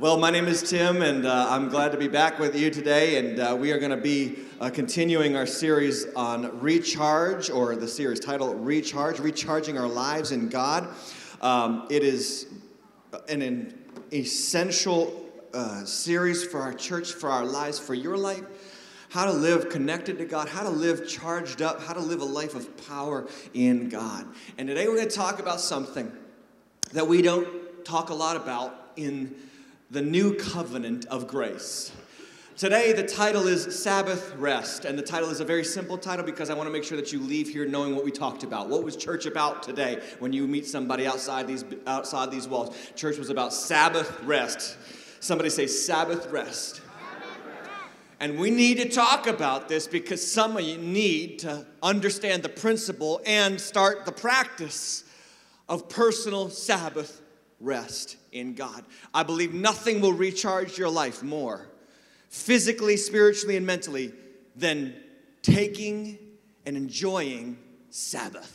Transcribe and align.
Well, 0.00 0.16
my 0.16 0.30
name 0.30 0.46
is 0.46 0.62
Tim, 0.62 1.02
and 1.02 1.26
uh, 1.26 1.48
I'm 1.50 1.70
glad 1.70 1.90
to 1.90 1.98
be 1.98 2.06
back 2.06 2.38
with 2.38 2.54
you 2.54 2.70
today. 2.70 3.18
And 3.18 3.40
uh, 3.40 3.56
we 3.58 3.72
are 3.72 3.78
going 3.78 3.90
to 3.90 3.96
be 3.96 4.36
uh, 4.60 4.70
continuing 4.70 5.34
our 5.34 5.44
series 5.44 6.06
on 6.14 6.60
recharge, 6.60 7.50
or 7.50 7.74
the 7.74 7.88
series 7.88 8.20
title 8.20 8.54
Recharge, 8.54 9.18
Recharging 9.18 9.76
Our 9.76 9.88
Lives 9.88 10.30
in 10.30 10.50
God. 10.50 10.86
Um, 11.42 11.88
it 11.90 12.04
is 12.04 12.46
an, 13.28 13.42
an 13.42 13.76
essential 14.12 15.28
uh, 15.52 15.84
series 15.84 16.44
for 16.44 16.60
our 16.60 16.74
church, 16.74 17.14
for 17.14 17.28
our 17.28 17.44
lives, 17.44 17.80
for 17.80 17.94
your 17.94 18.16
life. 18.16 18.44
How 19.08 19.24
to 19.24 19.32
live 19.32 19.68
connected 19.68 20.16
to 20.18 20.26
God, 20.26 20.48
how 20.48 20.62
to 20.62 20.70
live 20.70 21.08
charged 21.08 21.60
up, 21.60 21.82
how 21.82 21.94
to 21.94 22.00
live 22.00 22.20
a 22.20 22.24
life 22.24 22.54
of 22.54 22.86
power 22.86 23.26
in 23.52 23.88
God. 23.88 24.28
And 24.58 24.68
today 24.68 24.86
we're 24.86 24.94
going 24.94 25.08
to 25.08 25.16
talk 25.16 25.40
about 25.40 25.60
something 25.60 26.12
that 26.92 27.08
we 27.08 27.20
don't 27.20 27.84
talk 27.84 28.10
a 28.10 28.14
lot 28.14 28.36
about 28.36 28.92
in 28.94 29.34
the 29.90 30.02
new 30.02 30.34
covenant 30.34 31.06
of 31.06 31.26
grace. 31.26 31.92
Today, 32.58 32.92
the 32.92 33.04
title 33.04 33.46
is 33.46 33.82
Sabbath 33.82 34.34
Rest, 34.36 34.84
and 34.84 34.98
the 34.98 35.02
title 35.02 35.30
is 35.30 35.40
a 35.40 35.44
very 35.44 35.64
simple 35.64 35.96
title 35.96 36.26
because 36.26 36.50
I 36.50 36.54
want 36.54 36.66
to 36.66 36.72
make 36.72 36.84
sure 36.84 36.96
that 36.98 37.12
you 37.12 37.20
leave 37.20 37.48
here 37.48 37.64
knowing 37.66 37.94
what 37.94 38.04
we 38.04 38.10
talked 38.10 38.42
about. 38.42 38.68
What 38.68 38.82
was 38.82 38.96
church 38.96 39.24
about 39.24 39.62
today 39.62 40.02
when 40.18 40.32
you 40.32 40.46
meet 40.46 40.66
somebody 40.66 41.06
outside 41.06 41.46
these, 41.46 41.64
outside 41.86 42.30
these 42.30 42.46
walls? 42.48 42.76
Church 42.96 43.16
was 43.16 43.30
about 43.30 43.54
Sabbath 43.54 44.20
rest. 44.24 44.76
Somebody 45.20 45.50
say 45.50 45.66
Sabbath 45.66 46.30
rest. 46.30 46.82
And 48.20 48.38
we 48.38 48.50
need 48.50 48.78
to 48.78 48.88
talk 48.88 49.26
about 49.26 49.68
this 49.68 49.86
because 49.86 50.28
some 50.28 50.56
of 50.56 50.64
you 50.64 50.76
need 50.76 51.38
to 51.40 51.64
understand 51.82 52.42
the 52.42 52.48
principle 52.48 53.22
and 53.24 53.60
start 53.60 54.04
the 54.04 54.12
practice 54.12 55.04
of 55.68 55.88
personal 55.88 56.50
Sabbath 56.50 57.22
rest 57.60 58.16
in 58.32 58.54
God. 58.54 58.84
I 59.12 59.22
believe 59.22 59.54
nothing 59.54 60.00
will 60.00 60.12
recharge 60.12 60.78
your 60.78 60.90
life 60.90 61.22
more, 61.22 61.68
physically, 62.28 62.96
spiritually, 62.96 63.56
and 63.56 63.66
mentally, 63.66 64.12
than 64.56 64.94
taking 65.42 66.18
and 66.66 66.76
enjoying 66.76 67.58
Sabbath. 67.90 68.54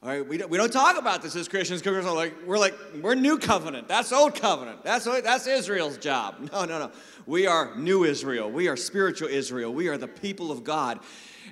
All 0.00 0.10
right, 0.10 0.26
we 0.26 0.38
don't, 0.38 0.48
we 0.48 0.56
don't 0.58 0.72
talk 0.72 0.96
about 0.96 1.22
this 1.22 1.34
as 1.34 1.48
Christians 1.48 1.82
because 1.82 2.04
we're 2.04 2.12
like, 2.12 2.34
we're 2.46 2.58
like, 2.58 2.74
we're 3.02 3.16
new 3.16 3.36
covenant. 3.36 3.88
That's 3.88 4.12
old 4.12 4.36
covenant. 4.36 4.84
That's, 4.84 5.06
that's 5.06 5.48
Israel's 5.48 5.98
job. 5.98 6.36
No, 6.52 6.64
no, 6.64 6.78
no. 6.78 6.92
We 7.26 7.48
are 7.48 7.74
new 7.76 8.04
Israel. 8.04 8.48
We 8.48 8.68
are 8.68 8.76
spiritual 8.76 9.28
Israel. 9.28 9.74
We 9.74 9.88
are 9.88 9.98
the 9.98 10.06
people 10.06 10.52
of 10.52 10.62
God. 10.62 11.00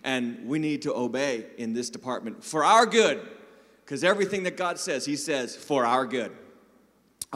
And 0.04 0.46
we 0.46 0.60
need 0.60 0.82
to 0.82 0.94
obey 0.94 1.46
in 1.58 1.72
this 1.72 1.90
department 1.90 2.44
for 2.44 2.64
our 2.64 2.86
good. 2.86 3.26
Because 3.84 4.04
everything 4.04 4.44
that 4.44 4.56
God 4.56 4.78
says, 4.78 5.04
He 5.04 5.16
says 5.16 5.56
for 5.56 5.84
our 5.84 6.06
good. 6.06 6.30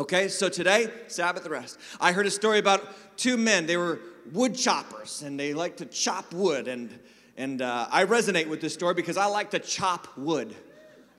Okay, 0.00 0.28
so 0.28 0.48
today, 0.48 0.88
Sabbath 1.08 1.46
rest. 1.46 1.78
I 2.00 2.12
heard 2.12 2.24
a 2.24 2.30
story 2.30 2.58
about 2.58 3.18
two 3.18 3.36
men. 3.36 3.66
They 3.66 3.76
were 3.76 4.00
wood 4.32 4.54
choppers 4.54 5.20
and 5.20 5.38
they 5.38 5.52
like 5.52 5.76
to 5.76 5.84
chop 5.84 6.32
wood. 6.32 6.68
And, 6.68 6.98
and 7.36 7.60
uh, 7.60 7.86
I 7.90 8.06
resonate 8.06 8.46
with 8.46 8.62
this 8.62 8.72
story 8.72 8.94
because 8.94 9.18
I 9.18 9.26
like 9.26 9.50
to 9.50 9.58
chop 9.58 10.08
wood. 10.16 10.56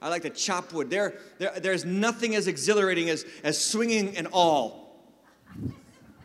I 0.02 0.10
like 0.10 0.24
to 0.24 0.32
chop 0.32 0.74
wood. 0.74 0.90
There, 0.90 1.14
there, 1.38 1.52
there's 1.60 1.86
nothing 1.86 2.34
as 2.34 2.48
exhilarating 2.48 3.12
as, 3.12 3.24
as 3.44 3.64
swinging 3.64 4.18
an 4.18 4.26
awl 4.32 4.82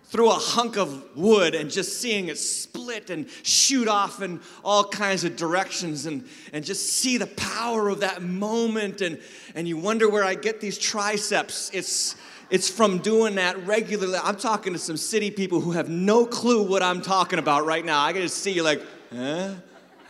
through 0.04 0.30
a 0.30 0.34
hunk 0.34 0.78
of 0.78 1.14
wood 1.14 1.54
and 1.54 1.70
just 1.70 2.00
seeing 2.00 2.28
it 2.28 2.38
split 2.38 3.10
and 3.10 3.28
shoot 3.42 3.86
off 3.86 4.22
in 4.22 4.40
all 4.64 4.84
kinds 4.84 5.24
of 5.24 5.36
directions 5.36 6.06
and, 6.06 6.26
and 6.54 6.64
just 6.64 6.88
see 6.88 7.18
the 7.18 7.26
power 7.26 7.90
of 7.90 8.00
that 8.00 8.22
moment. 8.22 9.02
And, 9.02 9.20
and 9.54 9.68
you 9.68 9.76
wonder 9.76 10.08
where 10.08 10.24
I 10.24 10.36
get 10.36 10.62
these 10.62 10.78
triceps. 10.78 11.70
It's, 11.74 12.16
it's 12.50 12.68
from 12.68 12.98
doing 12.98 13.36
that 13.36 13.66
regularly. 13.66 14.18
I'm 14.22 14.36
talking 14.36 14.72
to 14.72 14.78
some 14.78 14.96
city 14.96 15.30
people 15.30 15.60
who 15.60 15.72
have 15.72 15.88
no 15.88 16.26
clue 16.26 16.62
what 16.62 16.82
I'm 16.82 17.02
talking 17.02 17.38
about 17.38 17.66
right 17.66 17.84
now. 17.84 18.04
I 18.04 18.12
can 18.12 18.22
just 18.22 18.38
see 18.38 18.52
you 18.52 18.62
like, 18.62 18.80
huh? 19.14 19.54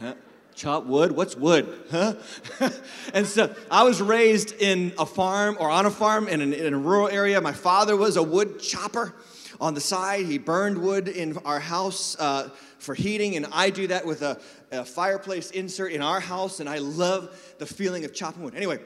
huh? 0.01 0.15
Chop 0.55 0.85
wood? 0.87 1.13
What's 1.13 1.37
wood? 1.37 1.85
Huh? 1.91 2.15
and 3.15 3.27
so 3.27 3.55
I 3.71 3.85
was 3.85 4.03
raised 4.03 4.53
in 4.61 4.93
a 4.99 5.07
farm 5.07 5.57
or 5.61 5.71
on 5.71 5.87
a 5.87 5.91
farm 5.91 6.29
in, 6.29 6.41
an, 6.41 6.53
in 6.53 6.75
a 6.75 6.79
rural 6.79 7.09
area. 7.09 7.41
My 7.41 7.53
father 7.53 7.97
was 7.97 8.17
a 8.17 8.23
wood 8.23 8.61
chopper 8.61 9.15
on 9.61 9.75
the 9.75 9.81
side. 9.81 10.27
He 10.27 10.39
burned 10.39 10.79
wood 10.79 11.09
in 11.09 11.39
our 11.45 11.61
house 11.61 12.17
uh, 12.19 12.51
for 12.79 12.95
heating, 12.95 13.37
and 13.37 13.47
I 13.53 13.71
do 13.71 13.87
that 13.89 14.05
with 14.05 14.23
a, 14.23 14.41
a 14.73 14.85
fireplace 14.85 15.51
insert 15.51 15.93
in 15.93 16.03
our 16.03 16.21
house, 16.21 16.61
and 16.61 16.69
I 16.69 16.79
love 16.79 17.55
the 17.59 17.67
feeling 17.67 18.05
of 18.05 18.13
chopping 18.13 18.43
wood. 18.43 18.55
Anyway, 18.55 18.79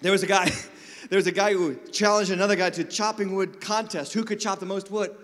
there 0.00 0.12
was 0.12 0.22
a 0.22 0.26
guy. 0.26 0.50
there 1.08 1.16
was 1.16 1.26
a 1.26 1.32
guy 1.32 1.52
who 1.52 1.76
challenged 1.92 2.30
another 2.30 2.56
guy 2.56 2.70
to 2.70 2.84
chopping 2.84 3.34
wood 3.34 3.60
contest. 3.60 4.12
Who 4.12 4.24
could 4.24 4.40
chop 4.40 4.60
the 4.60 4.66
most 4.66 4.90
wood 4.90 5.14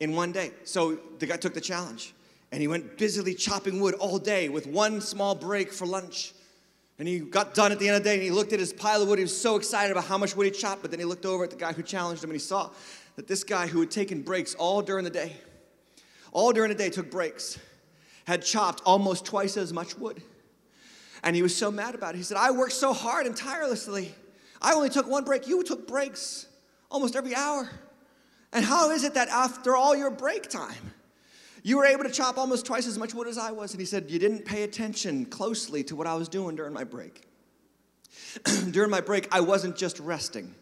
in 0.00 0.14
one 0.14 0.32
day? 0.32 0.52
So 0.64 0.98
the 1.18 1.26
guy 1.26 1.36
took 1.36 1.54
the 1.54 1.60
challenge 1.60 2.14
and 2.52 2.60
he 2.60 2.68
went 2.68 2.96
busily 2.96 3.34
chopping 3.34 3.80
wood 3.80 3.94
all 3.94 4.18
day 4.18 4.48
with 4.48 4.66
one 4.66 5.00
small 5.00 5.34
break 5.34 5.72
for 5.72 5.86
lunch. 5.86 6.32
And 6.98 7.08
he 7.08 7.20
got 7.20 7.54
done 7.54 7.72
at 7.72 7.78
the 7.78 7.88
end 7.88 7.96
of 7.96 8.02
the 8.02 8.10
day 8.10 8.14
and 8.14 8.22
he 8.22 8.30
looked 8.30 8.52
at 8.52 8.60
his 8.60 8.72
pile 8.72 9.02
of 9.02 9.08
wood. 9.08 9.18
He 9.18 9.24
was 9.24 9.38
so 9.38 9.56
excited 9.56 9.92
about 9.92 10.04
how 10.04 10.18
much 10.18 10.36
wood 10.36 10.46
he 10.46 10.50
chopped, 10.50 10.82
but 10.82 10.90
then 10.90 11.00
he 11.00 11.06
looked 11.06 11.24
over 11.26 11.44
at 11.44 11.50
the 11.50 11.56
guy 11.56 11.72
who 11.72 11.82
challenged 11.82 12.22
him 12.22 12.30
and 12.30 12.38
he 12.38 12.44
saw 12.44 12.70
that 13.16 13.26
this 13.26 13.44
guy 13.44 13.66
who 13.66 13.80
had 13.80 13.90
taken 13.90 14.22
breaks 14.22 14.54
all 14.54 14.82
during 14.82 15.04
the 15.04 15.10
day, 15.10 15.32
all 16.32 16.52
during 16.52 16.68
the 16.68 16.74
day 16.74 16.90
took 16.90 17.10
breaks, 17.10 17.58
had 18.26 18.42
chopped 18.42 18.82
almost 18.84 19.24
twice 19.24 19.56
as 19.56 19.72
much 19.72 19.96
wood. 19.96 20.22
And 21.22 21.36
he 21.36 21.42
was 21.42 21.54
so 21.54 21.70
mad 21.70 21.94
about 21.94 22.14
it. 22.14 22.18
He 22.18 22.24
said, 22.24 22.36
I 22.36 22.50
worked 22.50 22.72
so 22.72 22.92
hard 22.92 23.26
and 23.26 23.36
tirelessly. 23.36 24.14
I 24.60 24.74
only 24.74 24.90
took 24.90 25.08
one 25.08 25.24
break. 25.24 25.46
You 25.46 25.62
took 25.62 25.88
breaks 25.88 26.46
almost 26.90 27.16
every 27.16 27.34
hour. 27.34 27.70
And 28.52 28.64
how 28.64 28.90
is 28.90 29.04
it 29.04 29.14
that 29.14 29.28
after 29.28 29.76
all 29.76 29.96
your 29.96 30.10
break 30.10 30.48
time, 30.48 30.92
you 31.62 31.76
were 31.76 31.84
able 31.84 32.04
to 32.04 32.10
chop 32.10 32.36
almost 32.36 32.66
twice 32.66 32.86
as 32.86 32.98
much 32.98 33.14
wood 33.14 33.28
as 33.28 33.38
I 33.38 33.52
was? 33.52 33.72
And 33.72 33.80
he 33.80 33.86
said, 33.86 34.10
You 34.10 34.18
didn't 34.18 34.44
pay 34.44 34.64
attention 34.64 35.26
closely 35.26 35.84
to 35.84 35.96
what 35.96 36.06
I 36.06 36.14
was 36.14 36.28
doing 36.28 36.56
during 36.56 36.72
my 36.72 36.84
break. 36.84 37.22
during 38.70 38.90
my 38.90 39.00
break, 39.00 39.28
I 39.32 39.40
wasn't 39.40 39.76
just 39.76 39.98
resting, 40.00 40.54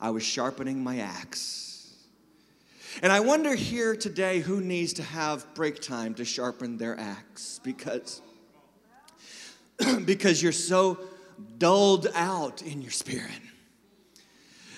I 0.00 0.10
was 0.10 0.22
sharpening 0.22 0.82
my 0.82 0.98
axe. 0.98 1.64
And 3.02 3.12
I 3.12 3.20
wonder 3.20 3.54
here 3.54 3.94
today 3.94 4.40
who 4.40 4.60
needs 4.60 4.94
to 4.94 5.02
have 5.04 5.54
break 5.54 5.80
time 5.80 6.14
to 6.14 6.24
sharpen 6.24 6.78
their 6.78 6.98
axe 6.98 7.60
because, 7.62 8.22
because 10.04 10.42
you're 10.42 10.50
so 10.50 10.98
dulled 11.58 12.06
out 12.14 12.62
in 12.62 12.82
your 12.82 12.90
spirit. 12.90 13.30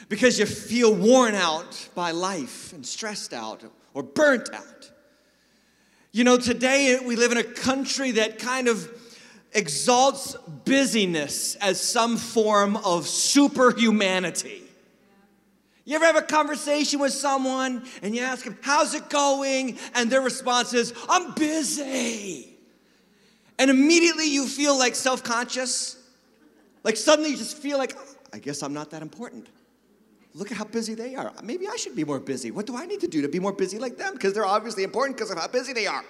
Because 0.09 0.39
you 0.39 0.47
feel 0.47 0.93
worn 0.93 1.35
out 1.35 1.89
by 1.95 2.11
life 2.11 2.73
and 2.73 2.85
stressed 2.85 3.33
out 3.33 3.63
or 3.95 4.03
burnt 4.03 4.53
out. 4.53 4.91
You 6.13 6.25
know, 6.25 6.37
today 6.37 6.99
we 7.05 7.15
live 7.15 7.31
in 7.31 7.39
a 7.39 7.45
country 7.45 8.13
that 8.13 8.39
kind 8.39 8.67
of 8.67 8.91
exalts 9.53 10.37
busyness 10.65 11.55
as 11.57 11.81
some 11.81 12.17
form 12.17 12.77
of 12.77 13.07
superhumanity. 13.07 14.63
You 15.85 15.97
ever 15.97 16.05
have 16.05 16.17
a 16.17 16.23
conversation 16.23 17.01
with 17.01 17.13
someone 17.13 17.85
and 18.03 18.15
you 18.15 18.23
ask 18.23 18.45
them, 18.45 18.59
How's 18.63 18.95
it 18.95 19.09
going? 19.09 19.79
And 19.95 20.11
their 20.11 20.21
response 20.21 20.75
is, 20.75 20.93
I'm 21.09 21.35
busy. 21.35 22.57
And 23.59 23.71
immediately 23.71 24.27
you 24.27 24.47
feel 24.47 24.79
like 24.79 24.95
self 24.95 25.23
conscious. 25.23 26.00
Like 26.83 26.97
suddenly 26.97 27.31
you 27.31 27.37
just 27.37 27.59
feel 27.59 27.79
like, 27.79 27.97
I 28.33 28.39
guess 28.39 28.63
I'm 28.63 28.73
not 28.73 28.91
that 28.91 29.03
important. 29.03 29.49
Look 30.35 30.53
at 30.53 30.57
how 30.57 30.65
busy 30.65 30.95
they 30.95 31.17
are. 31.17 31.33
Maybe 31.43 31.67
I 31.67 31.77
should 31.77 31.97
be 31.97 32.05
more 32.05 32.21
busy. 32.21 32.51
What 32.51 32.67
do 32.67 32.77
I 32.77 32.87
need 32.87 33.01
to 33.01 33.09
do 33.09 33.23
to 33.23 33.29
be 33.29 33.41
more 33.41 33.53
busy 33.53 33.79
like 33.79 33.97
them? 33.97 34.15
Because 34.15 34.33
they're 34.33 34.47
obviously 34.47 34.85
important 34.85 35.17
because 35.17 35.31
of 35.31 35.39
how 35.39 35.49
busy 35.49 35.73
they 35.73 35.87
are. 35.87 36.05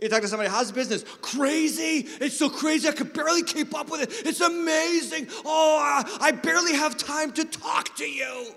You 0.00 0.08
talk 0.08 0.22
to 0.22 0.28
somebody, 0.28 0.48
how's 0.48 0.72
business? 0.72 1.04
Crazy. 1.20 2.08
It's 2.20 2.38
so 2.38 2.48
crazy. 2.48 2.88
I 2.88 2.92
could 2.92 3.12
barely 3.12 3.42
keep 3.42 3.74
up 3.74 3.90
with 3.90 4.00
it. 4.00 4.26
It's 4.26 4.40
amazing. 4.40 5.28
Oh, 5.44 6.02
I 6.20 6.30
barely 6.30 6.72
have 6.72 6.96
time 6.96 7.32
to 7.32 7.44
talk 7.44 7.94
to 7.96 8.04
you. 8.04 8.54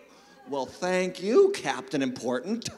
Well, 0.50 0.66
thank 0.66 1.22
you, 1.22 1.52
Captain 1.54 2.02
Important. 2.02 2.70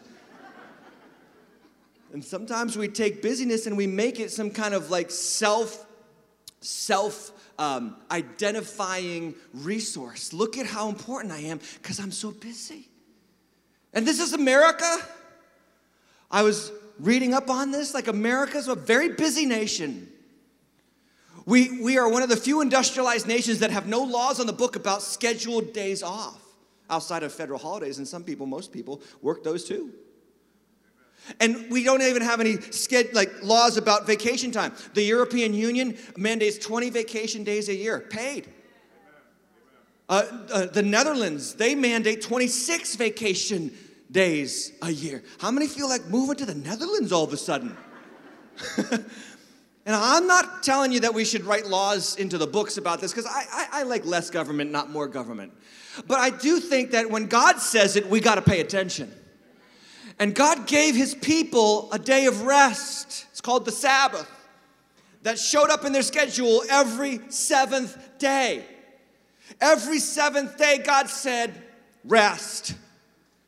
and 2.11 2.25
sometimes 2.25 2.75
we 2.75 2.87
take 2.87 3.21
busyness 3.21 3.67
and 3.67 3.77
we 3.77 3.85
make 3.85 4.19
it 4.19 4.31
some 4.31 4.49
kind 4.49 4.73
of 4.73 4.89
like 4.89 5.11
self, 5.11 5.85
self 6.65 7.31
um, 7.57 7.95
identifying 8.11 9.35
resource. 9.53 10.33
Look 10.33 10.57
at 10.57 10.65
how 10.65 10.89
important 10.89 11.33
I 11.33 11.39
am 11.39 11.59
because 11.81 11.99
I'm 11.99 12.11
so 12.11 12.31
busy. 12.31 12.89
And 13.93 14.05
this 14.05 14.19
is 14.19 14.33
America. 14.33 14.97
I 16.29 16.41
was 16.43 16.71
reading 16.99 17.33
up 17.33 17.49
on 17.49 17.71
this. 17.71 17.93
Like, 17.93 18.07
America's 18.07 18.67
a 18.67 18.75
very 18.75 19.09
busy 19.09 19.45
nation. 19.45 20.09
We, 21.45 21.79
we 21.79 21.97
are 21.97 22.09
one 22.09 22.23
of 22.23 22.29
the 22.29 22.37
few 22.37 22.61
industrialized 22.61 23.27
nations 23.27 23.59
that 23.59 23.69
have 23.71 23.87
no 23.87 24.03
laws 24.03 24.39
on 24.39 24.47
the 24.47 24.53
book 24.53 24.75
about 24.75 25.01
scheduled 25.01 25.73
days 25.73 26.01
off 26.01 26.41
outside 26.89 27.23
of 27.23 27.33
federal 27.33 27.59
holidays, 27.59 27.97
and 27.97 28.07
some 28.07 28.23
people, 28.23 28.45
most 28.45 28.71
people, 28.71 29.01
work 29.21 29.43
those 29.43 29.63
too. 29.63 29.91
And 31.39 31.71
we 31.71 31.83
don't 31.83 32.01
even 32.01 32.21
have 32.21 32.39
any 32.39 32.57
like 33.13 33.43
laws 33.43 33.77
about 33.77 34.05
vacation 34.05 34.51
time. 34.51 34.73
The 34.93 35.03
European 35.03 35.53
Union 35.53 35.97
mandates 36.17 36.57
20 36.59 36.89
vacation 36.89 37.43
days 37.43 37.69
a 37.69 37.75
year, 37.75 37.99
paid. 37.99 38.47
Uh, 40.07 40.23
uh, 40.53 40.65
the 40.67 40.83
Netherlands, 40.83 41.55
they 41.55 41.73
mandate 41.73 42.21
26 42.21 42.95
vacation 42.95 43.75
days 44.11 44.71
a 44.83 44.91
year. 44.91 45.23
How 45.39 45.49
many 45.49 45.67
feel 45.67 45.89
like 45.89 46.05
moving 46.07 46.35
to 46.37 46.45
the 46.45 46.53
Netherlands 46.53 47.11
all 47.11 47.23
of 47.23 47.33
a 47.33 47.37
sudden? 47.37 47.75
and 48.77 49.05
I'm 49.87 50.27
not 50.27 50.61
telling 50.61 50.91
you 50.91 50.99
that 51.01 51.13
we 51.13 51.25
should 51.25 51.43
write 51.43 51.65
laws 51.65 52.15
into 52.17 52.37
the 52.37 52.47
books 52.47 52.77
about 52.77 53.01
this 53.01 53.11
because 53.11 53.25
I, 53.25 53.45
I, 53.51 53.67
I, 53.79 53.83
like 53.83 54.05
less 54.05 54.29
government, 54.29 54.71
not 54.71 54.91
more 54.91 55.07
government. 55.07 55.51
But 56.07 56.19
I 56.19 56.29
do 56.29 56.59
think 56.59 56.91
that 56.91 57.09
when 57.09 57.25
God 57.25 57.59
says 57.59 57.95
it, 57.95 58.07
we 58.07 58.19
got 58.19 58.35
to 58.35 58.41
pay 58.41 58.61
attention. 58.61 59.11
And 60.19 60.33
God 60.33 60.67
gave 60.67 60.95
his 60.95 61.13
people 61.13 61.91
a 61.91 61.99
day 61.99 62.25
of 62.25 62.43
rest. 62.43 63.25
It's 63.31 63.41
called 63.41 63.65
the 63.65 63.71
Sabbath 63.71 64.29
that 65.23 65.39
showed 65.39 65.69
up 65.69 65.85
in 65.85 65.91
their 65.91 66.03
schedule 66.03 66.63
every 66.69 67.19
seventh 67.29 67.97
day. 68.19 68.63
Every 69.59 69.99
seventh 69.99 70.57
day, 70.57 70.81
God 70.83 71.09
said, 71.09 71.53
rest. 72.03 72.75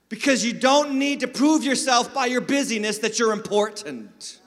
Because 0.10 0.44
you 0.44 0.54
don't 0.54 0.98
need 0.98 1.22
to 1.22 1.28
prove 1.28 1.64
yourself 1.64 2.14
by 2.14 2.26
your 2.28 2.42
busyness 2.42 3.00
that 3.00 3.20
you're 3.20 3.34
important. 3.34 4.40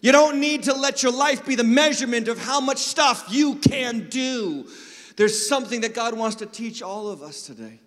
You 0.00 0.12
don't 0.12 0.40
need 0.40 0.64
to 0.64 0.74
let 0.74 1.02
your 1.02 1.12
life 1.12 1.44
be 1.44 1.54
the 1.56 1.64
measurement 1.64 2.28
of 2.28 2.38
how 2.38 2.60
much 2.60 2.78
stuff 2.78 3.26
you 3.30 3.56
can 3.56 4.08
do. 4.08 4.66
There's 5.16 5.46
something 5.48 5.82
that 5.82 5.94
God 5.94 6.16
wants 6.16 6.36
to 6.36 6.46
teach 6.46 6.82
all 6.82 7.08
of 7.08 7.22
us 7.22 7.42
today. 7.42 7.80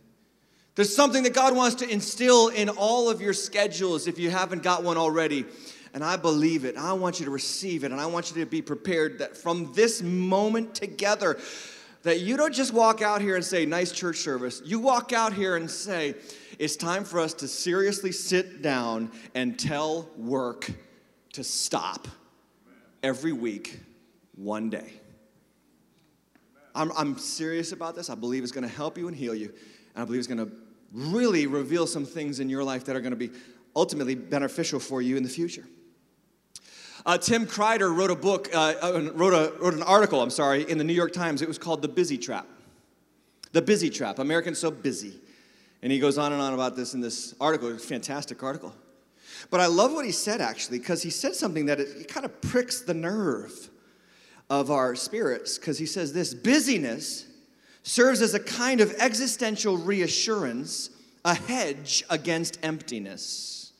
There's 0.75 0.95
something 0.95 1.23
that 1.23 1.33
God 1.33 1.55
wants 1.55 1.75
to 1.75 1.89
instill 1.89 2.49
in 2.49 2.69
all 2.69 3.09
of 3.09 3.21
your 3.21 3.33
schedules 3.33 4.07
if 4.07 4.17
you 4.17 4.31
haven't 4.31 4.63
got 4.63 4.83
one 4.83 4.97
already. 4.97 5.45
And 5.93 6.03
I 6.03 6.15
believe 6.15 6.65
it. 6.65 6.75
I 6.75 6.93
want 6.93 7.19
you 7.19 7.25
to 7.25 7.31
receive 7.31 7.83
it. 7.83 7.91
And 7.91 8.01
I 8.01 8.07
want 8.07 8.31
you 8.31 8.43
to 8.43 8.49
be 8.49 8.63
prepared 8.63 9.19
that 9.19 9.37
from 9.37 9.71
this 9.73 10.01
moment 10.01 10.73
together, 10.73 11.39
that 12.01 12.21
you 12.21 12.35
don't 12.35 12.53
just 12.53 12.73
walk 12.73 13.03
out 13.03 13.21
here 13.21 13.35
and 13.35 13.45
say, 13.45 13.65
nice 13.65 13.91
church 13.91 14.17
service. 14.17 14.61
You 14.65 14.79
walk 14.79 15.13
out 15.13 15.33
here 15.33 15.55
and 15.55 15.69
say, 15.69 16.15
it's 16.57 16.75
time 16.75 17.03
for 17.03 17.19
us 17.19 17.33
to 17.35 17.47
seriously 17.47 18.11
sit 18.11 18.63
down 18.63 19.11
and 19.35 19.57
tell 19.57 20.09
work 20.17 20.71
to 21.33 21.43
stop 21.43 22.07
every 23.03 23.31
week, 23.31 23.79
one 24.35 24.71
day. 24.71 24.93
I'm, 26.73 26.91
I'm 26.97 27.19
serious 27.19 27.71
about 27.71 27.95
this. 27.95 28.09
I 28.09 28.15
believe 28.15 28.41
it's 28.41 28.51
going 28.51 28.67
to 28.67 28.75
help 28.75 28.97
you 28.97 29.07
and 29.07 29.15
heal 29.15 29.35
you. 29.35 29.53
And 29.93 30.01
I 30.01 30.05
believe 30.05 30.19
it's 30.19 30.27
going 30.27 30.45
to 30.45 30.51
really 30.93 31.47
reveal 31.47 31.87
some 31.87 32.05
things 32.05 32.39
in 32.39 32.49
your 32.49 32.63
life 32.63 32.85
that 32.85 32.95
are 32.95 33.01
going 33.01 33.11
to 33.11 33.17
be 33.17 33.31
ultimately 33.75 34.15
beneficial 34.15 34.79
for 34.79 35.01
you 35.01 35.17
in 35.17 35.23
the 35.23 35.29
future. 35.29 35.65
Uh, 37.05 37.17
Tim 37.17 37.45
Kreider 37.45 37.93
wrote 37.93 38.11
a 38.11 38.15
book, 38.15 38.49
uh, 38.53 38.75
uh, 38.81 39.11
wrote, 39.13 39.33
a, 39.33 39.57
wrote 39.59 39.73
an 39.73 39.83
article, 39.83 40.21
I'm 40.21 40.29
sorry, 40.29 40.69
in 40.69 40.77
the 40.77 40.83
New 40.83 40.93
York 40.93 41.11
Times. 41.11 41.41
It 41.41 41.47
was 41.47 41.57
called 41.57 41.81
The 41.81 41.87
Busy 41.87 42.17
Trap. 42.17 42.47
The 43.51 43.61
Busy 43.61 43.89
Trap. 43.89 44.19
Americans 44.19 44.59
so 44.59 44.71
busy. 44.71 45.19
And 45.81 45.91
he 45.91 45.99
goes 45.99 46.17
on 46.17 46.31
and 46.31 46.41
on 46.41 46.53
about 46.53 46.77
this 46.77 46.93
in 46.93 47.01
this 47.01 47.35
article. 47.41 47.69
It's 47.69 47.83
a 47.83 47.87
fantastic 47.87 48.41
article. 48.41 48.73
But 49.49 49.59
I 49.59 49.65
love 49.65 49.91
what 49.91 50.05
he 50.05 50.11
said 50.11 50.39
actually, 50.39 50.79
because 50.79 51.03
he 51.03 51.09
said 51.09 51.35
something 51.35 51.65
that 51.65 51.79
it, 51.79 51.89
it 52.01 52.07
kind 52.07 52.25
of 52.25 52.39
pricks 52.41 52.81
the 52.81 52.93
nerve 52.93 53.69
of 54.49 54.71
our 54.71 54.95
spirits, 54.95 55.57
because 55.57 55.77
he 55.79 55.85
says 55.85 56.13
this 56.13 56.33
busyness 56.33 57.25
serves 57.83 58.21
as 58.21 58.33
a 58.33 58.39
kind 58.39 58.81
of 58.81 58.93
existential 58.97 59.77
reassurance, 59.77 60.89
a 61.23 61.35
hedge 61.35 62.03
against 62.09 62.57
emptiness. 62.63 63.71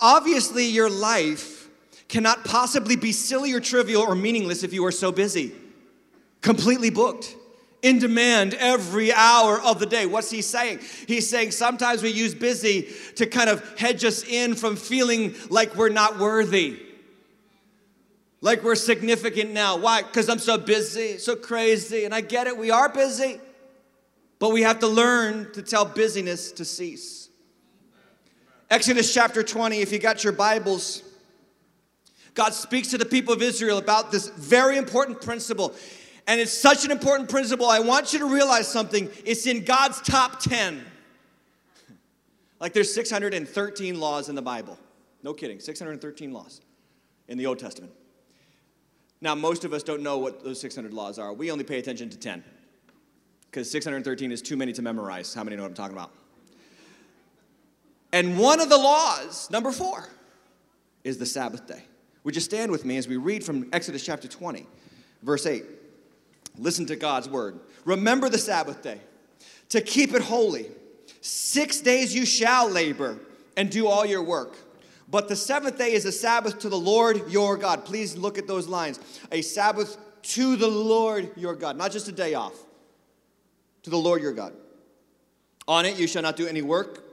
Obviously, 0.00 0.66
your 0.66 0.90
life 0.90 1.68
cannot 2.08 2.44
possibly 2.44 2.96
be 2.96 3.12
silly 3.12 3.52
or 3.52 3.60
trivial 3.60 4.02
or 4.02 4.14
meaningless 4.14 4.62
if 4.62 4.72
you 4.72 4.84
are 4.84 4.92
so 4.92 5.12
busy, 5.12 5.52
completely 6.40 6.90
booked 6.90 7.36
in 7.82 7.98
demand 7.98 8.54
every 8.54 9.12
hour 9.12 9.60
of 9.60 9.78
the 9.78 9.86
day. 9.86 10.06
What's 10.06 10.30
he 10.30 10.40
saying? 10.40 10.80
He's 11.06 11.28
saying 11.28 11.50
sometimes 11.50 12.02
we 12.02 12.10
use 12.10 12.34
busy 12.34 12.88
to 13.16 13.26
kind 13.26 13.50
of 13.50 13.78
hedge 13.78 14.04
us 14.04 14.24
in 14.24 14.54
from 14.54 14.76
feeling 14.76 15.34
like 15.50 15.76
we're 15.76 15.90
not 15.90 16.18
worthy. 16.18 16.80
Like 18.44 18.62
we're 18.62 18.74
significant 18.74 19.52
now. 19.54 19.78
Why? 19.78 20.02
Because 20.02 20.28
I'm 20.28 20.38
so 20.38 20.58
busy, 20.58 21.16
so 21.16 21.34
crazy. 21.34 22.04
And 22.04 22.14
I 22.14 22.20
get 22.20 22.46
it, 22.46 22.58
we 22.58 22.70
are 22.70 22.90
busy. 22.90 23.40
But 24.38 24.52
we 24.52 24.60
have 24.60 24.80
to 24.80 24.86
learn 24.86 25.50
to 25.54 25.62
tell 25.62 25.86
busyness 25.86 26.52
to 26.52 26.64
cease. 26.66 27.30
Exodus 28.68 29.14
chapter 29.14 29.42
20, 29.42 29.80
if 29.80 29.92
you 29.92 29.98
got 29.98 30.22
your 30.22 30.34
Bibles, 30.34 31.02
God 32.34 32.52
speaks 32.52 32.88
to 32.88 32.98
the 32.98 33.06
people 33.06 33.32
of 33.32 33.40
Israel 33.40 33.78
about 33.78 34.12
this 34.12 34.28
very 34.28 34.76
important 34.76 35.22
principle. 35.22 35.72
And 36.26 36.38
it's 36.38 36.52
such 36.52 36.84
an 36.84 36.90
important 36.90 37.30
principle. 37.30 37.66
I 37.66 37.80
want 37.80 38.12
you 38.12 38.18
to 38.18 38.26
realize 38.26 38.68
something. 38.68 39.08
It's 39.24 39.46
in 39.46 39.64
God's 39.64 40.02
top 40.02 40.40
10. 40.40 40.84
Like 42.60 42.74
there's 42.74 42.92
613 42.92 43.98
laws 43.98 44.28
in 44.28 44.34
the 44.34 44.42
Bible. 44.42 44.78
No 45.22 45.32
kidding, 45.32 45.60
613 45.60 46.30
laws 46.30 46.60
in 47.26 47.38
the 47.38 47.46
Old 47.46 47.58
Testament. 47.58 47.94
Now, 49.20 49.34
most 49.34 49.64
of 49.64 49.72
us 49.72 49.82
don't 49.82 50.02
know 50.02 50.18
what 50.18 50.44
those 50.44 50.60
600 50.60 50.92
laws 50.92 51.18
are. 51.18 51.32
We 51.32 51.50
only 51.50 51.64
pay 51.64 51.78
attention 51.78 52.10
to 52.10 52.18
10 52.18 52.44
because 53.50 53.70
613 53.70 54.32
is 54.32 54.42
too 54.42 54.56
many 54.56 54.72
to 54.72 54.82
memorize. 54.82 55.32
How 55.32 55.44
many 55.44 55.56
know 55.56 55.62
what 55.62 55.68
I'm 55.68 55.74
talking 55.74 55.96
about? 55.96 56.10
And 58.12 58.38
one 58.38 58.60
of 58.60 58.68
the 58.68 58.76
laws, 58.76 59.50
number 59.50 59.72
four, 59.72 60.08
is 61.04 61.18
the 61.18 61.26
Sabbath 61.26 61.66
day. 61.66 61.82
Would 62.24 62.34
you 62.34 62.40
stand 62.40 62.70
with 62.70 62.84
me 62.84 62.96
as 62.96 63.06
we 63.06 63.16
read 63.16 63.44
from 63.44 63.68
Exodus 63.72 64.04
chapter 64.04 64.28
20, 64.28 64.66
verse 65.22 65.46
8? 65.46 65.64
Listen 66.58 66.86
to 66.86 66.96
God's 66.96 67.28
word. 67.28 67.60
Remember 67.84 68.28
the 68.28 68.38
Sabbath 68.38 68.82
day 68.82 69.00
to 69.70 69.80
keep 69.80 70.14
it 70.14 70.22
holy. 70.22 70.66
Six 71.20 71.80
days 71.80 72.14
you 72.14 72.24
shall 72.24 72.68
labor 72.68 73.18
and 73.56 73.70
do 73.70 73.86
all 73.86 74.06
your 74.06 74.22
work. 74.22 74.56
But 75.08 75.28
the 75.28 75.36
seventh 75.36 75.78
day 75.78 75.92
is 75.92 76.04
a 76.04 76.12
Sabbath 76.12 76.58
to 76.60 76.68
the 76.68 76.78
Lord 76.78 77.30
your 77.30 77.56
God. 77.56 77.84
Please 77.84 78.16
look 78.16 78.38
at 78.38 78.46
those 78.46 78.68
lines. 78.68 78.98
A 79.30 79.42
Sabbath 79.42 79.96
to 80.22 80.56
the 80.56 80.68
Lord 80.68 81.30
your 81.36 81.54
God, 81.54 81.76
not 81.76 81.92
just 81.92 82.08
a 82.08 82.12
day 82.12 82.34
off, 82.34 82.54
to 83.82 83.90
the 83.90 83.98
Lord 83.98 84.22
your 84.22 84.32
God. 84.32 84.54
On 85.68 85.84
it 85.84 85.98
you 85.98 86.06
shall 86.06 86.22
not 86.22 86.36
do 86.36 86.46
any 86.46 86.62
work, 86.62 87.04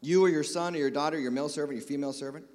you 0.00 0.24
or 0.24 0.28
your 0.28 0.42
son 0.42 0.74
or 0.74 0.78
your 0.78 0.90
daughter, 0.90 1.18
your 1.18 1.30
male 1.30 1.48
servant, 1.48 1.78
your 1.78 1.86
female 1.86 2.12
servant, 2.12 2.46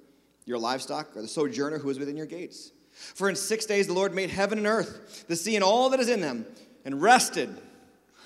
your 0.44 0.58
livestock, 0.58 1.16
or 1.16 1.22
the 1.22 1.28
sojourner 1.28 1.78
who 1.78 1.88
is 1.90 1.98
within 1.98 2.16
your 2.16 2.26
gates. 2.26 2.72
For 2.92 3.28
in 3.28 3.36
six 3.36 3.64
days 3.64 3.86
the 3.86 3.92
Lord 3.92 4.14
made 4.14 4.30
heaven 4.30 4.58
and 4.58 4.66
earth, 4.66 5.24
the 5.28 5.36
sea 5.36 5.54
and 5.54 5.64
all 5.64 5.90
that 5.90 6.00
is 6.00 6.08
in 6.08 6.20
them, 6.20 6.46
and 6.84 7.00
rested 7.00 7.56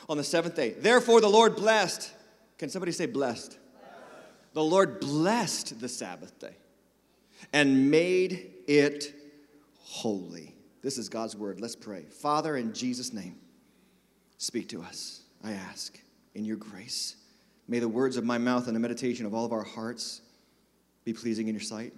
on 0.08 0.16
the 0.16 0.24
seventh 0.24 0.56
day. 0.56 0.70
Therefore 0.70 1.20
the 1.20 1.28
Lord 1.28 1.56
blessed. 1.56 2.12
Can 2.58 2.70
somebody 2.70 2.92
say 2.92 3.06
blessed? 3.06 3.58
The 4.56 4.64
Lord 4.64 5.00
blessed 5.00 5.80
the 5.80 5.88
Sabbath 5.88 6.38
day 6.38 6.56
and 7.52 7.90
made 7.90 8.54
it 8.66 9.12
holy. 9.80 10.54
This 10.80 10.96
is 10.96 11.10
God's 11.10 11.36
word. 11.36 11.60
Let's 11.60 11.76
pray. 11.76 12.04
Father, 12.04 12.56
in 12.56 12.72
Jesus' 12.72 13.12
name, 13.12 13.36
speak 14.38 14.70
to 14.70 14.80
us, 14.80 15.24
I 15.44 15.52
ask, 15.52 16.00
in 16.34 16.46
your 16.46 16.56
grace. 16.56 17.16
May 17.68 17.80
the 17.80 17.88
words 17.90 18.16
of 18.16 18.24
my 18.24 18.38
mouth 18.38 18.66
and 18.66 18.74
the 18.74 18.80
meditation 18.80 19.26
of 19.26 19.34
all 19.34 19.44
of 19.44 19.52
our 19.52 19.62
hearts 19.62 20.22
be 21.04 21.12
pleasing 21.12 21.48
in 21.48 21.54
your 21.54 21.60
sight. 21.60 21.92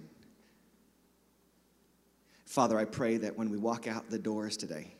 Father, 2.45 2.77
I 2.77 2.83
pray 2.83 3.15
that 3.19 3.37
when 3.37 3.49
we 3.49 3.57
walk 3.57 3.87
out 3.87 4.09
the 4.09 4.19
doors 4.19 4.57
today, 4.57 4.95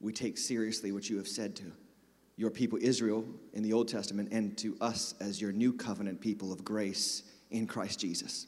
we 0.00 0.10
take 0.10 0.38
seriously 0.38 0.90
what 0.90 1.10
you 1.10 1.18
have 1.18 1.28
said 1.28 1.54
to 1.56 1.70
your 2.36 2.50
people 2.50 2.78
Israel 2.80 3.24
in 3.54 3.62
the 3.62 3.72
Old 3.72 3.88
Testament 3.88 4.28
and 4.30 4.56
to 4.58 4.76
us 4.80 5.14
as 5.20 5.40
your 5.40 5.52
new 5.52 5.72
covenant 5.72 6.20
people 6.20 6.52
of 6.52 6.64
grace 6.64 7.22
in 7.50 7.66
Christ 7.66 7.98
Jesus. 8.00 8.46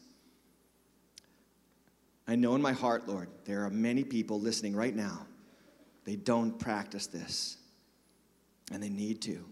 I 2.26 2.36
know 2.36 2.54
in 2.54 2.60
my 2.60 2.72
heart, 2.72 3.08
Lord, 3.08 3.28
there 3.46 3.64
are 3.64 3.70
many 3.70 4.04
people 4.04 4.38
listening 4.38 4.76
right 4.76 4.94
now. 4.94 5.26
They 6.04 6.16
don't 6.16 6.58
practice 6.58 7.06
this, 7.06 7.56
and 8.70 8.82
they 8.82 8.90
need 8.90 9.22
to. 9.22 9.44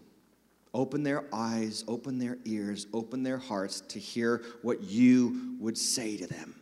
Open 0.73 1.01
their 1.01 1.25
eyes, 1.33 1.83
open 1.87 2.19
their 2.19 2.37
ears, 2.45 2.85
open 2.93 3.23
their 3.23 3.39
hearts 3.39 3.81
to 3.81 3.99
hear 3.99 4.43
what 4.61 4.83
you 4.83 5.55
would 5.59 5.77
say 5.77 6.17
to 6.17 6.27
them. 6.27 6.53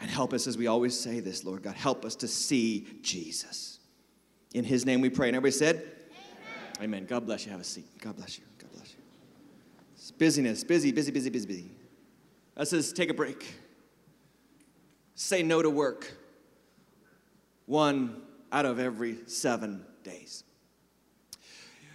And 0.00 0.08
help 0.08 0.32
us, 0.32 0.46
as 0.46 0.56
we 0.56 0.68
always 0.68 0.98
say 0.98 1.18
this, 1.18 1.44
Lord 1.44 1.62
God, 1.62 1.74
help 1.74 2.04
us 2.04 2.14
to 2.16 2.28
see 2.28 2.86
Jesus. 3.02 3.80
In 4.54 4.64
his 4.64 4.84
name 4.84 5.00
we 5.00 5.10
pray. 5.10 5.28
And 5.28 5.36
everybody 5.36 5.56
said, 5.56 5.84
Amen. 6.82 7.04
God 7.04 7.26
bless 7.26 7.46
you. 7.46 7.52
Have 7.52 7.60
a 7.60 7.64
seat. 7.64 7.86
God 8.00 8.16
bless 8.16 8.38
you. 8.38 8.44
God 8.58 8.72
bless 8.72 8.90
you. 8.90 8.98
It's 9.94 10.10
busyness, 10.10 10.64
busy, 10.64 10.90
busy, 10.90 11.12
busy, 11.12 11.30
busy, 11.30 11.46
busy. 11.46 11.70
That 12.56 12.66
says 12.66 12.92
take 12.92 13.08
a 13.08 13.14
break. 13.14 13.54
Say 15.14 15.42
no 15.42 15.62
to 15.62 15.70
work. 15.70 16.12
One 17.66 18.22
out 18.50 18.66
of 18.66 18.80
every 18.80 19.18
seven 19.26 19.84
days. 20.02 20.42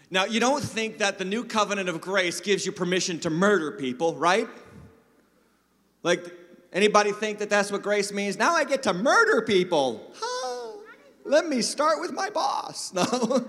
Now, 0.10 0.24
you 0.24 0.40
don't 0.40 0.64
think 0.64 1.00
that 1.00 1.18
the 1.18 1.26
new 1.26 1.44
covenant 1.44 1.90
of 1.90 2.00
grace 2.00 2.40
gives 2.40 2.66
you 2.66 2.72
permission 2.72 3.20
to 3.20 3.30
murder 3.30 3.74
people, 3.74 4.16
right? 4.16 4.48
Like, 6.02 6.24
Anybody 6.74 7.12
think 7.12 7.40
that 7.40 7.50
that's 7.50 7.72
what 7.72 7.82
grace 7.82 8.12
means? 8.12 8.38
Now 8.38 8.54
I 8.54 8.64
get 8.64 8.84
to 8.84 8.94
murder 8.94 9.42
people. 9.42 10.12
Let 11.28 11.48
me 11.48 11.62
start 11.62 12.00
with 12.00 12.12
my 12.14 12.30
boss. 12.30 12.94
No. 12.94 13.48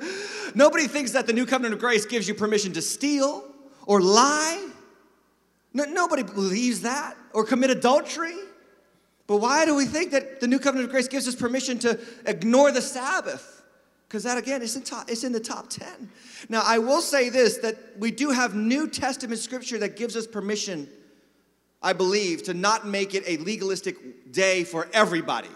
Nobody 0.55 0.87
thinks 0.87 1.13
that 1.13 1.27
the 1.27 1.33
new 1.33 1.47
covenant 1.47 1.75
of 1.75 1.81
grace 1.81 2.05
gives 2.05 2.27
you 2.27 2.35
permission 2.35 2.73
to 2.73 2.83
steal 2.83 3.45
or 3.87 4.01
lie. 4.01 4.69
No, 5.73 5.85
nobody 5.85 6.23
believes 6.23 6.83
that 6.83 7.17
or 7.33 7.45
commit 7.45 7.71
adultery. 7.71 8.37
But 9.27 9.39
why 9.39 9.67
do 9.67 9.75
we 9.75 9.85
think 9.85 10.11
that 10.13 10.41
the 10.41 10.49
new 10.49 10.59
covenant 10.59 10.87
of 10.87 10.91
grace 10.91 11.07
gives 11.07 11.29
us 11.29 11.35
permission 11.35 11.79
to 11.81 12.01
ignore 12.27 12.73
the 12.73 12.83
Sabbath? 12.83 13.63
Because 14.09 14.25
that, 14.25 14.39
again, 14.39 14.63
is 14.63 14.75
in, 14.75 14.83
top, 14.83 15.11
it's 15.11 15.23
in 15.23 15.33
the 15.33 15.41
top 15.41 15.69
10. 15.69 16.11
Now, 16.49 16.63
I 16.65 16.79
will 16.79 17.03
say 17.03 17.29
this 17.29 17.59
that 17.59 17.77
we 17.99 18.11
do 18.11 18.31
have 18.31 18.55
New 18.55 18.89
Testament 18.89 19.39
scripture 19.39 19.79
that 19.79 19.97
gives 19.97 20.17
us 20.17 20.27
permission, 20.27 20.89
I 21.83 21.93
believe, 21.93 22.43
to 22.45 22.55
not 22.55 22.87
make 22.87 23.15
it 23.15 23.23
a 23.27 23.37
legalistic 23.39 24.33
day 24.33 24.65
for 24.65 24.89
everybody. 24.95 25.51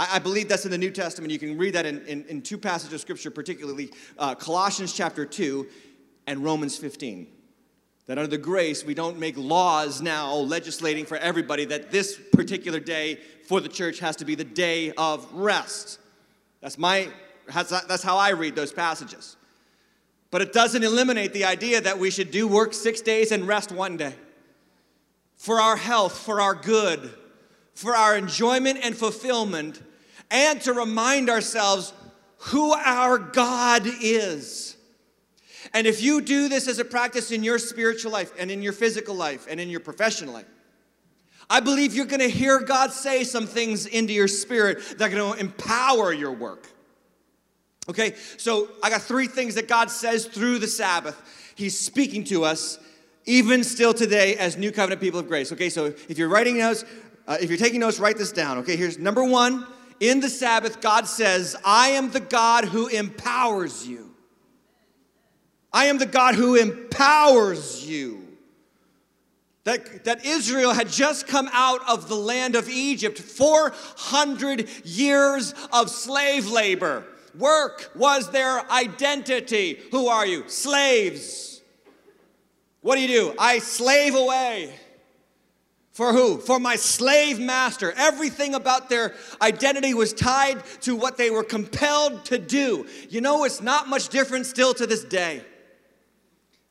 I, 0.00 0.16
I 0.16 0.18
believe 0.18 0.48
that's 0.48 0.64
in 0.64 0.70
the 0.70 0.78
New 0.78 0.90
Testament. 0.90 1.30
You 1.30 1.38
can 1.38 1.58
read 1.58 1.74
that 1.74 1.84
in, 1.84 2.04
in, 2.06 2.24
in 2.24 2.42
two 2.42 2.56
passages 2.56 2.94
of 2.94 3.00
scripture, 3.02 3.30
particularly 3.30 3.92
uh, 4.18 4.34
Colossians 4.34 4.94
chapter 4.94 5.26
2 5.26 5.66
and 6.26 6.42
Romans 6.42 6.78
15 6.78 7.26
that 8.06 8.18
under 8.18 8.30
the 8.30 8.38
grace 8.38 8.84
we 8.84 8.94
don't 8.94 9.20
make 9.20 9.36
laws 9.36 10.02
now 10.02 10.34
legislating 10.34 11.04
for 11.04 11.16
everybody 11.18 11.64
that 11.66 11.92
this 11.92 12.18
particular 12.32 12.80
day 12.80 13.16
for 13.46 13.60
the 13.60 13.68
church 13.68 14.00
has 14.00 14.16
to 14.16 14.24
be 14.24 14.34
the 14.34 14.42
day 14.42 14.90
of 14.92 15.32
rest. 15.32 16.00
That's 16.60 16.76
my 16.76 17.08
that's 17.46 18.02
how 18.02 18.16
i 18.16 18.30
read 18.30 18.56
those 18.56 18.72
passages. 18.72 19.36
But 20.32 20.42
it 20.42 20.52
doesn't 20.52 20.82
eliminate 20.82 21.32
the 21.32 21.44
idea 21.44 21.80
that 21.80 21.98
we 21.98 22.10
should 22.10 22.30
do 22.32 22.48
work 22.48 22.74
six 22.74 23.00
days 23.00 23.30
and 23.30 23.46
rest 23.46 23.70
one 23.70 23.96
day. 23.96 24.14
For 25.36 25.60
our 25.60 25.76
health 25.76 26.18
for 26.18 26.40
our 26.40 26.54
good 26.54 27.12
for 27.74 27.94
our 27.94 28.16
enjoyment 28.16 28.80
and 28.82 28.96
fulfillment 28.96 29.82
and 30.30 30.60
to 30.62 30.72
remind 30.72 31.30
ourselves 31.30 31.92
who 32.38 32.72
our 32.72 33.18
god 33.18 33.82
is 33.84 34.76
and 35.72 35.86
if 35.86 36.02
you 36.02 36.20
do 36.20 36.48
this 36.48 36.68
as 36.68 36.78
a 36.78 36.84
practice 36.84 37.30
in 37.30 37.44
your 37.44 37.58
spiritual 37.58 38.12
life 38.12 38.32
and 38.38 38.50
in 38.50 38.62
your 38.62 38.72
physical 38.72 39.14
life 39.14 39.46
and 39.48 39.60
in 39.60 39.68
your 39.68 39.80
professional 39.80 40.34
life, 40.34 40.46
I 41.48 41.60
believe 41.60 41.94
you're 41.94 42.06
going 42.06 42.20
to 42.20 42.30
hear 42.30 42.60
God 42.60 42.92
say 42.92 43.24
some 43.24 43.46
things 43.46 43.86
into 43.86 44.12
your 44.12 44.28
spirit 44.28 44.78
that 44.98 45.12
are 45.12 45.16
going 45.16 45.34
to 45.34 45.40
empower 45.40 46.12
your 46.12 46.32
work. 46.32 46.68
Okay, 47.88 48.14
so 48.36 48.68
I 48.82 48.90
got 48.90 49.02
three 49.02 49.26
things 49.26 49.56
that 49.56 49.66
God 49.66 49.90
says 49.90 50.26
through 50.26 50.58
the 50.58 50.68
Sabbath. 50.68 51.52
He's 51.56 51.78
speaking 51.78 52.22
to 52.24 52.44
us, 52.44 52.78
even 53.26 53.64
still 53.64 53.92
today, 53.92 54.36
as 54.36 54.56
New 54.56 54.70
Covenant 54.70 55.00
people 55.00 55.18
of 55.18 55.26
grace. 55.26 55.50
Okay, 55.52 55.70
so 55.70 55.86
if 55.86 56.18
you're 56.18 56.28
writing 56.28 56.58
notes, 56.58 56.84
uh, 57.26 57.38
if 57.40 57.48
you're 57.48 57.58
taking 57.58 57.80
notes, 57.80 57.98
write 57.98 58.16
this 58.16 58.30
down. 58.30 58.58
Okay, 58.58 58.76
here's 58.76 58.98
number 58.98 59.24
one. 59.24 59.66
In 60.00 60.20
the 60.20 60.30
Sabbath, 60.30 60.80
God 60.80 61.06
says, 61.06 61.54
I 61.62 61.90
am 61.90 62.10
the 62.10 62.20
God 62.20 62.64
who 62.64 62.88
empowers 62.88 63.86
you. 63.86 64.14
I 65.72 65.86
am 65.86 65.98
the 65.98 66.06
God 66.06 66.34
who 66.34 66.56
empowers 66.56 67.86
you. 67.86 68.26
That, 69.64 70.04
that 70.04 70.24
Israel 70.24 70.72
had 70.72 70.88
just 70.88 71.28
come 71.28 71.50
out 71.52 71.86
of 71.86 72.08
the 72.08 72.16
land 72.16 72.56
of 72.56 72.68
Egypt, 72.68 73.18
400 73.18 74.68
years 74.84 75.54
of 75.70 75.90
slave 75.90 76.48
labor. 76.48 77.04
Work 77.38 77.92
was 77.94 78.30
their 78.30 78.68
identity. 78.72 79.78
Who 79.92 80.08
are 80.08 80.26
you? 80.26 80.48
Slaves. 80.48 81.60
What 82.80 82.96
do 82.96 83.02
you 83.02 83.08
do? 83.08 83.34
I 83.38 83.58
slave 83.58 84.14
away. 84.14 84.74
For 85.92 86.12
who? 86.12 86.38
For 86.38 86.60
my 86.60 86.76
slave 86.76 87.40
master. 87.40 87.92
Everything 87.96 88.54
about 88.54 88.88
their 88.88 89.14
identity 89.42 89.92
was 89.92 90.12
tied 90.12 90.64
to 90.82 90.94
what 90.94 91.16
they 91.16 91.30
were 91.30 91.42
compelled 91.42 92.24
to 92.26 92.38
do. 92.38 92.86
You 93.08 93.20
know, 93.20 93.44
it's 93.44 93.60
not 93.60 93.88
much 93.88 94.08
different 94.08 94.46
still 94.46 94.72
to 94.74 94.86
this 94.86 95.04
day. 95.04 95.42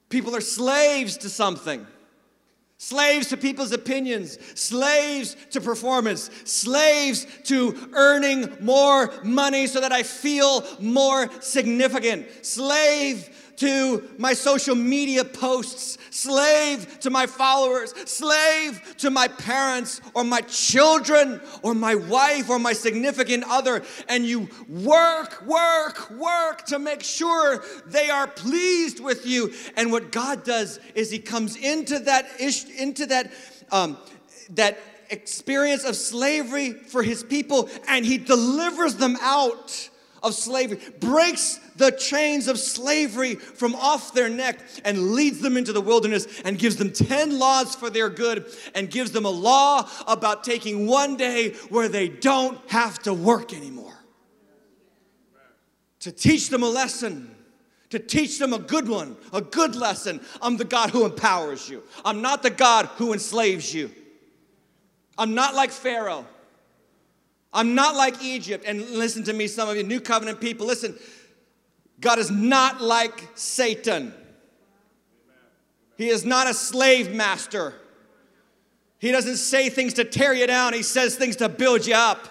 People 0.10 0.36
are 0.36 0.42
slaves 0.42 1.18
to 1.18 1.30
something. 1.30 1.86
Slaves 2.82 3.28
to 3.28 3.36
people's 3.36 3.74
opinions, 3.74 4.38
slaves 4.58 5.36
to 5.52 5.60
performance, 5.60 6.30
slaves 6.46 7.28
to 7.44 7.90
earning 7.92 8.56
more 8.62 9.14
money 9.22 9.68
so 9.68 9.82
that 9.82 9.92
I 9.92 10.04
feel 10.04 10.64
more 10.80 11.30
significant, 11.42 12.46
slave 12.46 13.30
to 13.58 14.10
my 14.18 14.34
social 14.34 14.76
media 14.76 15.26
posts, 15.26 15.98
slave 16.22 17.00
to 17.00 17.10
my 17.10 17.26
followers, 17.26 17.94
slave 18.10 18.96
to 18.98 19.10
my 19.10 19.28
parents 19.28 20.02
or 20.14 20.24
my 20.24 20.42
children 20.42 21.42
or 21.64 21.74
my 21.74 21.96
wife 21.96 22.50
or 22.50 22.60
my 22.60 22.74
significant 22.74 23.44
other. 23.48 23.84
And 24.08 24.26
you 24.26 24.50
work, 24.68 25.42
work, 25.46 26.12
work 26.12 26.66
to 26.66 26.80
make 26.80 27.04
sure 27.04 27.64
they 27.86 28.10
are 28.10 28.28
pleased 28.28 29.00
with 29.00 29.26
you. 29.26 29.54
And 29.76 29.92
what 29.92 30.12
God 30.12 30.44
does 30.44 30.80
is 30.96 31.12
He 31.12 31.20
comes 31.20 31.56
into 31.56 32.00
that 32.00 32.28
ish, 32.40 32.66
into 32.66 33.06
that 33.08 33.32
um, 33.72 33.98
that 34.52 34.80
experience 35.10 35.84
of 35.84 35.96
slavery 35.96 36.74
for 36.74 37.04
His 37.04 37.24
people, 37.24 37.70
and 37.88 38.06
He 38.06 38.18
delivers 38.18 38.96
them 38.96 39.18
out 39.22 39.90
of 40.24 40.34
slavery, 40.34 40.80
breaks 41.00 41.60
the 41.76 41.92
chains 41.92 42.48
of 42.48 42.60
slavery 42.60 43.36
from 43.36 43.76
off 43.76 44.14
their 44.14 44.30
neck 44.30 44.60
and 44.84 45.12
leads 45.12 45.40
them 45.40 45.58
into 45.58 45.74
the 45.74 45.82
wilderness 45.82 46.28
and 46.46 46.60
gives 46.60 46.76
them 46.76 46.92
10 46.92 47.40
laws 47.40 47.76
for 47.76 47.90
their 47.90 48.10
good 48.10 48.46
and 48.76 48.90
gives 48.90 49.12
them 49.12 49.26
a 49.26 49.30
law 49.30 49.90
about 50.08 50.44
taking 50.44 50.88
one 50.88 51.18
day 51.18 51.52
where 51.70 51.88
they 51.88 52.08
don't 52.08 52.60
have 52.70 53.00
to 53.00 53.14
work 53.14 53.54
anymore. 53.54 53.98
To 56.02 56.12
teach 56.12 56.50
them 56.50 56.64
a 56.64 56.70
lesson 56.70 57.36
to 57.90 58.00
teach 58.00 58.38
them 58.38 58.54
a 58.54 58.60
good 58.60 58.88
one, 58.88 59.18
a 59.34 59.42
good 59.42 59.76
lesson. 59.76 60.22
I'm 60.42 60.58
the 60.58 60.66
God 60.66 60.92
who 60.92 61.06
empowers 61.06 61.68
you. 61.68 61.84
I'm 62.06 62.22
not 62.22 62.44
the 62.44 62.50
God 62.50 62.86
who 62.98 63.14
enslaves 63.14 63.74
you. 63.74 63.92
I'm 65.18 65.34
not 65.34 65.56
like 65.56 65.72
Pharaoh. 65.72 66.26
I'm 67.52 67.76
not 67.76 67.96
like 67.96 68.24
Egypt. 68.24 68.64
And 68.68 68.82
listen 68.92 69.24
to 69.26 69.34
me, 69.34 69.48
some 69.48 69.70
of 69.70 69.76
you 69.76 69.84
new 69.84 70.00
covenant 70.00 70.40
people, 70.40 70.68
listen. 70.68 70.98
God 72.00 72.20
is 72.20 72.32
not 72.32 72.82
like 72.82 73.28
Satan. 73.36 74.14
He 75.98 76.08
is 76.08 76.24
not 76.24 76.48
a 76.48 76.54
slave 76.54 77.14
master. 77.14 77.74
He 79.00 79.12
doesn't 79.12 79.38
say 79.38 79.70
things 79.70 79.94
to 79.96 80.04
tear 80.04 80.34
you 80.34 80.48
down, 80.48 80.74
he 80.74 80.84
says 80.84 81.16
things 81.16 81.38
to 81.38 81.50
build 81.50 81.86
you 81.86 81.96
up. 81.96 82.28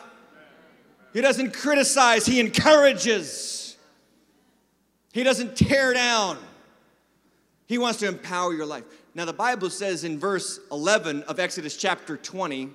He 1.13 1.21
doesn't 1.21 1.53
criticize, 1.53 2.27
he 2.27 2.41
encourages. 2.41 3.77
He 5.13 5.23
doesn't 5.23 5.57
tear 5.57 5.95
down. 5.95 6.39
He 7.67 7.77
wants 7.79 7.99
to 8.01 8.09
empower 8.09 8.55
your 8.55 8.67
life. 8.67 8.85
Now, 9.15 9.25
the 9.25 9.33
Bible 9.33 9.69
says 9.69 10.05
in 10.05 10.19
verse 10.19 10.61
11 10.71 11.25
of 11.25 11.41
Exodus 11.41 11.77
chapter 11.77 12.17
20, 12.17 12.71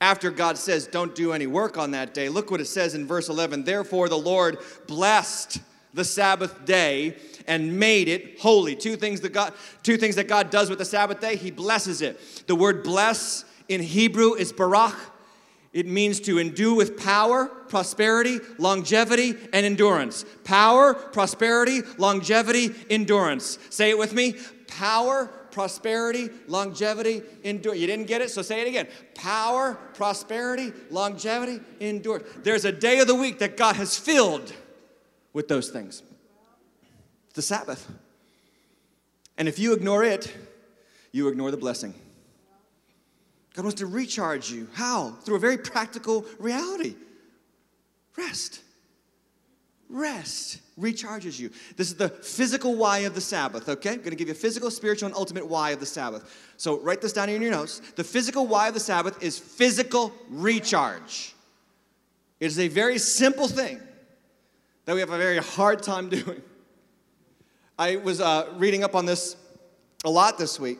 after 0.00 0.30
God 0.30 0.58
says, 0.58 0.86
Don't 0.86 1.14
do 1.14 1.32
any 1.32 1.46
work 1.46 1.78
on 1.78 1.92
that 1.92 2.14
day, 2.14 2.28
look 2.28 2.50
what 2.50 2.60
it 2.60 2.66
says 2.66 2.94
in 2.94 3.06
verse 3.06 3.28
11. 3.28 3.64
Therefore, 3.64 4.08
the 4.08 4.18
Lord 4.18 4.58
blessed 4.86 5.60
the 5.94 6.04
Sabbath 6.04 6.64
day 6.64 7.16
and 7.46 7.78
made 7.78 8.08
it 8.08 8.38
holy. 8.40 8.76
Two 8.76 8.96
things 8.96 9.20
that 9.22 9.32
God, 9.32 9.54
two 9.82 9.96
things 9.96 10.16
that 10.16 10.28
God 10.28 10.50
does 10.50 10.68
with 10.68 10.78
the 10.78 10.84
Sabbath 10.84 11.20
day, 11.20 11.36
He 11.36 11.50
blesses 11.50 12.02
it. 12.02 12.20
The 12.46 12.54
word 12.54 12.82
bless 12.82 13.44
in 13.68 13.80
Hebrew 13.80 14.34
is 14.34 14.52
barach. 14.52 14.94
It 15.72 15.86
means 15.86 16.20
to 16.20 16.38
endue 16.38 16.74
with 16.74 16.96
power, 16.96 17.46
prosperity, 17.46 18.40
longevity, 18.58 19.34
and 19.52 19.66
endurance. 19.66 20.24
Power, 20.44 20.94
prosperity, 20.94 21.82
longevity, 21.98 22.70
endurance. 22.88 23.58
Say 23.68 23.90
it 23.90 23.98
with 23.98 24.14
me. 24.14 24.36
Power, 24.68 25.30
prosperity, 25.56 26.28
longevity, 26.48 27.22
endurance. 27.42 27.80
You 27.80 27.86
didn't 27.86 28.08
get 28.08 28.20
it? 28.20 28.30
So 28.30 28.42
say 28.42 28.60
it 28.60 28.68
again. 28.68 28.88
Power, 29.14 29.78
prosperity, 29.94 30.70
longevity, 30.90 31.60
endurance. 31.80 32.28
There's 32.42 32.66
a 32.66 32.72
day 32.72 32.98
of 32.98 33.06
the 33.06 33.14
week 33.14 33.38
that 33.38 33.56
God 33.56 33.74
has 33.76 33.96
filled 33.96 34.52
with 35.32 35.48
those 35.48 35.70
things. 35.70 36.02
It's 37.28 37.36
the 37.36 37.40
Sabbath. 37.40 37.90
And 39.38 39.48
if 39.48 39.58
you 39.58 39.72
ignore 39.72 40.04
it, 40.04 40.30
you 41.10 41.26
ignore 41.28 41.50
the 41.50 41.56
blessing. 41.56 41.94
God 43.54 43.62
wants 43.62 43.78
to 43.78 43.86
recharge 43.86 44.50
you. 44.50 44.68
How? 44.74 45.12
Through 45.22 45.36
a 45.36 45.40
very 45.40 45.56
practical 45.56 46.26
reality 46.38 46.96
rest. 48.14 48.60
Rest 49.88 50.60
recharges 50.78 51.38
you. 51.38 51.50
This 51.76 51.88
is 51.88 51.94
the 51.94 52.08
physical 52.08 52.74
why 52.74 52.98
of 52.98 53.14
the 53.14 53.20
Sabbath, 53.20 53.68
okay? 53.68 53.92
I'm 53.92 54.02
gonna 54.02 54.16
give 54.16 54.28
you 54.28 54.32
a 54.32 54.36
physical, 54.36 54.70
spiritual, 54.70 55.06
and 55.06 55.16
ultimate 55.16 55.46
why 55.46 55.70
of 55.70 55.80
the 55.80 55.86
Sabbath. 55.86 56.52
So 56.56 56.80
write 56.80 57.00
this 57.00 57.12
down 57.12 57.28
in 57.28 57.40
your 57.40 57.52
notes. 57.52 57.80
The 57.94 58.04
physical 58.04 58.46
why 58.46 58.68
of 58.68 58.74
the 58.74 58.80
Sabbath 58.80 59.22
is 59.22 59.38
physical 59.38 60.12
recharge. 60.28 61.34
It 62.40 62.46
is 62.46 62.58
a 62.58 62.68
very 62.68 62.98
simple 62.98 63.48
thing 63.48 63.80
that 64.84 64.94
we 64.94 65.00
have 65.00 65.10
a 65.10 65.18
very 65.18 65.38
hard 65.38 65.82
time 65.82 66.08
doing. 66.10 66.42
I 67.78 67.96
was 67.96 68.20
uh, 68.20 68.48
reading 68.56 68.84
up 68.84 68.94
on 68.94 69.06
this 69.06 69.36
a 70.04 70.10
lot 70.10 70.38
this 70.38 70.58
week. 70.58 70.78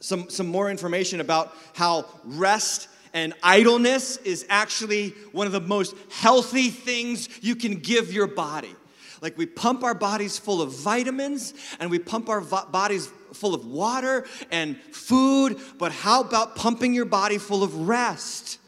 Some, 0.00 0.30
some 0.30 0.46
more 0.46 0.70
information 0.70 1.20
about 1.20 1.54
how 1.74 2.06
rest 2.24 2.88
and 3.12 3.34
idleness 3.42 4.16
is 4.18 4.46
actually 4.48 5.10
one 5.32 5.46
of 5.46 5.52
the 5.52 5.60
most 5.60 5.94
healthy 6.10 6.70
things 6.70 7.28
you 7.42 7.56
can 7.56 7.76
give 7.76 8.12
your 8.12 8.26
body. 8.26 8.74
Like 9.20 9.36
we 9.36 9.46
pump 9.46 9.82
our 9.82 9.94
bodies 9.94 10.38
full 10.38 10.62
of 10.62 10.72
vitamins 10.72 11.54
and 11.80 11.90
we 11.90 11.98
pump 11.98 12.28
our 12.28 12.40
vo- 12.40 12.66
bodies 12.66 13.10
full 13.32 13.54
of 13.54 13.66
water 13.66 14.26
and 14.50 14.76
food, 14.92 15.60
but 15.78 15.92
how 15.92 16.20
about 16.20 16.56
pumping 16.56 16.94
your 16.94 17.04
body 17.04 17.38
full 17.38 17.62
of 17.62 17.88
rest? 17.88 18.58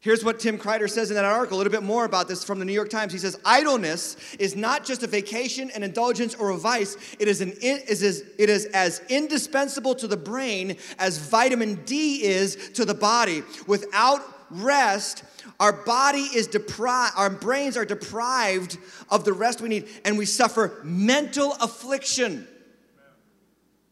Here's 0.00 0.24
what 0.24 0.38
Tim 0.38 0.58
Kreider 0.58 0.88
says 0.88 1.10
in 1.10 1.16
that 1.16 1.24
article, 1.24 1.56
a 1.56 1.58
little 1.58 1.72
bit 1.72 1.82
more 1.82 2.04
about 2.04 2.28
this 2.28 2.44
from 2.44 2.60
the 2.60 2.64
New 2.64 2.72
York 2.72 2.88
Times. 2.88 3.12
He 3.12 3.18
says, 3.18 3.38
Idleness 3.44 4.16
is 4.38 4.54
not 4.54 4.84
just 4.84 5.02
a 5.02 5.08
vacation, 5.08 5.70
an 5.74 5.82
indulgence, 5.82 6.36
or 6.36 6.50
a 6.50 6.56
vice. 6.56 6.96
It 7.18 7.26
is, 7.26 7.40
an, 7.40 7.50
it 7.60 7.88
is, 7.88 8.24
it 8.38 8.48
is 8.48 8.66
as 8.66 9.02
indispensable 9.08 9.96
to 9.96 10.06
the 10.06 10.16
brain 10.16 10.76
as 11.00 11.18
vitamin 11.18 11.82
D 11.84 12.22
is 12.22 12.70
to 12.74 12.84
the 12.84 12.94
body. 12.94 13.42
Without 13.66 14.22
rest, 14.50 15.24
our 15.58 15.72
body 15.72 16.20
is 16.20 16.46
deprived, 16.46 17.14
our 17.16 17.30
brains 17.30 17.76
are 17.76 17.84
deprived 17.84 18.78
of 19.10 19.24
the 19.24 19.32
rest 19.32 19.60
we 19.60 19.68
need, 19.68 19.88
and 20.04 20.16
we 20.16 20.26
suffer 20.26 20.80
mental 20.84 21.54
affliction. 21.54 22.46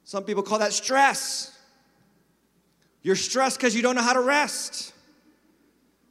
Some 0.04 0.22
people 0.22 0.44
call 0.44 0.60
that 0.60 0.72
stress. 0.72 1.52
You're 3.02 3.16
stressed 3.16 3.58
because 3.58 3.74
you 3.74 3.82
don't 3.82 3.96
know 3.96 4.02
how 4.02 4.12
to 4.12 4.20
rest. 4.20 4.92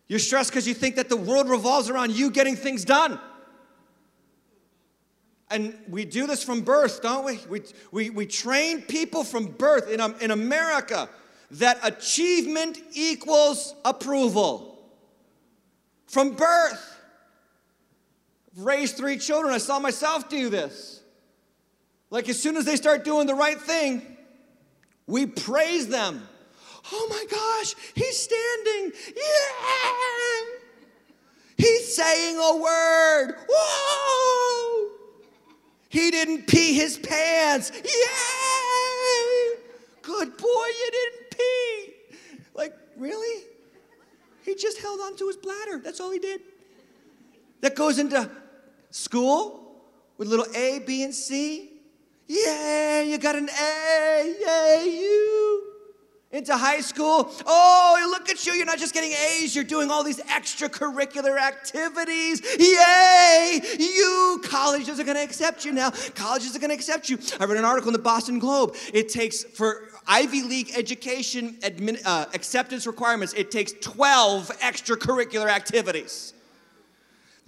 You're 0.07 0.19
stressed 0.19 0.51
because 0.51 0.67
you 0.67 0.73
think 0.73 0.95
that 0.95 1.09
the 1.09 1.17
world 1.17 1.49
revolves 1.49 1.89
around 1.89 2.11
you 2.11 2.29
getting 2.29 2.55
things 2.55 2.85
done. 2.85 3.19
And 5.49 5.77
we 5.87 6.05
do 6.05 6.27
this 6.27 6.43
from 6.43 6.61
birth, 6.61 7.01
don't 7.01 7.25
we? 7.25 7.39
We, 7.49 7.61
we, 7.91 8.09
we 8.09 8.25
train 8.25 8.81
people 8.81 9.23
from 9.23 9.45
birth 9.45 9.89
in, 9.89 10.01
um, 10.01 10.15
in 10.19 10.31
America 10.31 11.07
that 11.51 11.79
achievement 11.83 12.79
equals 12.93 13.75
approval 13.85 14.79
from 16.07 16.31
birth. 16.31 16.99
raised 18.57 18.97
three 18.97 19.17
children. 19.17 19.53
I 19.53 19.59
saw 19.59 19.79
myself 19.79 20.29
do 20.29 20.49
this. 20.49 21.01
Like, 22.09 22.29
as 22.29 22.41
soon 22.41 22.55
as 22.57 22.65
they 22.65 22.75
start 22.75 23.03
doing 23.03 23.27
the 23.27 23.35
right 23.35 23.59
thing, 23.59 24.01
we 25.07 25.25
praise 25.25 25.87
them. 25.87 26.27
Oh 26.91 27.07
my 27.09 27.25
gosh, 27.29 27.75
he's 27.95 28.19
standing. 28.19 28.91
Yeah. 29.15 30.55
He's 31.57 31.95
saying 31.95 32.37
a 32.37 32.57
word. 32.57 33.35
Whoa. 33.49 34.91
He 35.89 36.11
didn't 36.11 36.47
pee 36.47 36.73
his 36.73 36.97
pants. 36.97 37.71
Yay! 37.73 39.57
Good 40.01 40.37
boy, 40.37 40.45
you 40.47 40.91
didn't 40.91 41.31
pee. 41.31 41.93
Like, 42.53 42.73
really? 42.97 43.45
He 44.43 44.55
just 44.55 44.79
held 44.79 44.99
on 44.99 45.15
to 45.17 45.27
his 45.27 45.37
bladder. 45.37 45.79
That's 45.83 45.99
all 45.99 46.11
he 46.11 46.19
did. 46.19 46.41
That 47.61 47.75
goes 47.75 47.97
into 47.97 48.29
school 48.91 49.81
with 50.17 50.27
little 50.27 50.45
A, 50.53 50.79
B, 50.79 51.03
and 51.03 51.15
C. 51.15 51.71
Yeah, 52.27 53.01
you 53.01 53.17
got 53.17 53.35
an 53.35 53.49
A. 53.49 54.35
Yay, 54.39 54.99
you. 54.99 55.74
Into 56.31 56.57
high 56.57 56.81
school. 56.81 57.31
Oh, 57.45 58.07
look 58.09 58.29
at 58.29 58.45
you. 58.45 58.53
You're 58.53 58.65
not 58.65 58.77
just 58.77 58.93
getting 58.93 59.11
A's, 59.11 59.55
you're 59.55 59.63
doing 59.63 59.89
all 59.89 60.03
these 60.03 60.19
extracurricular 60.19 61.39
activities. 61.39 62.41
Yay, 62.59 63.61
you. 63.79 64.41
Colleges 64.43 64.99
are 64.99 65.03
going 65.03 65.15
to 65.15 65.23
accept 65.23 65.63
you 65.63 65.71
now. 65.71 65.91
Colleges 66.13 66.55
are 66.55 66.59
going 66.59 66.71
to 66.71 66.75
accept 66.75 67.09
you. 67.09 67.17
I 67.39 67.45
read 67.45 67.57
an 67.57 67.63
article 67.63 67.89
in 67.89 67.93
the 67.93 67.99
Boston 67.99 68.39
Globe. 68.39 68.75
It 68.93 69.07
takes, 69.07 69.43
for 69.43 69.89
Ivy 70.07 70.43
League 70.43 70.71
education 70.75 71.53
admin, 71.61 72.01
uh, 72.05 72.25
acceptance 72.33 72.85
requirements, 72.85 73.33
it 73.33 73.49
takes 73.49 73.73
12 73.81 74.49
extracurricular 74.59 75.47
activities. 75.47 76.33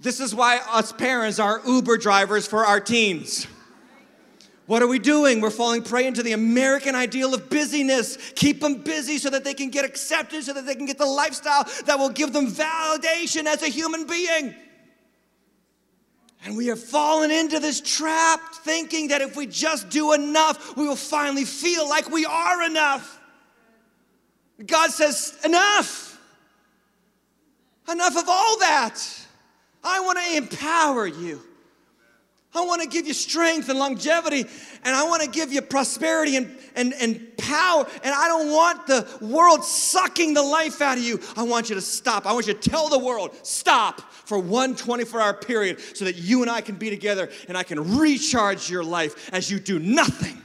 This 0.00 0.20
is 0.20 0.34
why 0.34 0.60
us 0.70 0.92
parents 0.92 1.38
are 1.38 1.60
Uber 1.66 1.98
drivers 1.98 2.46
for 2.46 2.64
our 2.64 2.80
teens. 2.80 3.46
What 4.68 4.82
are 4.82 4.86
we 4.86 4.98
doing? 4.98 5.40
We're 5.40 5.48
falling 5.48 5.82
prey 5.82 6.06
into 6.06 6.22
the 6.22 6.32
American 6.32 6.94
ideal 6.94 7.32
of 7.32 7.48
busyness. 7.48 8.18
Keep 8.34 8.60
them 8.60 8.82
busy 8.82 9.16
so 9.16 9.30
that 9.30 9.42
they 9.42 9.54
can 9.54 9.70
get 9.70 9.86
accepted, 9.86 10.44
so 10.44 10.52
that 10.52 10.66
they 10.66 10.74
can 10.74 10.84
get 10.84 10.98
the 10.98 11.06
lifestyle 11.06 11.64
that 11.86 11.98
will 11.98 12.10
give 12.10 12.34
them 12.34 12.48
validation 12.48 13.46
as 13.46 13.62
a 13.62 13.68
human 13.68 14.06
being. 14.06 14.54
And 16.44 16.54
we 16.54 16.66
have 16.66 16.78
fallen 16.78 17.30
into 17.30 17.60
this 17.60 17.80
trap 17.80 18.40
thinking 18.56 19.08
that 19.08 19.22
if 19.22 19.36
we 19.36 19.46
just 19.46 19.88
do 19.88 20.12
enough, 20.12 20.76
we 20.76 20.86
will 20.86 20.96
finally 20.96 21.46
feel 21.46 21.88
like 21.88 22.10
we 22.10 22.26
are 22.26 22.62
enough. 22.64 23.18
God 24.66 24.90
says, 24.90 25.38
Enough. 25.46 26.20
Enough 27.90 28.18
of 28.18 28.28
all 28.28 28.58
that. 28.58 29.02
I 29.82 30.00
want 30.00 30.18
to 30.18 30.36
empower 30.36 31.06
you. 31.06 31.40
I 32.54 32.64
want 32.64 32.80
to 32.82 32.88
give 32.88 33.06
you 33.06 33.12
strength 33.12 33.68
and 33.68 33.78
longevity, 33.78 34.40
and 34.84 34.96
I 34.96 35.04
want 35.04 35.22
to 35.22 35.28
give 35.28 35.52
you 35.52 35.60
prosperity 35.60 36.36
and, 36.36 36.56
and, 36.74 36.94
and 36.94 37.36
power. 37.36 37.86
And 38.02 38.14
I 38.14 38.26
don't 38.26 38.50
want 38.50 38.86
the 38.86 39.06
world 39.20 39.62
sucking 39.64 40.32
the 40.32 40.42
life 40.42 40.80
out 40.80 40.96
of 40.96 41.04
you. 41.04 41.20
I 41.36 41.42
want 41.42 41.68
you 41.68 41.74
to 41.74 41.80
stop. 41.80 42.26
I 42.26 42.32
want 42.32 42.46
you 42.46 42.54
to 42.54 42.70
tell 42.70 42.88
the 42.88 42.98
world, 42.98 43.36
stop 43.42 44.00
for 44.00 44.38
one 44.38 44.76
24 44.76 45.20
hour 45.20 45.34
period 45.34 45.78
so 45.94 46.06
that 46.06 46.16
you 46.16 46.40
and 46.42 46.50
I 46.50 46.62
can 46.62 46.76
be 46.76 46.88
together 46.88 47.28
and 47.48 47.56
I 47.56 47.64
can 47.64 47.98
recharge 47.98 48.70
your 48.70 48.82
life 48.82 49.30
as 49.32 49.50
you 49.50 49.60
do 49.60 49.78
nothing 49.78 50.40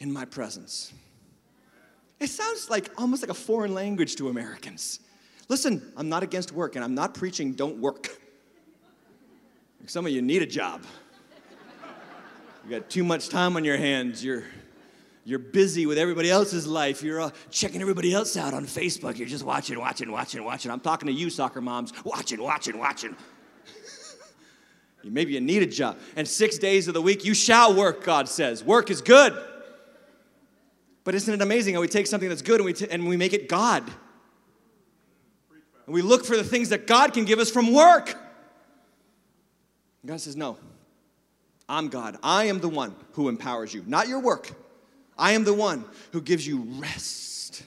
in 0.00 0.12
my 0.12 0.24
presence. 0.24 0.92
It 2.18 2.28
sounds 2.28 2.68
like 2.68 2.90
almost 2.98 3.22
like 3.22 3.30
a 3.30 3.34
foreign 3.34 3.72
language 3.72 4.16
to 4.16 4.28
Americans. 4.28 4.98
Listen, 5.48 5.92
I'm 5.96 6.08
not 6.08 6.22
against 6.22 6.52
work, 6.52 6.74
and 6.74 6.84
I'm 6.84 6.94
not 6.94 7.14
preaching 7.14 7.52
don't 7.52 7.78
work. 7.78 8.20
Some 9.88 10.04
of 10.04 10.12
you 10.12 10.20
need 10.20 10.42
a 10.42 10.46
job. 10.46 10.82
You 12.62 12.78
got 12.78 12.90
too 12.90 13.02
much 13.02 13.30
time 13.30 13.56
on 13.56 13.64
your 13.64 13.78
hands. 13.78 14.22
You're, 14.22 14.44
you're 15.24 15.38
busy 15.38 15.86
with 15.86 15.96
everybody 15.96 16.30
else's 16.30 16.66
life. 16.66 17.02
You're 17.02 17.22
uh, 17.22 17.30
checking 17.50 17.80
everybody 17.80 18.12
else 18.12 18.36
out 18.36 18.52
on 18.52 18.66
Facebook. 18.66 19.16
You're 19.16 19.26
just 19.26 19.44
watching, 19.44 19.78
watching, 19.78 20.12
watching, 20.12 20.44
watching. 20.44 20.70
I'm 20.70 20.80
talking 20.80 21.06
to 21.06 21.12
you, 21.12 21.30
soccer 21.30 21.62
moms, 21.62 21.94
watching, 22.04 22.42
watching, 22.42 22.78
watching. 22.78 23.16
Maybe 25.02 25.32
you 25.32 25.40
need 25.40 25.62
a 25.62 25.66
job. 25.66 25.96
And 26.16 26.28
six 26.28 26.58
days 26.58 26.86
of 26.86 26.92
the 26.92 27.00
week, 27.00 27.24
you 27.24 27.32
shall 27.32 27.74
work, 27.74 28.04
God 28.04 28.28
says. 28.28 28.62
Work 28.62 28.90
is 28.90 29.00
good. 29.00 29.34
But 31.02 31.14
isn't 31.14 31.32
it 31.32 31.40
amazing 31.40 31.76
how 31.76 31.80
we 31.80 31.88
take 31.88 32.06
something 32.06 32.28
that's 32.28 32.42
good 32.42 32.56
and 32.56 32.66
we, 32.66 32.74
t- 32.74 32.88
and 32.90 33.08
we 33.08 33.16
make 33.16 33.32
it 33.32 33.48
God? 33.48 33.90
And 35.86 35.94
we 35.94 36.02
look 36.02 36.26
for 36.26 36.36
the 36.36 36.44
things 36.44 36.68
that 36.68 36.86
God 36.86 37.14
can 37.14 37.24
give 37.24 37.38
us 37.38 37.50
from 37.50 37.72
work. 37.72 38.14
God 40.06 40.20
says, 40.20 40.36
No, 40.36 40.58
I'm 41.68 41.88
God. 41.88 42.16
I 42.22 42.44
am 42.44 42.60
the 42.60 42.68
one 42.68 42.94
who 43.12 43.28
empowers 43.28 43.74
you, 43.74 43.84
not 43.86 44.08
your 44.08 44.20
work. 44.20 44.50
I 45.18 45.32
am 45.32 45.44
the 45.44 45.54
one 45.54 45.84
who 46.12 46.20
gives 46.20 46.46
you 46.46 46.66
rest. 46.78 47.64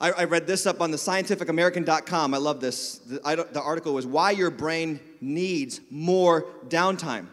I, 0.00 0.12
I 0.12 0.24
read 0.24 0.46
this 0.46 0.64
up 0.64 0.80
on 0.80 0.90
the 0.90 0.96
scientificamerican.com. 0.96 2.32
I 2.32 2.38
love 2.38 2.60
this. 2.60 2.98
The, 2.98 3.20
I, 3.24 3.34
the, 3.34 3.60
article 3.60 3.94
was 3.94 4.06
Why 4.06 4.30
Your 4.30 4.50
Brain 4.50 5.00
Needs 5.20 5.80
More 5.90 6.46
Downtime. 6.68 7.26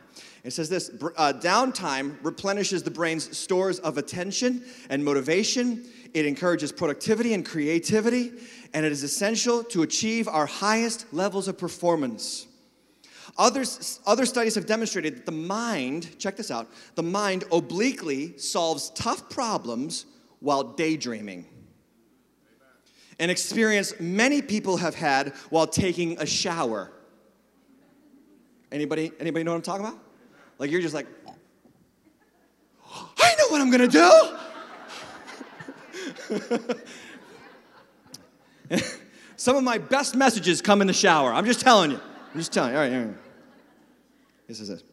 It 0.44 0.52
says 0.52 0.70
this 0.70 0.92
uh, 1.18 1.34
downtime 1.34 2.18
replenishes 2.24 2.84
the 2.84 2.92
brain's 2.92 3.36
stores 3.36 3.80
of 3.80 3.98
attention 3.98 4.64
and 4.90 5.04
motivation. 5.04 5.86
It 6.14 6.26
encourages 6.26 6.72
productivity 6.72 7.34
and 7.34 7.46
creativity, 7.46 8.32
and 8.74 8.86
it 8.86 8.92
is 8.92 9.04
essential 9.04 9.64
to 9.66 9.82
achieve 9.82 10.28
our 10.28 10.46
highest 10.46 11.12
levels 11.14 11.48
of 11.48 11.58
performance. 11.58 12.48
Others, 13.38 14.00
other 14.06 14.26
studies 14.26 14.56
have 14.56 14.66
demonstrated 14.66 15.18
that 15.18 15.26
the 15.26 15.32
mind, 15.32 16.18
check 16.20 16.38
this 16.38 16.50
out, 16.50 16.70
the 16.96 17.04
mind 17.04 17.44
obliquely 17.52 18.38
solves 18.38 18.92
tough 18.92 19.30
problems 19.30 20.06
while 20.40 20.64
daydreaming. 20.64 21.46
An 23.20 23.30
experience 23.30 23.94
many 24.00 24.42
people 24.42 24.78
have 24.78 24.96
had 24.96 25.34
while 25.50 25.68
taking 25.68 26.18
a 26.20 26.26
shower. 26.26 26.92
Anybody, 28.72 29.12
anybody 29.20 29.44
know 29.44 29.52
what 29.52 29.58
I'm 29.58 29.64
talking 29.64 29.86
about? 29.86 30.00
Like 30.58 30.72
you're 30.72 30.82
just 30.82 30.96
like, 30.96 31.08
I 32.94 33.36
know 33.38 33.48
what 33.50 33.60
I'm 33.62 33.70
gonna 33.70 33.88
do. 33.88 34.38
Some 39.36 39.58
of 39.58 39.64
my 39.64 39.78
best 39.78 40.16
messages 40.16 40.62
come 40.62 40.82
in 40.82 40.88
the 40.88 40.94
shower. 40.94 41.34
I'm 41.34 41.46
just 41.46 41.60
telling 41.60 41.92
you. 41.92 42.00
I'm 42.34 42.40
just 42.40 42.54
telling 42.54 42.72
you. 42.72 42.78
All 42.78 42.84
right, 42.84 42.94
all 42.94 43.06
right. 43.06 43.25
This 44.48 44.60
is 44.60 44.70
it. 44.70 44.84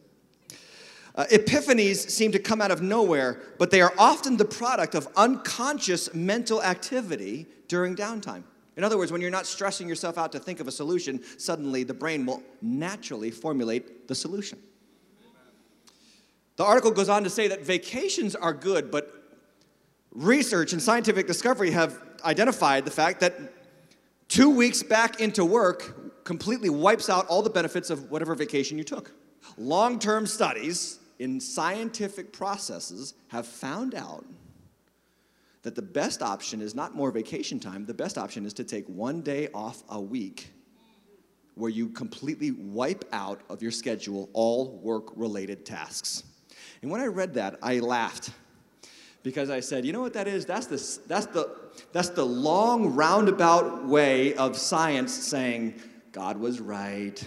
Uh, 1.15 1.25
epiphanies 1.31 2.09
seem 2.09 2.31
to 2.31 2.39
come 2.39 2.59
out 2.59 2.71
of 2.71 2.81
nowhere, 2.81 3.39
but 3.59 3.69
they 3.69 3.81
are 3.81 3.93
often 3.99 4.35
the 4.37 4.45
product 4.45 4.95
of 4.95 5.07
unconscious 5.15 6.13
mental 6.13 6.63
activity 6.63 7.45
during 7.67 7.95
downtime. 7.95 8.43
In 8.75 8.83
other 8.83 8.97
words, 8.97 9.11
when 9.11 9.21
you're 9.21 9.29
not 9.29 9.45
stressing 9.45 9.87
yourself 9.87 10.17
out 10.17 10.31
to 10.31 10.39
think 10.39 10.59
of 10.59 10.67
a 10.67 10.71
solution, 10.71 11.21
suddenly 11.37 11.83
the 11.83 11.93
brain 11.93 12.25
will 12.25 12.41
naturally 12.61 13.29
formulate 13.29 14.07
the 14.07 14.15
solution. 14.15 14.57
The 16.55 16.63
article 16.63 16.91
goes 16.91 17.09
on 17.09 17.23
to 17.23 17.29
say 17.29 17.47
that 17.47 17.63
vacations 17.63 18.35
are 18.35 18.53
good, 18.53 18.89
but 18.89 19.11
research 20.11 20.73
and 20.73 20.81
scientific 20.81 21.27
discovery 21.27 21.71
have 21.71 21.99
identified 22.23 22.85
the 22.85 22.91
fact 22.91 23.19
that 23.19 23.39
two 24.27 24.49
weeks 24.49 24.81
back 24.81 25.19
into 25.19 25.45
work, 25.45 26.23
completely 26.23 26.69
wipes 26.69 27.09
out 27.09 27.27
all 27.27 27.41
the 27.41 27.49
benefits 27.49 27.89
of 27.89 28.09
whatever 28.09 28.33
vacation 28.33 28.77
you 28.77 28.83
took. 28.83 29.11
Long 29.57 29.99
term 29.99 30.25
studies 30.25 30.99
in 31.19 31.39
scientific 31.39 32.33
processes 32.33 33.13
have 33.29 33.45
found 33.47 33.95
out 33.95 34.25
that 35.61 35.75
the 35.75 35.81
best 35.81 36.21
option 36.21 36.61
is 36.61 36.75
not 36.75 36.95
more 36.95 37.11
vacation 37.11 37.59
time, 37.59 37.85
the 37.85 37.93
best 37.93 38.17
option 38.17 38.45
is 38.45 38.53
to 38.53 38.63
take 38.63 38.85
one 38.87 39.21
day 39.21 39.47
off 39.53 39.83
a 39.89 39.99
week 39.99 40.49
where 41.55 41.69
you 41.69 41.87
completely 41.89 42.51
wipe 42.51 43.05
out 43.13 43.41
of 43.49 43.61
your 43.61 43.71
schedule 43.71 44.29
all 44.33 44.79
work 44.81 45.09
related 45.15 45.65
tasks. 45.65 46.23
And 46.81 46.91
when 46.91 46.99
I 46.99 47.05
read 47.05 47.35
that, 47.35 47.57
I 47.61 47.79
laughed 47.79 48.31
because 49.21 49.49
I 49.49 49.61
said, 49.61 49.85
you 49.85 49.93
know 49.93 50.01
what 50.01 50.13
that 50.13 50.27
is? 50.27 50.45
That's 50.45 50.67
the, 50.67 51.07
that's 51.07 51.27
the, 51.27 51.55
that's 51.93 52.09
the 52.09 52.25
long 52.25 52.93
roundabout 52.93 53.85
way 53.85 54.33
of 54.33 54.57
science 54.57 55.13
saying, 55.13 55.75
God 56.11 56.37
was 56.37 56.59
right. 56.59 57.25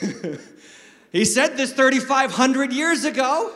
he 1.12 1.24
said 1.24 1.56
this 1.56 1.72
3,500 1.72 2.72
years 2.72 3.04
ago. 3.04 3.52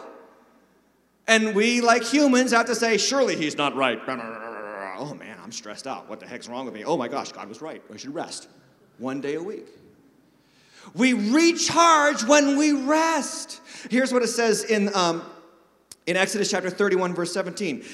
And 1.27 1.55
we, 1.55 1.83
like 1.83 2.05
humans, 2.05 2.53
have 2.53 2.67
to 2.67 2.75
say, 2.75 2.97
surely 2.97 3.37
he's 3.37 3.57
not 3.57 3.77
right. 3.77 4.01
Oh 5.01 5.15
man, 5.15 5.39
I'm 5.41 5.53
stressed 5.53 5.87
out. 5.87 6.09
What 6.09 6.19
the 6.19 6.27
heck's 6.27 6.49
wrong 6.49 6.65
with 6.65 6.75
me? 6.75 6.85
Oh 6.85 6.97
my 6.97 7.07
gosh, 7.07 7.31
God 7.31 7.49
was 7.49 7.63
right. 7.63 7.81
I 7.93 7.97
should 7.97 8.13
rest 8.13 8.49
one 8.99 9.21
day 9.21 9.35
a 9.35 9.43
week. 9.43 9.67
We 10.93 11.13
recharge 11.13 12.25
when 12.25 12.57
we 12.59 12.73
rest. 12.73 13.61
Here's 13.91 14.13
what 14.13 14.23
it 14.23 14.29
says 14.29 14.65
in, 14.65 14.93
um, 14.97 15.23
in 16.07 16.17
Exodus 16.17 16.51
chapter 16.51 16.69
31, 16.69 17.15
verse 17.15 17.33
17 17.33 17.85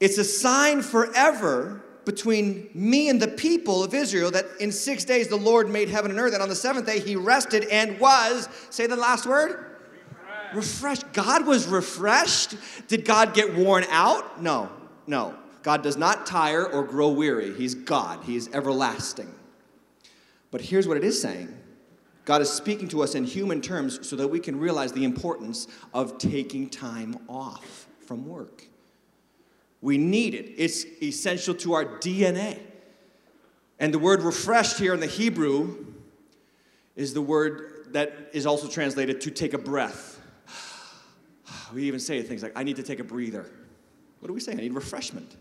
It's 0.00 0.18
a 0.18 0.24
sign 0.24 0.82
forever 0.82 1.83
between 2.04 2.70
me 2.74 3.08
and 3.08 3.20
the 3.20 3.28
people 3.28 3.82
of 3.82 3.94
Israel 3.94 4.30
that 4.30 4.46
in 4.60 4.70
six 4.72 5.04
days 5.04 5.28
the 5.28 5.36
Lord 5.36 5.68
made 5.68 5.88
heaven 5.88 6.10
and 6.10 6.20
earth, 6.20 6.34
and 6.34 6.42
on 6.42 6.48
the 6.48 6.54
seventh 6.54 6.86
day 6.86 7.00
he 7.00 7.16
rested 7.16 7.64
and 7.64 7.98
was, 7.98 8.48
say 8.70 8.86
the 8.86 8.96
last 8.96 9.26
word, 9.26 9.64
refreshed. 10.54 11.12
God 11.12 11.46
was 11.46 11.66
refreshed. 11.66 12.56
Did 12.88 13.04
God 13.04 13.34
get 13.34 13.54
worn 13.54 13.84
out? 13.90 14.40
No, 14.42 14.70
no. 15.06 15.34
God 15.62 15.82
does 15.82 15.96
not 15.96 16.26
tire 16.26 16.66
or 16.66 16.84
grow 16.84 17.08
weary. 17.08 17.54
He's 17.54 17.74
God, 17.74 18.22
He's 18.24 18.52
everlasting. 18.52 19.34
But 20.50 20.60
here's 20.60 20.86
what 20.86 20.96
it 20.96 21.04
is 21.04 21.20
saying 21.20 21.58
God 22.24 22.40
is 22.42 22.50
speaking 22.50 22.88
to 22.88 23.02
us 23.02 23.14
in 23.14 23.24
human 23.24 23.60
terms 23.60 24.06
so 24.06 24.14
that 24.16 24.28
we 24.28 24.40
can 24.40 24.58
realize 24.58 24.92
the 24.92 25.04
importance 25.04 25.66
of 25.92 26.18
taking 26.18 26.68
time 26.68 27.18
off 27.28 27.88
from 28.06 28.26
work. 28.26 28.68
We 29.84 29.98
need 29.98 30.32
it, 30.32 30.54
it's 30.56 30.86
essential 31.02 31.54
to 31.56 31.74
our 31.74 31.84
DNA. 31.84 32.58
And 33.78 33.92
the 33.92 33.98
word 33.98 34.22
refreshed 34.22 34.78
here 34.78 34.94
in 34.94 35.00
the 35.00 35.06
Hebrew 35.06 35.84
is 36.96 37.12
the 37.12 37.20
word 37.20 37.88
that 37.92 38.30
is 38.32 38.46
also 38.46 38.66
translated 38.66 39.20
to 39.20 39.30
take 39.30 39.52
a 39.52 39.58
breath. 39.58 40.18
We 41.74 41.82
even 41.82 42.00
say 42.00 42.22
things 42.22 42.42
like, 42.42 42.52
I 42.56 42.62
need 42.62 42.76
to 42.76 42.82
take 42.82 42.98
a 42.98 43.04
breather. 43.04 43.50
What 44.20 44.28
do 44.28 44.32
we 44.32 44.40
say? 44.40 44.52
I 44.52 44.54
need 44.54 44.72
refreshment. 44.72 45.36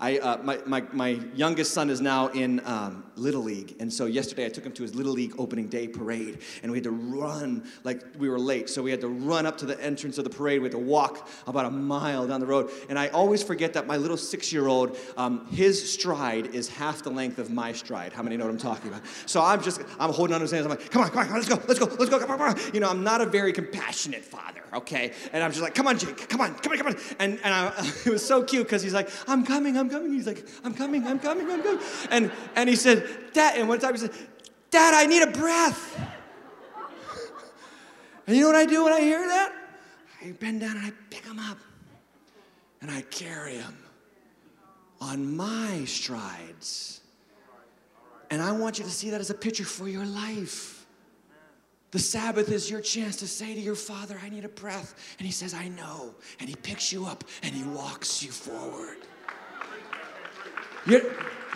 I, 0.00 0.18
uh, 0.18 0.38
my, 0.42 0.58
my, 0.66 0.84
my 0.92 1.08
youngest 1.34 1.72
son 1.72 1.90
is 1.90 2.00
now 2.00 2.28
in 2.28 2.60
um, 2.64 3.04
Little 3.16 3.42
League. 3.42 3.76
And 3.80 3.92
so 3.92 4.06
yesterday 4.06 4.46
I 4.46 4.48
took 4.48 4.64
him 4.64 4.72
to 4.72 4.82
his 4.82 4.94
Little 4.94 5.12
League 5.12 5.34
opening 5.38 5.68
day 5.68 5.88
parade. 5.88 6.38
And 6.62 6.70
we 6.70 6.78
had 6.78 6.84
to 6.84 6.90
run, 6.90 7.68
like 7.84 8.02
we 8.18 8.28
were 8.28 8.38
late. 8.38 8.68
So 8.68 8.82
we 8.82 8.90
had 8.90 9.00
to 9.00 9.08
run 9.08 9.46
up 9.46 9.58
to 9.58 9.66
the 9.66 9.80
entrance 9.82 10.18
of 10.18 10.24
the 10.24 10.30
parade. 10.30 10.60
We 10.60 10.66
had 10.66 10.72
to 10.72 10.78
walk 10.78 11.28
about 11.46 11.66
a 11.66 11.70
mile 11.70 12.26
down 12.26 12.40
the 12.40 12.46
road. 12.46 12.70
And 12.88 12.98
I 12.98 13.08
always 13.08 13.42
forget 13.42 13.72
that 13.74 13.86
my 13.86 13.96
little 13.96 14.16
six 14.16 14.52
year 14.52 14.68
old, 14.68 14.96
um, 15.16 15.46
his 15.46 15.92
stride 15.92 16.54
is 16.54 16.68
half 16.68 17.02
the 17.02 17.10
length 17.10 17.38
of 17.38 17.50
my 17.50 17.72
stride. 17.72 18.12
How 18.12 18.22
many 18.22 18.36
know 18.36 18.44
what 18.44 18.50
I'm 18.50 18.58
talking 18.58 18.88
about? 18.88 19.02
So 19.26 19.42
I'm 19.42 19.62
just, 19.62 19.80
I'm 19.98 20.12
holding 20.12 20.34
on 20.34 20.40
to 20.40 20.44
his 20.44 20.50
hands. 20.52 20.64
I'm 20.64 20.70
like, 20.70 20.90
come 20.90 21.02
on, 21.02 21.10
come 21.10 21.26
on, 21.26 21.32
let's 21.32 21.48
go, 21.48 21.60
let's 21.66 21.78
go, 21.78 21.86
let's 21.86 22.10
go, 22.10 22.18
come 22.18 22.30
on, 22.30 22.38
come 22.38 22.48
on. 22.50 22.74
You 22.74 22.80
know, 22.80 22.88
I'm 22.88 23.02
not 23.04 23.20
a 23.20 23.26
very 23.26 23.52
compassionate 23.52 24.24
father, 24.24 24.62
okay? 24.74 25.12
And 25.32 25.42
I'm 25.42 25.50
just 25.50 25.62
like, 25.62 25.74
come 25.74 25.86
on, 25.86 25.98
Jake, 25.98 26.28
come 26.28 26.40
on, 26.40 26.54
come 26.56 26.72
on, 26.72 26.78
come 26.78 26.86
on. 26.88 26.96
And, 27.18 27.40
and 27.42 27.54
I, 27.54 27.72
it 28.06 28.10
was 28.10 28.24
so 28.24 28.42
cute 28.42 28.64
because 28.64 28.82
he's 28.82 28.94
like, 28.94 29.10
I'm 29.26 29.44
coming, 29.44 29.77
I'm 29.78 29.88
coming. 29.88 30.12
He's 30.12 30.26
like, 30.26 30.46
I'm 30.64 30.74
coming, 30.74 31.06
I'm 31.06 31.18
coming, 31.18 31.50
I'm 31.50 31.62
coming. 31.62 31.82
And, 32.10 32.32
and 32.56 32.68
he 32.68 32.76
said, 32.76 33.06
Dad, 33.32 33.58
and 33.58 33.68
one 33.68 33.78
time 33.78 33.92
he 33.92 33.98
said, 33.98 34.12
Dad, 34.70 34.94
I 34.94 35.06
need 35.06 35.22
a 35.22 35.30
breath. 35.30 35.98
And 38.26 38.36
you 38.36 38.42
know 38.42 38.48
what 38.48 38.56
I 38.56 38.66
do 38.66 38.84
when 38.84 38.92
I 38.92 39.00
hear 39.00 39.26
that? 39.26 39.52
I 40.22 40.32
bend 40.32 40.60
down 40.60 40.76
and 40.76 40.86
I 40.86 40.92
pick 41.10 41.24
him 41.24 41.38
up 41.38 41.58
and 42.82 42.90
I 42.90 43.00
carry 43.02 43.56
him 43.56 43.76
on 45.00 45.36
my 45.36 45.84
strides. 45.86 47.00
And 48.30 48.42
I 48.42 48.52
want 48.52 48.78
you 48.78 48.84
to 48.84 48.90
see 48.90 49.10
that 49.10 49.20
as 49.20 49.30
a 49.30 49.34
picture 49.34 49.64
for 49.64 49.88
your 49.88 50.04
life. 50.04 50.86
The 51.90 51.98
Sabbath 51.98 52.50
is 52.50 52.70
your 52.70 52.82
chance 52.82 53.16
to 53.16 53.26
say 53.26 53.54
to 53.54 53.60
your 53.60 53.74
father, 53.74 54.20
I 54.22 54.28
need 54.28 54.44
a 54.44 54.50
breath. 54.50 55.16
And 55.18 55.24
he 55.24 55.32
says, 55.32 55.54
I 55.54 55.68
know. 55.68 56.14
And 56.38 56.48
he 56.48 56.54
picks 56.54 56.92
you 56.92 57.06
up 57.06 57.24
and 57.42 57.54
he 57.54 57.62
walks 57.62 58.22
you 58.22 58.30
forward. 58.30 58.98
Your, 60.88 61.02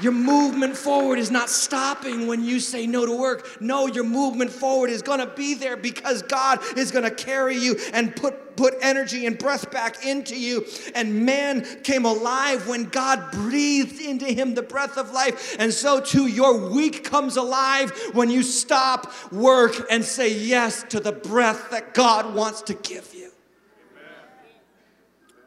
your 0.02 0.12
movement 0.12 0.76
forward 0.76 1.18
is 1.18 1.30
not 1.30 1.48
stopping 1.48 2.26
when 2.26 2.44
you 2.44 2.60
say 2.60 2.86
no 2.86 3.06
to 3.06 3.16
work. 3.16 3.60
No, 3.60 3.86
your 3.86 4.04
movement 4.04 4.50
forward 4.50 4.90
is 4.90 5.00
going 5.00 5.20
to 5.20 5.26
be 5.26 5.54
there 5.54 5.76
because 5.76 6.22
God 6.22 6.58
is 6.76 6.90
going 6.90 7.04
to 7.04 7.10
carry 7.10 7.56
you 7.56 7.76
and 7.92 8.14
put, 8.14 8.56
put 8.56 8.74
energy 8.82 9.26
and 9.26 9.38
breath 9.38 9.70
back 9.70 10.04
into 10.04 10.38
you. 10.38 10.66
And 10.94 11.24
man 11.24 11.64
came 11.82 12.04
alive 12.04 12.66
when 12.66 12.86
God 12.86 13.30
breathed 13.30 14.00
into 14.00 14.26
him 14.26 14.54
the 14.54 14.62
breath 14.62 14.98
of 14.98 15.12
life. 15.12 15.56
And 15.58 15.72
so 15.72 16.00
too, 16.00 16.26
your 16.26 16.70
week 16.70 17.04
comes 17.04 17.36
alive 17.36 17.92
when 18.12 18.28
you 18.28 18.42
stop 18.42 19.12
work 19.30 19.86
and 19.90 20.04
say 20.04 20.34
yes 20.34 20.84
to 20.88 21.00
the 21.00 21.12
breath 21.12 21.70
that 21.70 21.94
God 21.94 22.34
wants 22.34 22.62
to 22.62 22.74
give 22.74 23.14
you. 23.14 23.21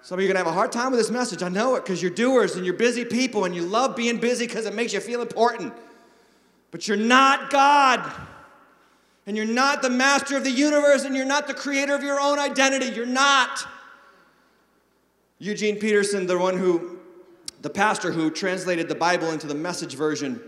Some 0.05 0.19
of 0.19 0.23
you 0.23 0.29
are 0.29 0.33
going 0.33 0.43
to 0.43 0.47
have 0.47 0.53
a 0.53 0.55
hard 0.55 0.71
time 0.71 0.91
with 0.91 0.99
this 0.99 1.09
message. 1.09 1.41
I 1.41 1.49
know 1.49 1.73
it 1.73 1.83
because 1.83 1.99
you're 1.99 2.11
doers 2.11 2.55
and 2.55 2.63
you're 2.63 2.75
busy 2.75 3.03
people 3.03 3.45
and 3.45 3.55
you 3.55 3.63
love 3.63 3.95
being 3.95 4.19
busy 4.19 4.45
because 4.45 4.67
it 4.67 4.75
makes 4.75 4.93
you 4.93 4.99
feel 4.99 5.19
important. 5.19 5.73
But 6.69 6.87
you're 6.87 6.95
not 6.95 7.49
God. 7.49 8.11
And 9.25 9.35
you're 9.35 9.47
not 9.47 9.81
the 9.81 9.89
master 9.89 10.37
of 10.37 10.43
the 10.43 10.51
universe 10.51 11.05
and 11.05 11.15
you're 11.15 11.25
not 11.25 11.47
the 11.47 11.55
creator 11.55 11.95
of 11.95 12.03
your 12.03 12.19
own 12.19 12.37
identity. 12.37 12.95
You're 12.95 13.07
not. 13.07 13.67
Eugene 15.39 15.79
Peterson, 15.79 16.27
the 16.27 16.37
one 16.37 16.55
who, 16.55 16.99
the 17.63 17.71
pastor 17.71 18.11
who 18.11 18.29
translated 18.29 18.87
the 18.87 18.93
Bible 18.93 19.31
into 19.31 19.47
the 19.47 19.55
message 19.55 19.95
version, 19.95 20.39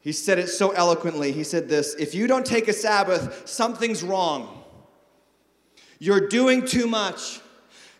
he 0.00 0.12
said 0.12 0.38
it 0.38 0.48
so 0.48 0.72
eloquently. 0.72 1.32
He 1.32 1.44
said 1.44 1.66
this 1.66 1.94
If 1.94 2.14
you 2.14 2.26
don't 2.26 2.44
take 2.44 2.68
a 2.68 2.74
Sabbath, 2.74 3.48
something's 3.48 4.02
wrong. 4.02 4.62
You're 5.98 6.28
doing 6.28 6.66
too 6.66 6.86
much. 6.86 7.40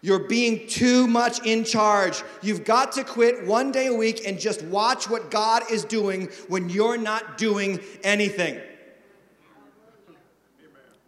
You're 0.04 0.18
being 0.18 0.66
too 0.66 1.06
much 1.06 1.46
in 1.46 1.62
charge. 1.64 2.24
You've 2.42 2.64
got 2.64 2.90
to 2.92 3.04
quit 3.04 3.46
one 3.46 3.70
day 3.70 3.86
a 3.86 3.94
week 3.94 4.26
and 4.26 4.38
just 4.38 4.62
watch 4.62 5.08
what 5.08 5.30
God 5.30 5.62
is 5.70 5.84
doing 5.84 6.28
when 6.48 6.68
you're 6.68 6.98
not 6.98 7.38
doing 7.38 7.78
anything. 8.02 8.60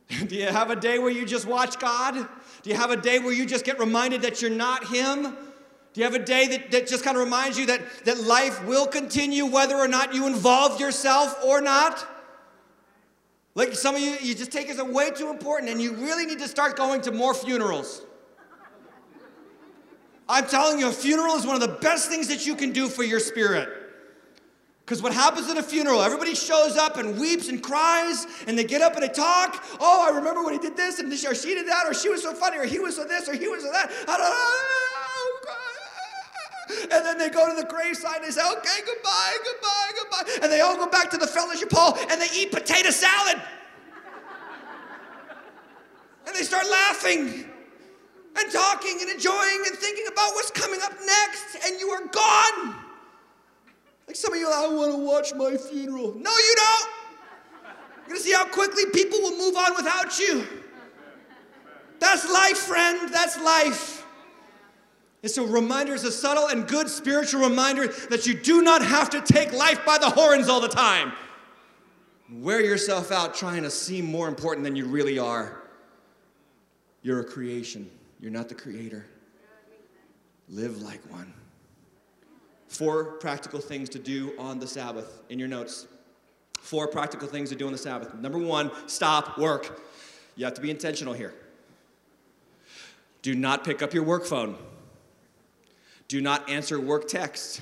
Do 0.29 0.37
you 0.37 0.47
have 0.47 0.71
a 0.71 0.77
day 0.77 1.01
where 1.01 1.11
you 1.11 1.27
just 1.27 1.45
watch 1.45 1.81
God? 1.81 2.15
Do 2.63 2.71
you 2.71 2.77
have 2.77 2.93
a 2.93 2.97
day 2.97 3.19
where 3.19 3.33
you 3.33 3.47
just 3.47 3.65
get 3.65 3.81
reminded 3.81 4.23
that 4.23 4.41
you're 4.41 4.51
not 4.51 4.87
Him? 4.87 5.23
Do 5.23 6.01
you 6.01 6.05
have 6.05 6.15
a 6.15 6.25
day 6.25 6.47
that, 6.49 6.71
that 6.71 6.87
just 6.87 7.05
kind 7.05 7.17
of 7.17 7.25
reminds 7.25 7.59
you 7.59 7.67
that, 7.67 7.81
that 8.05 8.21
life 8.21 8.65
will 8.65 8.87
continue 8.87 9.45
whether 9.47 9.77
or 9.77 9.89
not 9.89 10.15
you 10.15 10.29
involve 10.29 10.81
yourself 10.81 11.37
or 11.45 11.61
not? 11.61 12.07
Like 13.57 13.75
some 13.75 13.97
of 13.97 14.01
you, 14.01 14.17
you 14.21 14.35
just 14.37 14.53
take 14.53 14.69
it 14.69 14.73
as 14.73 14.79
a 14.79 14.85
way 14.85 15.11
too 15.11 15.31
important 15.31 15.71
and 15.71 15.81
you 15.81 15.95
really 15.95 16.27
need 16.27 16.39
to 16.39 16.49
start 16.49 16.77
going 16.77 17.01
to 17.03 17.13
more 17.13 17.35
funerals. 17.35 18.03
I'm 20.29 20.47
telling 20.47 20.79
you, 20.79 20.89
a 20.89 20.93
funeral 20.93 21.35
is 21.35 21.47
one 21.47 21.55
of 21.55 21.61
the 21.61 21.77
best 21.81 22.09
things 22.09 22.29
that 22.29 22.47
you 22.47 22.57
can 22.57 22.73
do 22.73 22.89
for 22.89 23.03
your 23.03 23.21
spirit. 23.21 23.69
Because 24.85 25.03
what 25.03 25.15
happens 25.15 25.49
at 25.49 25.57
a 25.57 25.63
funeral, 25.63 26.03
everybody 26.03 26.35
shows 26.35 26.77
up 26.77 26.99
and 26.99 27.19
weeps 27.19 27.49
and 27.49 27.63
cries, 27.63 28.27
and 28.47 28.59
they 28.59 28.65
get 28.65 28.83
up 28.83 28.95
and 28.95 29.03
they 29.03 29.09
talk. 29.09 29.65
Oh, 29.81 30.07
I 30.07 30.15
remember 30.15 30.45
when 30.45 30.53
he 30.53 30.59
did 30.59 30.77
this, 30.77 30.99
and 30.99 31.11
this, 31.11 31.25
or 31.25 31.35
she 31.35 31.55
did 31.55 31.67
that, 31.69 31.87
or 31.87 31.95
she 31.95 32.11
was 32.11 32.23
so 32.23 32.35
funny, 32.35 32.59
or 32.59 32.65
he 32.65 32.79
was 32.79 32.97
so 32.97 33.05
this, 33.05 33.29
or 33.29 33.35
he 33.35 33.49
was 33.49 33.63
so 33.63 33.73
that. 33.73 33.91
And 36.91 37.05
then 37.05 37.19
they 37.19 37.29
go 37.29 37.49
to 37.49 37.61
the 37.61 37.67
graveside 37.67 38.17
and 38.17 38.25
they 38.25 38.31
say, 38.31 38.41
okay, 38.41 38.81
goodbye, 38.87 39.37
goodbye, 39.45 39.91
goodbye. 39.97 40.33
And 40.43 40.53
they 40.53 40.61
all 40.61 40.77
go 40.77 40.87
back 40.87 41.11
to 41.11 41.19
the 41.19 41.27
fellowship 41.27 41.71
hall 41.71 41.97
and 42.11 42.21
they 42.21 42.29
eat 42.35 42.53
potato 42.53 42.91
salad. 42.91 43.41
and 46.27 46.35
they 46.35 46.43
start 46.43 46.69
laughing 46.71 47.51
and 48.37 48.53
talking 48.53 48.99
and 49.01 49.11
enjoying 49.11 49.62
and 49.66 49.77
thinking 49.77 50.07
about 50.11 50.35
what's 50.35 50.51
coming 50.51 50.81
up 50.83 50.92
next, 51.05 51.66
and 51.66 51.81
you 51.81 51.88
are 51.90 52.07
gone. 52.07 52.75
Like 54.07 54.16
some 54.16 54.33
of 54.33 54.38
you, 54.38 54.51
I 54.51 54.68
want 54.68 54.92
to 54.92 54.99
watch 54.99 55.35
my 55.35 55.57
funeral. 55.57 56.14
No, 56.14 56.31
you 56.31 56.55
don't. 56.57 56.90
You're 57.62 58.09
going 58.09 58.18
to 58.18 58.23
see 58.23 58.33
how 58.33 58.44
quickly 58.44 58.85
people 58.92 59.18
will 59.20 59.38
move 59.38 59.57
on 59.57 59.75
without 59.77 60.18
you. 60.18 60.47
That's 62.01 62.31
life, 62.31 62.59
friend. 62.59 63.09
That's 63.12 63.40
life. 63.40 64.05
It's 65.23 65.38
a 65.38 65.42
reminder, 65.42 65.94
it's 65.94 66.05
a 66.05 66.12
subtle 66.12 66.49
and 66.49 66.68
good 66.68 66.90
spiritual 66.90 67.49
reminder 67.49 67.88
that 68.11 68.27
you 68.27 68.35
do 68.35 68.61
not 68.61 68.85
have 68.85 69.09
to 69.11 69.23
take 69.23 69.55
life 69.55 69.83
by 69.87 69.97
the 69.97 70.11
horns 70.11 70.51
all 70.51 70.61
the 70.61 70.68
time. 70.68 71.12
Wear 72.31 72.61
yourself 72.61 73.11
out 73.11 73.35
trying 73.35 73.62
to 73.62 73.70
seem 73.70 74.05
more 74.05 74.29
important 74.29 74.64
than 74.64 74.77
you 74.77 74.85
really 74.85 75.18
are. 75.18 75.62
You're 77.01 77.20
a 77.20 77.25
creation, 77.25 77.90
you're 78.25 78.33
not 78.33 78.49
the 78.49 78.55
creator. 78.55 79.05
Live 80.49 80.81
like 80.81 81.01
one. 81.13 81.31
Four 82.69 83.05
practical 83.19 83.61
things 83.61 83.91
to 83.91 83.99
do 83.99 84.33
on 84.39 84.59
the 84.59 84.67
Sabbath 84.67 85.21
in 85.29 85.39
your 85.39 85.47
notes. 85.47 85.87
Four 86.59 86.89
practical 86.89 87.29
things 87.29 87.51
to 87.51 87.55
do 87.55 87.67
on 87.67 87.73
the 87.73 87.79
Sabbath. 87.79 88.15
Number 88.15 88.39
one, 88.39 88.71
stop 88.87 89.37
work. 89.37 89.83
You 90.37 90.47
have 90.47 90.55
to 90.55 90.63
be 90.63 90.71
intentional 90.71 91.13
here. 91.13 91.35
Do 93.21 93.35
not 93.35 93.63
pick 93.63 93.83
up 93.83 93.93
your 93.93 94.05
work 94.05 94.25
phone. 94.25 94.57
Do 96.09 96.23
not 96.23 96.49
answer 96.49 96.81
work 96.81 97.07
texts. 97.07 97.61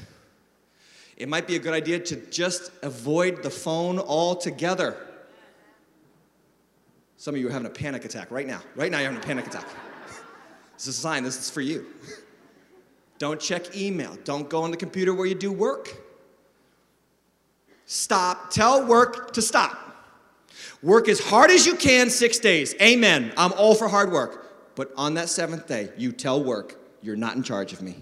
It 1.16 1.28
might 1.28 1.48
be 1.48 1.56
a 1.56 1.58
good 1.58 1.74
idea 1.74 1.98
to 1.98 2.16
just 2.30 2.70
avoid 2.84 3.42
the 3.42 3.50
phone 3.50 3.98
altogether. 3.98 4.96
Some 7.16 7.34
of 7.34 7.40
you 7.40 7.48
are 7.48 7.52
having 7.52 7.66
a 7.66 7.70
panic 7.70 8.04
attack 8.04 8.30
right 8.30 8.46
now. 8.46 8.60
Right 8.76 8.92
now, 8.92 8.98
you're 8.98 9.10
having 9.10 9.24
a 9.24 9.26
panic 9.26 9.48
attack. 9.48 9.66
This 10.82 10.88
is 10.88 10.98
a 10.98 11.00
sign, 11.00 11.22
this 11.22 11.38
is 11.38 11.48
for 11.48 11.60
you. 11.60 11.86
Don't 13.18 13.38
check 13.38 13.76
email. 13.76 14.18
Don't 14.24 14.50
go 14.50 14.64
on 14.64 14.72
the 14.72 14.76
computer 14.76 15.14
where 15.14 15.26
you 15.26 15.36
do 15.36 15.52
work. 15.52 15.96
Stop. 17.86 18.50
Tell 18.50 18.84
work 18.84 19.32
to 19.34 19.42
stop. 19.42 19.78
Work 20.82 21.08
as 21.08 21.20
hard 21.20 21.52
as 21.52 21.66
you 21.66 21.76
can 21.76 22.10
six 22.10 22.40
days. 22.40 22.74
Amen. 22.82 23.32
I'm 23.36 23.52
all 23.52 23.76
for 23.76 23.86
hard 23.86 24.10
work. 24.10 24.74
But 24.74 24.90
on 24.96 25.14
that 25.14 25.28
seventh 25.28 25.68
day, 25.68 25.90
you 25.96 26.10
tell 26.10 26.42
work, 26.42 26.80
you're 27.00 27.14
not 27.14 27.36
in 27.36 27.44
charge 27.44 27.72
of 27.72 27.80
me. 27.80 27.94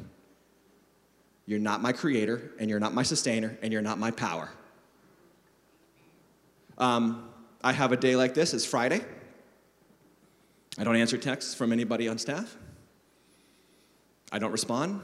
You're 1.45 1.59
not 1.59 1.83
my 1.83 1.93
creator, 1.93 2.51
and 2.59 2.71
you're 2.71 2.81
not 2.81 2.95
my 2.95 3.03
sustainer, 3.03 3.59
and 3.61 3.75
you're 3.75 3.83
not 3.83 3.99
my 3.99 4.11
power. 4.11 4.49
Um, 6.79 7.29
I 7.62 7.73
have 7.73 7.93
a 7.93 7.97
day 7.99 8.16
like 8.16 8.33
this. 8.33 8.55
It's 8.55 8.64
Friday. 8.64 9.05
I 10.79 10.85
don't 10.85 10.97
answer 10.97 11.19
texts 11.19 11.55
from 11.55 11.75
anybody 11.75 12.09
on 12.09 12.16
staff. 12.16 12.57
I 14.33 14.38
don't 14.38 14.53
respond. 14.53 15.01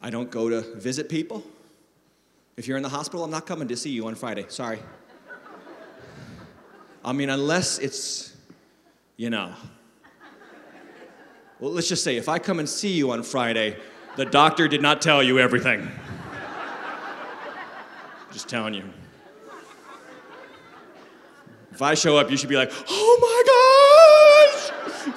I 0.00 0.10
don't 0.10 0.30
go 0.30 0.48
to 0.48 0.62
visit 0.76 1.08
people. 1.08 1.44
If 2.56 2.66
you're 2.66 2.76
in 2.76 2.82
the 2.82 2.88
hospital, 2.88 3.24
I'm 3.24 3.30
not 3.30 3.46
coming 3.46 3.68
to 3.68 3.76
see 3.76 3.90
you 3.90 4.06
on 4.06 4.14
Friday. 4.14 4.46
Sorry. 4.48 4.78
I 7.04 7.12
mean, 7.12 7.28
unless 7.30 7.78
it's, 7.78 8.34
you 9.16 9.30
know. 9.30 9.52
Well, 11.60 11.72
let's 11.72 11.88
just 11.88 12.02
say 12.02 12.16
if 12.16 12.28
I 12.28 12.38
come 12.38 12.58
and 12.58 12.68
see 12.68 12.92
you 12.92 13.10
on 13.10 13.22
Friday, 13.22 13.76
the 14.16 14.24
doctor 14.24 14.68
did 14.68 14.82
not 14.82 15.00
tell 15.02 15.22
you 15.22 15.38
everything. 15.38 15.90
just 18.32 18.48
telling 18.48 18.74
you. 18.74 18.84
If 21.72 21.82
I 21.82 21.94
show 21.94 22.16
up, 22.16 22.30
you 22.30 22.38
should 22.38 22.48
be 22.48 22.56
like, 22.56 22.72
oh 22.88 23.18
my 23.20 23.42
gosh! 23.46 25.16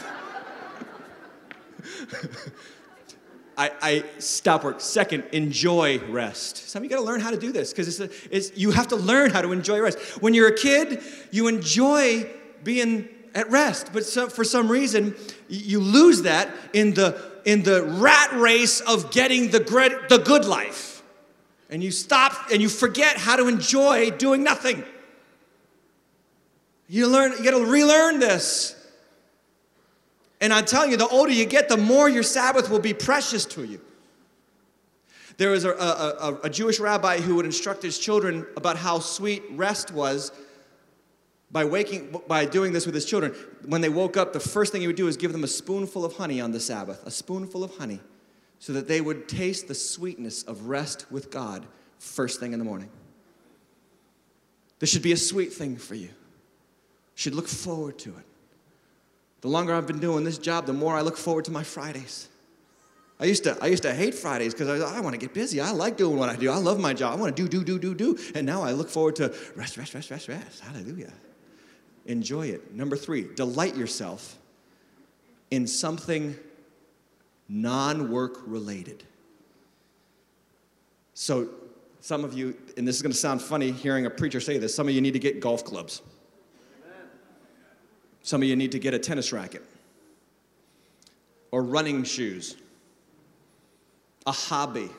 I, 3.58 3.72
I, 3.82 4.04
stop 4.20 4.64
work. 4.64 4.80
Second, 4.80 5.26
enjoy 5.34 6.00
rest. 6.08 6.70
Some 6.70 6.80
of 6.80 6.84
you 6.86 6.90
got 6.90 7.02
to 7.02 7.06
learn 7.06 7.20
how 7.20 7.30
to 7.30 7.38
do 7.38 7.52
this 7.52 7.74
because 7.74 8.00
it's, 8.00 8.28
it's, 8.32 8.58
you 8.58 8.72
have 8.72 8.88
to 8.88 8.96
learn 8.96 9.32
how 9.32 9.42
to 9.42 9.52
enjoy 9.52 9.82
rest. 9.82 10.00
When 10.22 10.34
you're 10.34 10.48
a 10.48 10.58
kid, 10.58 11.04
you 11.32 11.50
enjoy 11.50 12.30
being 12.64 13.10
at 13.36 13.52
rest, 13.52 13.92
but 13.92 14.06
so, 14.06 14.30
for 14.30 14.46
some 14.46 14.72
reason, 14.72 15.14
you 15.50 15.82
lose 15.82 16.22
that 16.22 16.50
in 16.74 16.94
the, 16.94 17.22
in 17.46 17.64
the 17.64 17.84
rat 17.84 18.32
race 18.34 18.80
of 18.80 19.12
getting 19.12 19.52
the, 19.52 19.60
the 20.10 20.20
good 20.20 20.46
life. 20.46 21.04
And 21.70 21.84
you 21.84 21.92
stop 21.92 22.52
and 22.52 22.62
you 22.62 22.70
forget 22.70 23.18
how 23.18 23.36
to 23.36 23.48
enjoy 23.48 24.10
doing 24.12 24.42
nothing. 24.42 24.84
You 26.88 27.08
learn, 27.08 27.34
you 27.34 27.44
gotta 27.44 27.66
relearn 27.66 28.20
this. 28.20 28.76
And 30.42 30.54
I'm 30.54 30.66
telling 30.66 30.92
you, 30.92 30.98
the 30.98 31.08
older 31.08 31.32
you 31.32 31.46
get, 31.46 31.70
the 31.70 31.78
more 31.78 32.08
your 32.08 32.24
Sabbath 32.24 32.70
will 32.70 32.80
be 32.80 32.94
precious 32.94 33.46
to 33.46 33.64
you. 33.64 33.82
There 35.38 35.52
was 35.52 35.64
a, 35.64 35.72
a, 35.72 35.74
a, 35.74 36.40
a 36.44 36.50
Jewish 36.50 36.80
rabbi 36.80 37.20
who 37.20 37.36
would 37.36 37.46
instruct 37.46 37.82
his 37.82 37.98
children 37.98 38.46
about 38.58 38.78
how 38.78 39.00
sweet 39.00 39.44
rest 39.52 39.92
was 39.92 40.32
by 41.52 41.66
waking 41.66 42.22
by 42.28 42.46
doing 42.46 42.74
this 42.74 42.86
with 42.86 42.94
his 42.94 43.06
children 43.06 43.34
when 43.66 43.82
they 43.82 43.90
woke 43.90 44.18
up 44.18 44.34
the 44.34 44.40
first 44.40 44.72
thing 44.72 44.82
he 44.82 44.88
would 44.88 44.96
do 44.96 45.08
is 45.08 45.18
give 45.18 45.32
them 45.32 45.44
a 45.44 45.48
spoonful 45.48 46.06
of 46.06 46.16
honey 46.16 46.40
on 46.40 46.52
the 46.52 46.60
sabbath 46.60 47.04
a 47.08 47.10
spoonful 47.10 47.64
of 47.64 47.76
honey 47.78 48.00
so 48.60 48.72
that 48.72 48.88
they 48.88 49.02
would 49.02 49.28
taste 49.28 49.68
the 49.68 49.74
sweetness 49.74 50.44
of 50.44 50.68
rest 50.68 51.12
with 51.12 51.32
god 51.32 51.66
first 51.98 52.40
thing 52.40 52.54
in 52.54 52.60
the 52.60 52.66
morning 52.66 52.88
this 54.78 54.92
should 54.92 55.02
be 55.02 55.12
a 55.12 55.18
sweet 55.18 55.52
thing 55.52 55.76
for 55.76 55.96
you 55.96 56.10
should 57.20 57.36
look 57.36 57.50
forward 57.50 58.00
to 58.00 58.12
it. 58.12 58.26
The 59.42 59.48
longer 59.48 59.74
I've 59.74 59.88
been 59.88 60.00
doing 60.00 60.24
this 60.24 60.38
job, 60.38 60.66
the 60.66 60.74
more 60.74 60.96
I 60.96 61.02
look 61.02 61.18
forward 61.18 61.46
to 61.46 61.52
my 61.52 61.64
Fridays. 61.64 62.28
I 63.20 63.26
used 63.26 63.44
to, 63.44 63.58
I 63.62 63.68
used 63.68 63.84
to 63.84 63.94
hate 63.94 64.16
Fridays 64.16 64.54
because 64.54 64.82
I, 64.82 64.98
I 64.98 65.02
want 65.02 65.14
to 65.14 65.20
get 65.20 65.34
busy. 65.34 65.60
I 65.60 65.72
like 65.72 65.98
doing 65.98 66.18
what 66.18 66.30
I 66.30 66.36
do. 66.36 66.50
I 66.50 66.58
love 66.58 66.80
my 66.80 66.94
job. 66.94 67.14
I 67.14 67.22
want 67.22 67.36
to 67.36 67.48
do, 67.48 67.50
do, 67.50 67.64
do, 67.64 67.78
do, 67.78 67.94
do. 67.94 68.18
And 68.34 68.46
now 68.46 68.62
I 68.64 68.72
look 68.72 68.90
forward 68.90 69.18
to 69.18 69.36
rest, 69.56 69.78
rest, 69.78 69.94
rest, 69.94 70.10
rest, 70.10 70.28
rest. 70.30 70.62
Hallelujah. 70.62 71.12
Enjoy 72.06 72.48
it. 72.48 72.74
Number 72.74 72.96
three, 72.96 73.28
delight 73.36 73.76
yourself 73.76 74.38
in 75.52 75.68
something 75.68 76.36
non 77.50 78.10
work 78.10 78.42
related. 78.46 79.04
So, 81.14 81.50
some 82.02 82.24
of 82.24 82.34
you, 82.34 82.56
and 82.78 82.88
this 82.88 82.96
is 82.96 83.02
going 83.02 83.12
to 83.12 83.18
sound 83.18 83.42
funny 83.42 83.72
hearing 83.72 84.06
a 84.06 84.10
preacher 84.10 84.40
say 84.40 84.58
this, 84.58 84.74
some 84.74 84.88
of 84.88 84.94
you 84.94 85.02
need 85.02 85.12
to 85.12 85.20
get 85.20 85.42
golf 85.42 85.66
clubs. 85.66 86.02
Some 88.24 88.42
of 88.42 88.48
you 88.48 88.56
need 88.56 88.72
to 88.74 88.80
get 88.80 88.94
a 88.94 89.00
tennis 89.00 89.34
racket 89.34 89.64
or 91.52 91.64
running 91.64 92.04
shoes, 92.04 92.56
a 94.26 94.32
hobby, 94.32 94.90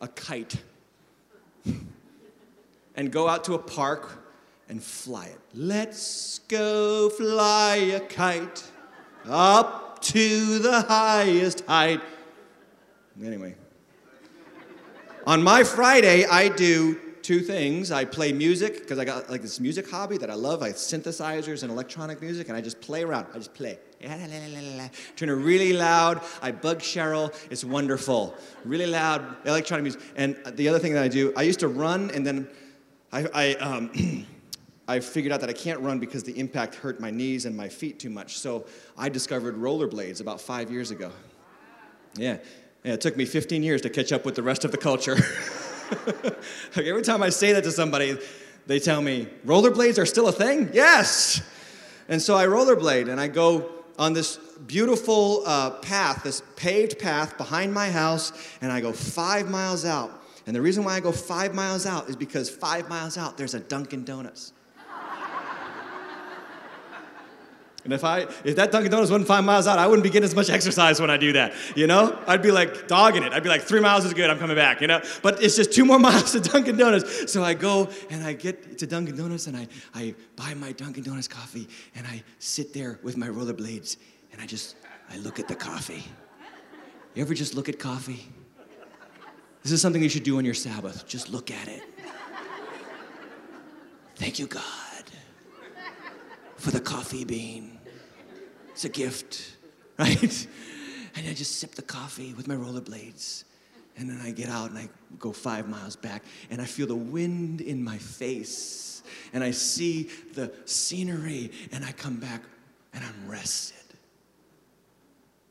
a 0.00 0.08
kite, 0.08 0.56
and 2.96 3.12
go 3.12 3.28
out 3.28 3.44
to 3.44 3.54
a 3.54 3.58
park 3.58 4.24
and 4.68 4.82
fly 4.82 5.26
it. 5.26 5.38
Let's 5.54 6.40
go 6.48 7.10
fly 7.10 7.76
a 7.76 8.00
kite 8.00 8.64
up 9.28 10.00
to 10.02 10.58
the 10.58 10.82
highest 10.82 11.64
height. 11.66 12.00
Anyway, 13.22 13.54
on 15.26 15.42
my 15.42 15.64
Friday, 15.64 16.24
I 16.24 16.48
do 16.48 17.00
two 17.24 17.40
things. 17.40 17.90
I 17.90 18.04
play 18.04 18.32
music 18.32 18.80
because 18.80 18.98
I 18.98 19.04
got 19.04 19.30
like 19.30 19.40
this 19.40 19.58
music 19.58 19.90
hobby 19.90 20.18
that 20.18 20.30
I 20.30 20.34
love. 20.34 20.62
I 20.62 20.68
have 20.68 20.76
synthesizers 20.76 21.62
and 21.62 21.72
electronic 21.72 22.20
music, 22.20 22.48
and 22.48 22.56
I 22.56 22.60
just 22.60 22.80
play 22.80 23.02
around. 23.02 23.26
I 23.32 23.38
just 23.38 23.54
play. 23.54 23.78
Turn 25.16 25.30
it 25.30 25.32
really 25.32 25.72
loud. 25.72 26.20
I 26.42 26.52
bug 26.52 26.80
Cheryl. 26.80 27.34
It's 27.50 27.64
wonderful. 27.64 28.34
Really 28.64 28.86
loud 28.86 29.36
electronic 29.46 29.82
music. 29.82 30.02
And 30.14 30.36
the 30.52 30.68
other 30.68 30.78
thing 30.78 30.92
that 30.92 31.02
I 31.02 31.08
do, 31.08 31.32
I 31.34 31.42
used 31.42 31.60
to 31.60 31.68
run, 31.68 32.10
and 32.10 32.26
then 32.26 32.46
I, 33.10 33.26
I, 33.34 33.54
um, 33.54 34.26
I 34.86 35.00
figured 35.00 35.32
out 35.32 35.40
that 35.40 35.48
I 35.48 35.54
can't 35.54 35.80
run 35.80 35.98
because 35.98 36.24
the 36.24 36.38
impact 36.38 36.74
hurt 36.74 37.00
my 37.00 37.10
knees 37.10 37.46
and 37.46 37.56
my 37.56 37.70
feet 37.70 37.98
too 37.98 38.10
much. 38.10 38.36
So 38.38 38.66
I 38.98 39.08
discovered 39.08 39.56
rollerblades 39.56 40.20
about 40.20 40.42
five 40.42 40.70
years 40.70 40.90
ago. 40.90 41.10
Yeah. 42.16 42.36
yeah 42.84 42.92
it 42.92 43.00
took 43.00 43.16
me 43.16 43.24
15 43.24 43.62
years 43.62 43.80
to 43.80 43.88
catch 43.88 44.12
up 44.12 44.26
with 44.26 44.34
the 44.34 44.42
rest 44.42 44.66
of 44.66 44.72
the 44.72 44.76
culture. 44.76 45.16
like 46.76 46.86
every 46.86 47.02
time 47.02 47.22
I 47.22 47.30
say 47.30 47.52
that 47.52 47.64
to 47.64 47.70
somebody, 47.70 48.18
they 48.66 48.78
tell 48.78 49.02
me, 49.02 49.28
rollerblades 49.46 49.98
are 49.98 50.06
still 50.06 50.28
a 50.28 50.32
thing? 50.32 50.70
Yes! 50.72 51.42
And 52.08 52.20
so 52.20 52.36
I 52.36 52.46
rollerblade 52.46 53.10
and 53.10 53.20
I 53.20 53.28
go 53.28 53.70
on 53.98 54.12
this 54.12 54.38
beautiful 54.66 55.42
uh, 55.46 55.70
path, 55.70 56.24
this 56.24 56.42
paved 56.56 56.98
path 56.98 57.36
behind 57.36 57.72
my 57.72 57.90
house, 57.90 58.32
and 58.60 58.72
I 58.72 58.80
go 58.80 58.92
five 58.92 59.50
miles 59.50 59.84
out. 59.84 60.22
And 60.46 60.56
the 60.56 60.62
reason 60.62 60.84
why 60.84 60.94
I 60.94 61.00
go 61.00 61.12
five 61.12 61.54
miles 61.54 61.86
out 61.86 62.08
is 62.08 62.16
because 62.16 62.50
five 62.50 62.88
miles 62.88 63.16
out, 63.16 63.36
there's 63.36 63.54
a 63.54 63.60
Dunkin' 63.60 64.04
Donuts. 64.04 64.53
And 67.84 67.92
if 67.92 68.02
I 68.02 68.20
if 68.44 68.56
that 68.56 68.72
Dunkin' 68.72 68.90
Donuts 68.90 69.10
wasn't 69.10 69.28
five 69.28 69.44
miles 69.44 69.66
out, 69.66 69.78
I 69.78 69.86
wouldn't 69.86 70.02
be 70.02 70.10
getting 70.10 70.24
as 70.24 70.34
much 70.34 70.50
exercise 70.50 71.00
when 71.00 71.10
I 71.10 71.16
do 71.16 71.34
that. 71.34 71.52
You 71.76 71.86
know? 71.86 72.18
I'd 72.26 72.42
be 72.42 72.50
like 72.50 72.88
dogging 72.88 73.22
it. 73.22 73.32
I'd 73.32 73.42
be 73.42 73.48
like, 73.48 73.62
three 73.62 73.80
miles 73.80 74.04
is 74.04 74.14
good, 74.14 74.30
I'm 74.30 74.38
coming 74.38 74.56
back, 74.56 74.80
you 74.80 74.86
know? 74.86 75.02
But 75.22 75.42
it's 75.42 75.54
just 75.54 75.72
two 75.72 75.84
more 75.84 75.98
miles 76.10 76.32
to 76.32 76.40
Dunkin' 76.40 76.76
Donuts. 76.76 77.30
So 77.30 77.44
I 77.44 77.54
go 77.54 77.90
and 78.10 78.24
I 78.24 78.32
get 78.32 78.78
to 78.78 78.86
Dunkin' 78.86 79.16
Donuts 79.16 79.46
and 79.46 79.56
I, 79.56 79.68
I 79.94 80.14
buy 80.36 80.54
my 80.54 80.72
Dunkin' 80.72 81.04
Donuts 81.04 81.28
coffee 81.28 81.68
and 81.94 82.06
I 82.06 82.22
sit 82.38 82.72
there 82.72 82.98
with 83.02 83.16
my 83.16 83.28
rollerblades 83.28 83.98
and 84.32 84.40
I 84.40 84.46
just 84.46 84.76
I 85.10 85.18
look 85.18 85.38
at 85.38 85.48
the 85.48 85.54
coffee. 85.54 86.04
You 87.14 87.22
ever 87.22 87.34
just 87.34 87.54
look 87.54 87.68
at 87.68 87.78
coffee? 87.78 88.26
This 89.62 89.72
is 89.72 89.80
something 89.80 90.02
you 90.02 90.08
should 90.08 90.24
do 90.24 90.38
on 90.38 90.44
your 90.44 90.54
Sabbath. 90.54 91.06
Just 91.06 91.30
look 91.30 91.50
at 91.50 91.68
it. 91.68 91.82
Thank 94.16 94.38
you, 94.38 94.46
God, 94.46 94.62
for 96.56 96.70
the 96.70 96.80
coffee 96.80 97.24
bean. 97.24 97.73
It's 98.74 98.84
a 98.84 98.88
gift, 98.88 99.56
right? 99.98 100.46
and 101.14 101.28
I 101.28 101.32
just 101.32 101.60
sip 101.60 101.76
the 101.76 101.82
coffee 101.82 102.34
with 102.34 102.48
my 102.48 102.56
rollerblades. 102.56 103.44
And 103.96 104.10
then 104.10 104.20
I 104.20 104.32
get 104.32 104.48
out 104.48 104.70
and 104.70 104.78
I 104.78 104.88
go 105.20 105.32
five 105.32 105.68
miles 105.68 105.94
back, 105.94 106.24
and 106.50 106.60
I 106.60 106.64
feel 106.64 106.88
the 106.88 106.96
wind 106.96 107.60
in 107.60 107.82
my 107.82 107.96
face, 107.96 109.04
and 109.32 109.44
I 109.44 109.52
see 109.52 110.10
the 110.34 110.52
scenery, 110.64 111.52
and 111.70 111.84
I 111.84 111.92
come 111.92 112.16
back 112.16 112.42
and 112.92 113.04
I'm 113.04 113.30
rested. 113.30 113.78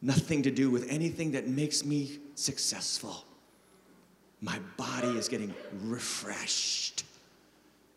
Nothing 0.01 0.43
to 0.43 0.51
do 0.51 0.69
with 0.69 0.89
anything 0.89 1.31
that 1.31 1.47
makes 1.47 1.85
me 1.85 2.19
successful. 2.35 3.23
My 4.41 4.59
body 4.75 5.17
is 5.17 5.29
getting 5.29 5.53
refreshed. 5.83 7.05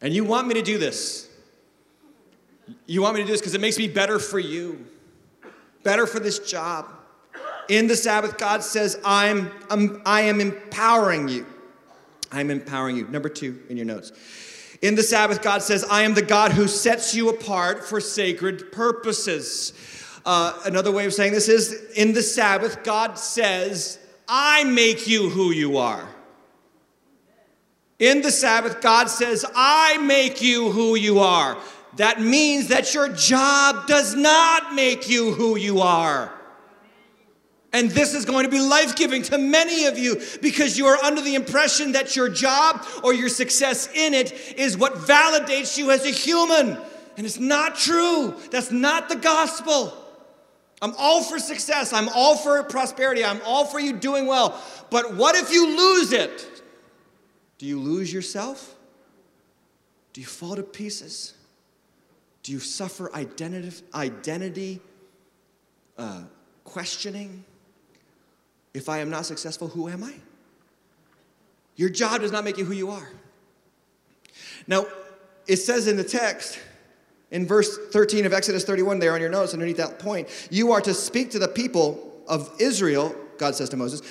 And 0.01 0.15
you 0.15 0.23
want 0.23 0.47
me 0.47 0.55
to 0.55 0.63
do 0.63 0.79
this. 0.79 1.29
You 2.87 3.03
want 3.03 3.17
me 3.17 3.23
to 3.23 3.27
do 3.27 3.33
this 3.33 3.41
because 3.41 3.55
it 3.55 3.61
makes 3.61 3.79
me 3.79 3.89
better 3.89 4.21
for 4.21 4.39
you, 4.39 4.87
better 5.87 6.05
for 6.05 6.19
this 6.19 6.41
job. 6.41 6.93
In 7.69 7.87
the 7.87 7.95
Sabbath, 7.95 8.39
God 8.39 8.65
says, 8.65 9.01
I'm, 9.05 9.53
I'm, 9.71 10.03
I 10.05 10.23
am 10.23 10.41
empowering 10.41 11.29
you. 11.29 11.47
I'm 12.33 12.51
empowering 12.51 12.97
you. 12.97 13.07
Number 13.07 13.29
two 13.29 13.63
in 13.69 13.77
your 13.77 13.87
notes. 13.87 14.11
In 14.83 14.97
the 14.97 15.03
Sabbath, 15.05 15.43
God 15.43 15.63
says, 15.63 15.85
I 15.89 16.03
am 16.03 16.15
the 16.15 16.23
God 16.23 16.51
who 16.51 16.67
sets 16.67 17.15
you 17.15 17.29
apart 17.29 17.85
for 17.85 18.01
sacred 18.01 18.73
purposes. 18.73 19.73
Uh, 20.25 20.61
another 20.65 20.91
way 20.91 21.07
of 21.07 21.15
saying 21.15 21.33
this 21.33 21.49
is 21.49 21.93
in 21.93 22.13
the 22.13 22.23
Sabbath, 22.23 22.83
God 22.83 23.17
says, 23.17 24.01
I 24.29 24.65
make 24.65 25.07
you 25.07 25.31
who 25.31 25.53
you 25.53 25.79
are. 25.79 26.09
In 28.01 28.23
the 28.23 28.33
Sabbath, 28.33 28.81
God 28.81 29.09
says, 29.09 29.47
I 29.55 29.99
make 29.99 30.43
you 30.43 30.73
who 30.73 30.97
you 30.97 31.21
are. 31.21 31.57
That 31.97 32.21
means 32.21 32.69
that 32.69 32.93
your 32.95 33.09
job 33.09 33.87
does 33.87 34.15
not 34.15 34.75
make 34.75 35.09
you 35.09 35.33
who 35.33 35.57
you 35.57 35.81
are. 35.81 36.33
And 37.73 37.91
this 37.91 38.15
is 38.15 38.25
going 38.25 38.45
to 38.45 38.51
be 38.51 38.61
life 38.61 38.97
giving 38.97 39.23
to 39.25 39.39
many 39.39 39.85
of 39.87 39.99
you 39.99 40.21
because 40.41 40.79
you 40.79 40.87
are 40.87 40.97
under 41.05 41.21
the 41.21 41.35
impression 41.35 41.93
that 41.93 42.17
your 42.17 42.29
job 42.29 42.87
or 43.05 43.13
your 43.13 43.29
success 43.29 43.89
in 43.95 44.15
it 44.15 44.33
is 44.57 44.79
what 44.79 44.95
validates 44.95 45.77
you 45.77 45.91
as 45.91 46.07
a 46.07 46.11
human. 46.11 46.79
And 47.17 47.27
it's 47.27 47.39
not 47.39 47.77
true. 47.77 48.35
That's 48.51 48.71
not 48.71 49.09
the 49.09 49.17
gospel. 49.17 49.93
I'm 50.81 50.95
all 50.99 51.23
for 51.23 51.39
success. 51.39 51.93
I'm 51.93 52.09
all 52.11 52.37
for 52.37 52.63
prosperity. 52.63 53.25
I'm 53.25 53.41
all 53.45 53.65
for 53.65 53.81
you 53.81 53.95
doing 53.95 54.27
well. 54.27 54.59
But 54.91 55.15
what 55.15 55.35
if 55.35 55.51
you 55.51 55.77
lose 55.77 56.13
it? 56.13 56.63
Do 57.59 57.67
you 57.67 57.81
lose 57.81 58.13
yourself? 58.13 58.75
Do 60.13 60.21
you 60.21 60.27
fall 60.27 60.57
to 60.57 60.63
pieces? 60.63 61.35
Do 62.47 62.53
you 62.53 62.61
suffer 62.61 63.13
identity, 63.13 63.83
identity 63.93 64.81
uh, 65.99 66.23
questioning? 66.63 67.45
If 68.73 68.89
I 68.89 68.99
am 68.99 69.11
not 69.11 69.27
successful, 69.27 69.67
who 69.67 69.89
am 69.89 70.05
I? 70.05 70.15
Your 71.75 71.89
job 71.89 72.21
does 72.21 72.31
not 72.31 72.45
make 72.45 72.57
you 72.57 72.65
who 72.65 72.73
you 72.73 72.93
are. 72.93 73.09
Now, 74.69 74.87
it 75.49 75.57
says 75.57 75.89
in 75.89 75.97
the 75.97 76.05
text, 76.05 76.61
in 77.33 77.49
verse 77.49 77.79
13 77.91 78.27
of 78.27 78.33
Exodus 78.33 78.63
31, 78.63 79.01
there 79.01 79.13
on 79.13 79.21
your 79.21 79.29
notes 79.29 79.53
underneath 79.53 79.79
that 79.79 79.99
point, 79.99 80.29
you 80.49 80.71
are 80.71 80.81
to 80.83 80.95
speak 80.95 81.33
to 81.33 81.41
the 81.41 81.49
people 81.49 82.13
of 82.29 82.49
Israel, 82.61 83.13
God 83.39 83.57
says 83.57 83.71
to 83.71 83.77
Moses, 83.77 84.03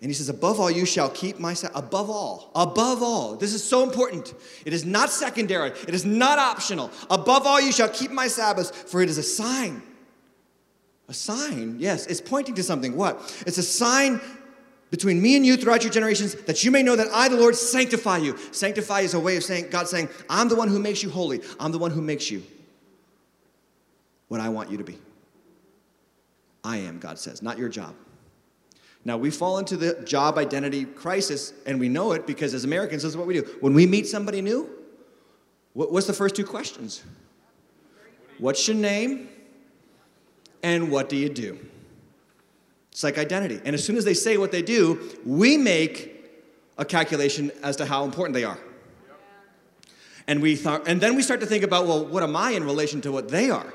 and 0.00 0.08
he 0.08 0.14
says, 0.14 0.30
Above 0.30 0.58
all, 0.58 0.70
you 0.70 0.86
shall 0.86 1.10
keep 1.10 1.38
my 1.38 1.52
Sabbath. 1.52 1.76
Above 1.76 2.08
all, 2.08 2.50
above 2.54 3.02
all. 3.02 3.36
This 3.36 3.52
is 3.52 3.62
so 3.62 3.82
important. 3.82 4.34
It 4.64 4.72
is 4.72 4.84
not 4.84 5.10
secondary, 5.10 5.70
it 5.70 5.94
is 5.94 6.04
not 6.04 6.38
optional. 6.38 6.90
Above 7.10 7.46
all, 7.46 7.60
you 7.60 7.72
shall 7.72 7.88
keep 7.88 8.10
my 8.10 8.26
Sabbaths, 8.26 8.70
for 8.70 9.02
it 9.02 9.10
is 9.10 9.18
a 9.18 9.22
sign. 9.22 9.82
A 11.08 11.12
sign, 11.12 11.76
yes, 11.78 12.06
it's 12.06 12.20
pointing 12.20 12.54
to 12.54 12.62
something. 12.62 12.96
What? 12.96 13.42
It's 13.46 13.58
a 13.58 13.62
sign 13.62 14.20
between 14.90 15.20
me 15.20 15.36
and 15.36 15.44
you 15.44 15.56
throughout 15.56 15.82
your 15.82 15.92
generations 15.92 16.34
that 16.34 16.64
you 16.64 16.70
may 16.70 16.82
know 16.82 16.96
that 16.96 17.08
I, 17.12 17.28
the 17.28 17.36
Lord, 17.36 17.54
sanctify 17.54 18.18
you. 18.18 18.36
Sanctify 18.52 19.00
is 19.00 19.14
a 19.14 19.20
way 19.20 19.36
of 19.36 19.44
saying, 19.44 19.70
God 19.70 19.88
saying, 19.88 20.08
I'm 20.28 20.48
the 20.48 20.56
one 20.56 20.68
who 20.68 20.78
makes 20.78 21.02
you 21.02 21.10
holy. 21.10 21.42
I'm 21.58 21.72
the 21.72 21.78
one 21.78 21.90
who 21.90 22.00
makes 22.00 22.30
you 22.30 22.42
what 24.28 24.40
I 24.40 24.48
want 24.48 24.70
you 24.70 24.78
to 24.78 24.84
be. 24.84 24.98
I 26.62 26.78
am, 26.78 26.98
God 26.98 27.18
says, 27.18 27.42
not 27.42 27.58
your 27.58 27.68
job. 27.68 27.94
Now, 29.04 29.16
we 29.16 29.30
fall 29.30 29.58
into 29.58 29.76
the 29.76 30.02
job 30.04 30.36
identity 30.36 30.84
crisis, 30.84 31.54
and 31.64 31.80
we 31.80 31.88
know 31.88 32.12
it 32.12 32.26
because 32.26 32.52
as 32.52 32.64
Americans, 32.64 33.02
this 33.02 33.10
is 33.10 33.16
what 33.16 33.26
we 33.26 33.34
do. 33.34 33.48
When 33.60 33.72
we 33.72 33.86
meet 33.86 34.06
somebody 34.06 34.42
new, 34.42 34.68
what's 35.72 36.06
the 36.06 36.12
first 36.12 36.34
two 36.36 36.44
questions? 36.44 37.02
What's 38.38 38.66
your 38.68 38.76
name? 38.76 39.28
And 40.62 40.90
what 40.90 41.08
do 41.08 41.16
you 41.16 41.30
do? 41.30 41.58
It's 42.92 43.02
like 43.02 43.16
identity. 43.16 43.60
And 43.64 43.74
as 43.74 43.82
soon 43.82 43.96
as 43.96 44.04
they 44.04 44.14
say 44.14 44.36
what 44.36 44.52
they 44.52 44.62
do, 44.62 45.10
we 45.24 45.56
make 45.56 46.16
a 46.76 46.84
calculation 46.84 47.50
as 47.62 47.76
to 47.76 47.86
how 47.86 48.04
important 48.04 48.34
they 48.34 48.44
are. 48.44 48.58
And, 50.26 50.42
we 50.42 50.56
th- 50.56 50.82
and 50.86 51.00
then 51.00 51.16
we 51.16 51.22
start 51.22 51.40
to 51.40 51.46
think 51.46 51.64
about, 51.64 51.86
well, 51.86 52.04
what 52.04 52.22
am 52.22 52.36
I 52.36 52.50
in 52.50 52.64
relation 52.64 53.00
to 53.02 53.12
what 53.12 53.28
they 53.28 53.50
are? 53.50 53.72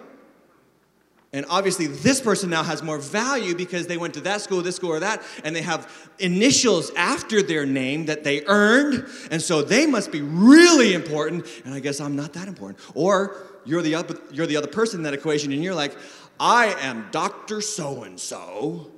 And 1.36 1.46
obviously, 1.50 1.88
this 1.88 2.22
person 2.22 2.50
now 2.50 2.64
has 2.64 2.82
more 2.82 2.98
value 2.98 3.56
because 3.56 3.88
they 3.88 3.98
went 3.98 4.14
to 4.14 4.22
that 4.22 4.40
school, 4.40 4.62
this 4.62 4.78
school, 4.78 4.92
or 4.92 5.02
that, 5.02 5.22
and 5.44 5.54
they 5.54 5.64
have 5.64 6.10
initials 6.18 6.92
after 6.96 7.42
their 7.42 7.66
name 7.66 8.06
that 8.06 8.24
they 8.24 8.46
earned. 8.46 9.06
And 9.32 9.42
so 9.42 9.62
they 9.62 9.86
must 9.86 10.14
be 10.14 10.22
really 10.22 10.94
important. 10.94 11.46
And 11.66 11.74
I 11.74 11.82
guess 11.82 12.00
I'm 12.00 12.16
not 12.16 12.32
that 12.34 12.48
important. 12.48 12.80
Or 12.94 13.36
you're 13.66 13.82
the 13.82 13.96
other, 13.96 14.18
you're 14.32 14.48
the 14.48 14.56
other 14.56 14.68
person 14.68 15.02
in 15.02 15.04
that 15.04 15.14
equation, 15.14 15.52
and 15.52 15.62
you're 15.62 15.76
like, 15.76 15.98
I 16.40 16.68
am 16.80 17.10
Dr. 17.12 17.60
So 17.60 18.04
and 18.04 18.18
so, 18.18 18.90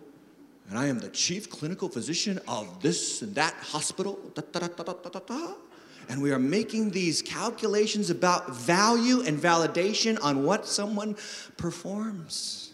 and 0.70 0.78
I 0.78 0.86
am 0.86 1.00
the 1.00 1.10
chief 1.10 1.50
clinical 1.50 1.90
physician 1.90 2.40
of 2.48 2.84
this 2.84 3.24
and 3.24 3.34
that 3.34 3.56
hospital. 3.56 4.20
Da, 4.36 4.44
da, 4.52 4.68
da, 4.68 5.54
and 6.10 6.22
we 6.22 6.32
are 6.32 6.40
making 6.40 6.92
these 6.92 7.22
calculations 7.22 8.10
about 8.10 8.56
value 8.56 9.22
and 9.22 9.40
validation 9.40 10.18
on 10.24 10.44
what 10.44 10.66
someone 10.66 11.16
performs. 11.58 12.72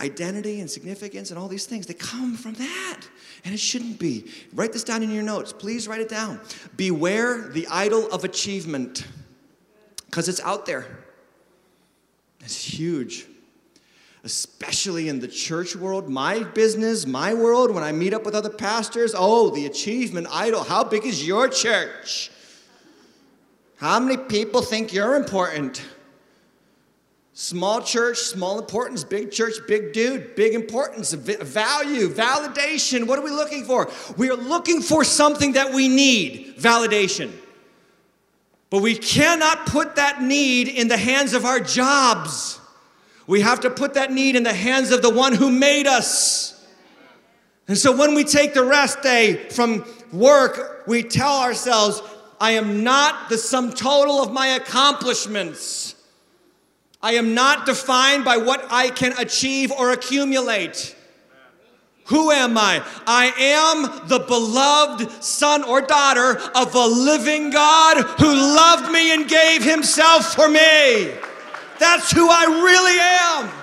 Identity 0.00 0.60
and 0.60 0.70
significance 0.70 1.30
and 1.30 1.38
all 1.38 1.48
these 1.48 1.66
things, 1.66 1.86
they 1.86 1.94
come 1.94 2.36
from 2.36 2.54
that. 2.54 3.00
And 3.44 3.52
it 3.52 3.60
shouldn't 3.60 3.98
be. 3.98 4.30
Write 4.52 4.72
this 4.72 4.84
down 4.84 5.02
in 5.02 5.10
your 5.10 5.22
notes. 5.22 5.52
Please 5.52 5.88
write 5.88 6.00
it 6.00 6.08
down. 6.08 6.40
Beware 6.76 7.48
the 7.48 7.66
idol 7.68 8.10
of 8.10 8.24
achievement, 8.24 9.06
because 10.06 10.28
it's 10.28 10.40
out 10.40 10.66
there. 10.66 10.86
It's 12.40 12.64
huge 12.64 13.26
especially 14.24 15.08
in 15.08 15.20
the 15.20 15.28
church 15.28 15.76
world, 15.76 16.08
my 16.08 16.42
business, 16.42 17.06
my 17.06 17.32
world, 17.32 17.74
when 17.74 17.84
I 17.84 17.92
meet 17.92 18.12
up 18.12 18.24
with 18.24 18.34
other 18.34 18.50
pastors, 18.50 19.14
oh, 19.16 19.48
the 19.50 19.64
achievement 19.64 20.26
idol. 20.30 20.64
How 20.64 20.84
big 20.84 21.06
is 21.06 21.26
your 21.26 21.48
church? 21.48 22.30
How 23.78 24.00
many 24.00 24.16
people 24.16 24.60
think 24.60 24.92
you're 24.92 25.14
important? 25.14 25.82
Small 27.32 27.80
church, 27.80 28.18
small 28.18 28.58
importance, 28.58 29.04
big 29.04 29.30
church, 29.30 29.54
big 29.68 29.92
dude, 29.92 30.34
big 30.34 30.54
importance, 30.54 31.12
value, 31.12 32.08
validation. 32.08 33.06
What 33.06 33.20
are 33.20 33.22
we 33.22 33.30
looking 33.30 33.64
for? 33.64 33.88
We 34.16 34.30
are 34.30 34.36
looking 34.36 34.82
for 34.82 35.04
something 35.04 35.52
that 35.52 35.72
we 35.72 35.86
need 35.86 36.56
validation. 36.58 37.30
But 38.70 38.82
we 38.82 38.96
cannot 38.96 39.66
put 39.66 39.94
that 39.94 40.20
need 40.20 40.66
in 40.66 40.88
the 40.88 40.96
hands 40.96 41.32
of 41.32 41.44
our 41.44 41.60
jobs. 41.60 42.58
We 43.28 43.42
have 43.42 43.60
to 43.60 43.70
put 43.70 43.94
that 43.94 44.10
need 44.10 44.34
in 44.34 44.42
the 44.42 44.52
hands 44.52 44.90
of 44.90 45.02
the 45.02 45.10
one 45.10 45.32
who 45.32 45.50
made 45.50 45.86
us. 45.86 46.66
And 47.68 47.78
so 47.78 47.96
when 47.96 48.16
we 48.16 48.24
take 48.24 48.52
the 48.52 48.64
rest 48.64 49.02
day 49.02 49.48
from 49.50 49.84
work, 50.12 50.84
we 50.88 51.04
tell 51.04 51.38
ourselves, 51.38 52.02
I 52.40 52.52
am 52.52 52.84
not 52.84 53.28
the 53.28 53.38
sum 53.38 53.72
total 53.72 54.22
of 54.22 54.32
my 54.32 54.48
accomplishments. 54.48 55.94
I 57.02 57.12
am 57.12 57.34
not 57.34 57.66
defined 57.66 58.24
by 58.24 58.36
what 58.36 58.66
I 58.70 58.90
can 58.90 59.12
achieve 59.18 59.70
or 59.72 59.92
accumulate. 59.92 60.96
Who 62.06 62.30
am 62.30 62.56
I? 62.56 62.82
I 63.06 63.32
am 63.38 64.08
the 64.08 64.20
beloved 64.20 65.22
son 65.22 65.62
or 65.62 65.82
daughter 65.82 66.38
of 66.54 66.74
a 66.74 66.86
living 66.86 67.50
God 67.50 68.02
who 68.18 68.34
loved 68.34 68.90
me 68.90 69.12
and 69.12 69.28
gave 69.28 69.62
himself 69.62 70.34
for 70.34 70.48
me. 70.48 71.12
That's 71.78 72.10
who 72.10 72.28
I 72.28 72.44
really 72.64 73.50
am. 73.50 73.57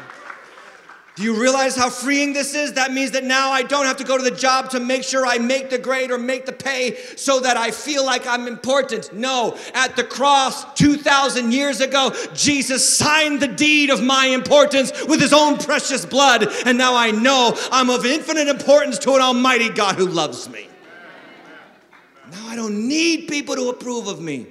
Do 1.16 1.24
you 1.24 1.40
realize 1.40 1.78
how 1.78 1.90
freeing 1.90 2.34
this 2.34 2.54
is? 2.54 2.74
That 2.74 2.92
means 2.92 3.12
that 3.12 3.24
now 3.24 3.50
I 3.50 3.64
don't 3.64 3.86
have 3.86 3.96
to 3.98 4.04
go 4.04 4.18
to 4.18 4.24
the 4.24 4.36
job 4.36 4.70
to 4.72 4.82
make 4.82 5.02
sure 5.02 5.26
I 5.26 5.38
make 5.38 5.70
the 5.70 5.78
grade 5.78 6.12
or 6.12 6.18
make 6.18 6.46
the 6.46 6.52
pay 6.52 6.98
so 7.16 7.40
that 7.40 7.56
I 7.56 7.72
feel 7.72 8.06
like 8.06 8.28
I'm 8.28 8.48
important. 8.48 9.14
No, 9.14 9.58
at 9.74 9.96
the 9.96 10.04
cross 10.04 10.66
2,000 10.74 11.54
years 11.54 11.80
ago, 11.80 12.14
Jesus 12.34 12.98
signed 12.98 13.40
the 13.40 13.48
deed 13.48 13.92
of 13.92 14.04
my 14.04 14.26
importance 14.26 14.92
with 15.06 15.22
his 15.22 15.32
own 15.32 15.58
precious 15.58 16.06
blood. 16.06 16.50
And 16.66 16.78
now 16.78 16.96
I 16.96 17.12
know 17.12 17.58
I'm 17.72 17.90
of 17.90 18.06
infinite 18.06 18.50
importance 18.50 18.98
to 19.00 19.14
an 19.16 19.22
almighty 19.22 19.70
God 19.70 19.96
who 19.96 20.08
loves 20.08 20.50
me. 20.50 20.68
Now 22.30 22.46
I 22.48 22.58
don't 22.58 22.90
need 22.90 23.30
people 23.30 23.56
to 23.56 23.70
approve 23.70 24.08
of 24.08 24.20
me. 24.20 24.48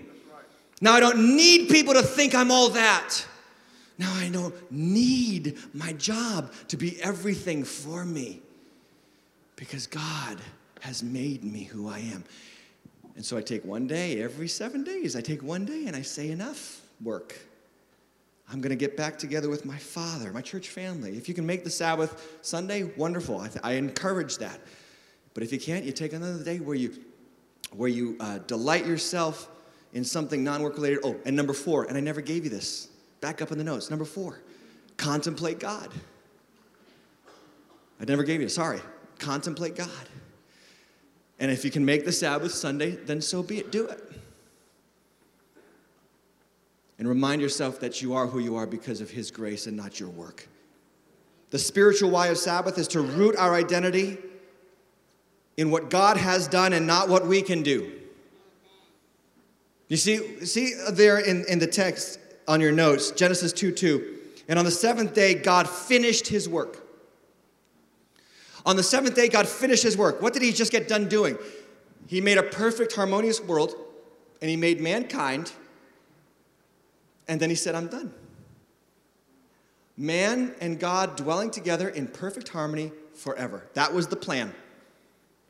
Now 0.81 0.95
I 0.95 1.01
don't 1.01 1.37
need 1.37 1.69
people 1.69 1.93
to 1.93 2.03
think 2.03 2.35
I'm 2.35 2.51
all 2.51 2.71
that. 2.71 3.27
Now 3.99 4.13
I 4.15 4.29
don't 4.29 4.55
need 4.71 5.57
my 5.73 5.93
job 5.95 6.53
to 6.69 6.77
be 6.77 7.01
everything 7.03 7.65
for 7.65 8.05
me. 8.05 8.41
because 9.57 9.87
God 9.87 10.41
has 10.81 11.03
made 11.03 11.45
me 11.45 11.65
who 11.65 11.89
I 11.89 12.01
am. 12.01 12.25
And 13.17 13.25
so 13.25 13.37
I 13.37 13.41
take 13.43 13.65
one 13.65 13.87
day, 13.87 14.21
every 14.21 14.49
seven 14.49 14.83
days, 14.83 15.15
I 15.15 15.21
take 15.21 15.43
one 15.43 15.65
day 15.65 15.87
and 15.87 15.95
I 15.95 16.03
say, 16.03 16.31
enough 16.31 16.83
work. 17.03 17.39
I'm 18.51 18.61
going 18.61 18.71
to 18.71 18.77
get 18.77 18.97
back 18.97 19.17
together 19.19 19.49
with 19.49 19.65
my 19.65 19.79
father, 19.79 20.33
my 20.33 20.43
church 20.43 20.69
family. 20.69 21.17
If 21.17 21.29
you 21.29 21.35
can 21.35 21.47
make 21.47 21.65
the 21.65 21.71
Sabbath 21.71 22.37
Sunday, 22.43 22.83
wonderful. 22.97 23.39
I, 23.39 23.49
th- 23.49 23.61
I 23.63 23.73
encourage 23.75 24.39
that. 24.39 24.61
But 25.33 25.43
if 25.45 25.53
you 25.53 25.59
can't, 25.59 25.85
you 25.85 25.93
take 25.93 26.13
another 26.13 26.43
day 26.43 26.59
where 26.59 26.77
you, 26.77 26.93
where 27.73 27.89
you 27.89 28.17
uh, 28.21 28.39
delight 28.39 28.87
yourself 28.87 29.49
in 29.93 30.05
something 30.05 30.43
non 30.43 30.63
work 30.63 30.75
related. 30.75 30.99
Oh, 31.05 31.17
and 31.25 31.35
number 31.37 31.53
four, 31.53 31.85
and 31.85 31.97
I 31.97 32.01
never 32.01 32.21
gave 32.21 32.45
you 32.45 32.51
this. 32.51 32.89
Back 33.25 33.41
up 33.41 33.51
in 33.53 33.57
the 33.57 33.65
notes. 33.65 33.89
Number 33.89 34.05
four, 34.05 34.39
contemplate 34.99 35.59
God. 35.59 35.89
I 37.99 38.05
never 38.05 38.23
gave 38.23 38.43
you, 38.43 38.51
sorry. 38.51 38.81
Contemplate 39.19 39.77
God. 39.77 39.89
And 41.41 41.51
if 41.51 41.65
you 41.65 41.71
can 41.71 41.87
make 41.87 42.05
the 42.05 42.13
Sabbath 42.13 42.53
Sunday, 42.53 42.91
then 42.91 43.23
so 43.23 43.43
be 43.43 43.61
it. 43.61 43.73
Do 43.73 43.87
it. 43.87 44.13
And 46.99 47.09
remind 47.09 47.41
yourself 47.41 47.81
that 47.81 48.03
you 48.03 48.13
are 48.13 48.27
who 48.27 48.41
you 48.41 48.57
are 48.57 48.67
because 48.67 49.01
of 49.01 49.09
His 49.09 49.31
grace 49.31 49.67
and 49.67 49.75
not 49.75 49.99
your 49.99 50.11
work. 50.11 50.47
The 51.49 51.59
spiritual 51.59 52.11
why 52.11 52.27
of 52.27 52.37
Sabbath 52.37 52.77
is 52.77 52.89
to 52.89 53.01
root 53.01 53.37
our 53.37 53.55
identity 53.55 54.19
in 55.57 55.71
what 55.71 55.89
God 55.89 56.19
has 56.19 56.47
done 56.47 56.75
and 56.75 56.87
not 56.87 57.09
what 57.09 57.27
we 57.27 57.41
can 57.41 57.63
do. 57.63 57.91
You 59.89 59.97
see, 59.97 60.45
see 60.45 60.75
there 60.93 61.21
in, 61.21 61.47
in 61.49 61.59
the 61.59 61.67
text 61.67 62.19
on 62.47 62.61
your 62.61 62.73
notes, 62.73 63.11
Genesis 63.11 63.53
2 63.53 63.73
2. 63.73 64.19
And 64.49 64.59
on 64.59 64.65
the 64.65 64.71
seventh 64.71 65.15
day, 65.15 65.35
God 65.35 65.69
finished 65.69 66.29
his 66.29 66.49
work. 66.49 66.85
On 68.67 68.77
the 68.77 68.83
seventh 68.83 69.15
day, 69.15 69.29
God 69.29 69.47
finished 69.47 69.83
his 69.83 69.97
work. 69.97 70.23
What 70.23 70.33
did 70.33 70.43
he 70.43 70.53
just 70.53 70.73
get 70.73 70.89
done 70.89 71.09
doing? 71.09 71.37
He 72.07 72.21
made 72.21 72.39
a 72.39 72.43
perfect, 72.43 72.95
harmonious 72.95 73.41
world, 73.41 73.75
and 74.41 74.51
he 74.51 74.57
made 74.57 74.81
mankind, 74.81 75.53
and 77.29 77.41
then 77.41 77.51
he 77.51 77.57
said, 77.57 77.75
I'm 77.75 77.89
done. 77.89 78.13
Man 79.97 80.55
and 80.61 80.79
God 80.81 81.17
dwelling 81.17 81.51
together 81.51 81.89
in 81.89 82.09
perfect 82.09 82.49
harmony 82.49 82.93
forever. 83.15 83.65
That 83.75 83.95
was 83.95 84.09
the 84.09 84.17
plan. 84.17 84.53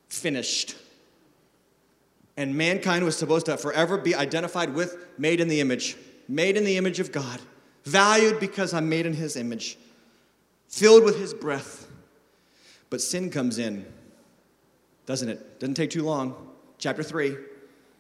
Finished. 0.08 0.76
And 2.36 2.54
mankind 2.54 3.04
was 3.04 3.16
supposed 3.16 3.46
to 3.46 3.56
forever 3.56 3.96
be 3.96 4.14
identified 4.14 4.74
with 4.74 4.96
made 5.18 5.40
in 5.40 5.48
the 5.48 5.60
image, 5.60 5.96
made 6.28 6.56
in 6.56 6.64
the 6.64 6.76
image 6.76 7.00
of 7.00 7.12
God, 7.12 7.40
valued 7.84 8.40
because 8.40 8.74
I'm 8.74 8.88
made 8.88 9.06
in 9.06 9.14
his 9.14 9.36
image, 9.36 9.78
filled 10.68 11.04
with 11.04 11.18
his 11.18 11.34
breath. 11.34 11.88
But 12.90 13.00
sin 13.00 13.30
comes 13.30 13.58
in, 13.58 13.84
doesn't 15.06 15.28
it? 15.28 15.60
Doesn't 15.60 15.74
take 15.74 15.90
too 15.90 16.04
long. 16.04 16.48
Chapter 16.78 17.02
3 17.02 17.36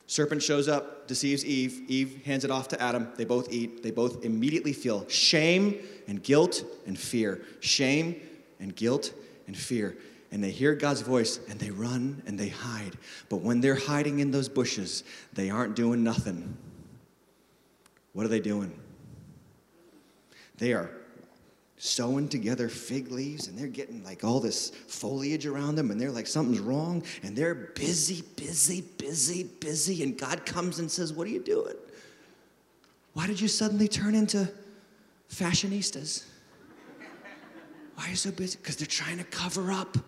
Serpent 0.06 0.42
shows 0.42 0.68
up, 0.68 1.06
deceives 1.06 1.44
Eve. 1.44 1.82
Eve 1.88 2.22
hands 2.24 2.44
it 2.44 2.50
off 2.50 2.68
to 2.68 2.82
Adam. 2.82 3.08
They 3.16 3.24
both 3.24 3.50
eat. 3.50 3.82
They 3.82 3.90
both 3.90 4.24
immediately 4.24 4.72
feel 4.72 5.08
shame 5.08 5.78
and 6.06 6.22
guilt 6.22 6.62
and 6.86 6.98
fear. 6.98 7.42
Shame 7.60 8.20
and 8.60 8.76
guilt 8.76 9.14
and 9.46 9.56
fear. 9.56 9.96
And 10.30 10.44
they 10.44 10.50
hear 10.50 10.74
God's 10.74 11.00
voice 11.00 11.40
and 11.48 11.58
they 11.58 11.70
run 11.70 12.22
and 12.26 12.38
they 12.38 12.48
hide. 12.48 12.98
But 13.28 13.36
when 13.38 13.60
they're 13.60 13.74
hiding 13.74 14.18
in 14.18 14.30
those 14.30 14.48
bushes, 14.48 15.04
they 15.32 15.48
aren't 15.48 15.74
doing 15.74 16.04
nothing. 16.04 16.56
What 18.14 18.24
are 18.24 18.30
they 18.30 18.40
doing? 18.40 18.72
They 20.56 20.72
are 20.72 20.90
sewing 21.76 22.28
together 22.28 22.68
fig 22.68 23.10
leaves 23.10 23.48
and 23.48 23.58
they're 23.58 23.66
getting 23.66 24.02
like 24.04 24.24
all 24.24 24.40
this 24.40 24.70
foliage 24.70 25.44
around 25.44 25.74
them 25.74 25.90
and 25.90 26.00
they're 26.00 26.12
like 26.12 26.26
something's 26.26 26.60
wrong 26.60 27.02
and 27.22 27.36
they're 27.36 27.54
busy 27.54 28.22
busy 28.36 28.82
busy 28.96 29.42
busy 29.60 30.02
and 30.04 30.16
god 30.16 30.46
comes 30.46 30.78
and 30.78 30.90
says 30.90 31.12
what 31.12 31.26
are 31.26 31.30
you 31.30 31.42
doing? 31.42 31.74
Why 33.12 33.26
did 33.26 33.40
you 33.40 33.48
suddenly 33.48 33.88
turn 33.88 34.14
into 34.14 34.48
fashionistas? 35.30 36.24
Why 37.96 38.06
are 38.06 38.10
you 38.10 38.16
so 38.16 38.30
busy? 38.30 38.58
Because 38.60 38.76
they're 38.76 38.86
trying 38.86 39.18
to 39.18 39.24
cover 39.24 39.70
up 39.70 39.98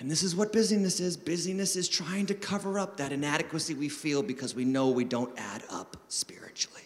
and 0.00 0.10
this 0.10 0.22
is 0.22 0.34
what 0.34 0.52
busyness 0.52 1.00
is 1.00 1.16
busyness 1.16 1.76
is 1.76 1.88
trying 1.88 2.26
to 2.26 2.34
cover 2.34 2.78
up 2.78 2.96
that 2.96 3.12
inadequacy 3.12 3.74
we 3.74 3.88
feel 3.88 4.22
because 4.22 4.54
we 4.54 4.64
know 4.64 4.90
we 4.90 5.04
don't 5.04 5.32
add 5.38 5.62
up 5.70 5.96
spiritually 6.08 6.84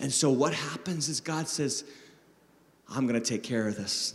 and 0.00 0.12
so 0.12 0.30
what 0.30 0.52
happens 0.52 1.08
is 1.08 1.20
God 1.20 1.48
says, 1.48 1.84
I'm 2.88 3.06
going 3.06 3.20
to 3.20 3.26
take 3.26 3.42
care 3.42 3.66
of 3.66 3.76
this. 3.76 4.14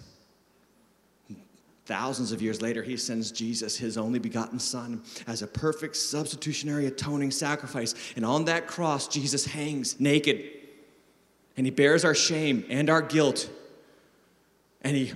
Thousands 1.85 2.31
of 2.31 2.41
years 2.41 2.61
later, 2.61 2.83
he 2.83 2.95
sends 2.95 3.31
Jesus, 3.31 3.75
his 3.75 3.97
only 3.97 4.19
begotten 4.19 4.59
Son, 4.59 5.01
as 5.27 5.41
a 5.41 5.47
perfect 5.47 5.95
substitutionary 5.95 6.85
atoning 6.85 7.31
sacrifice. 7.31 7.95
And 8.15 8.23
on 8.23 8.45
that 8.45 8.67
cross, 8.67 9.07
Jesus 9.07 9.45
hangs 9.45 9.99
naked. 9.99 10.45
And 11.57 11.65
he 11.65 11.71
bears 11.71 12.05
our 12.05 12.15
shame 12.15 12.63
and 12.69 12.89
our 12.89 13.01
guilt. 13.01 13.49
And 14.83 14.95
he 14.95 15.13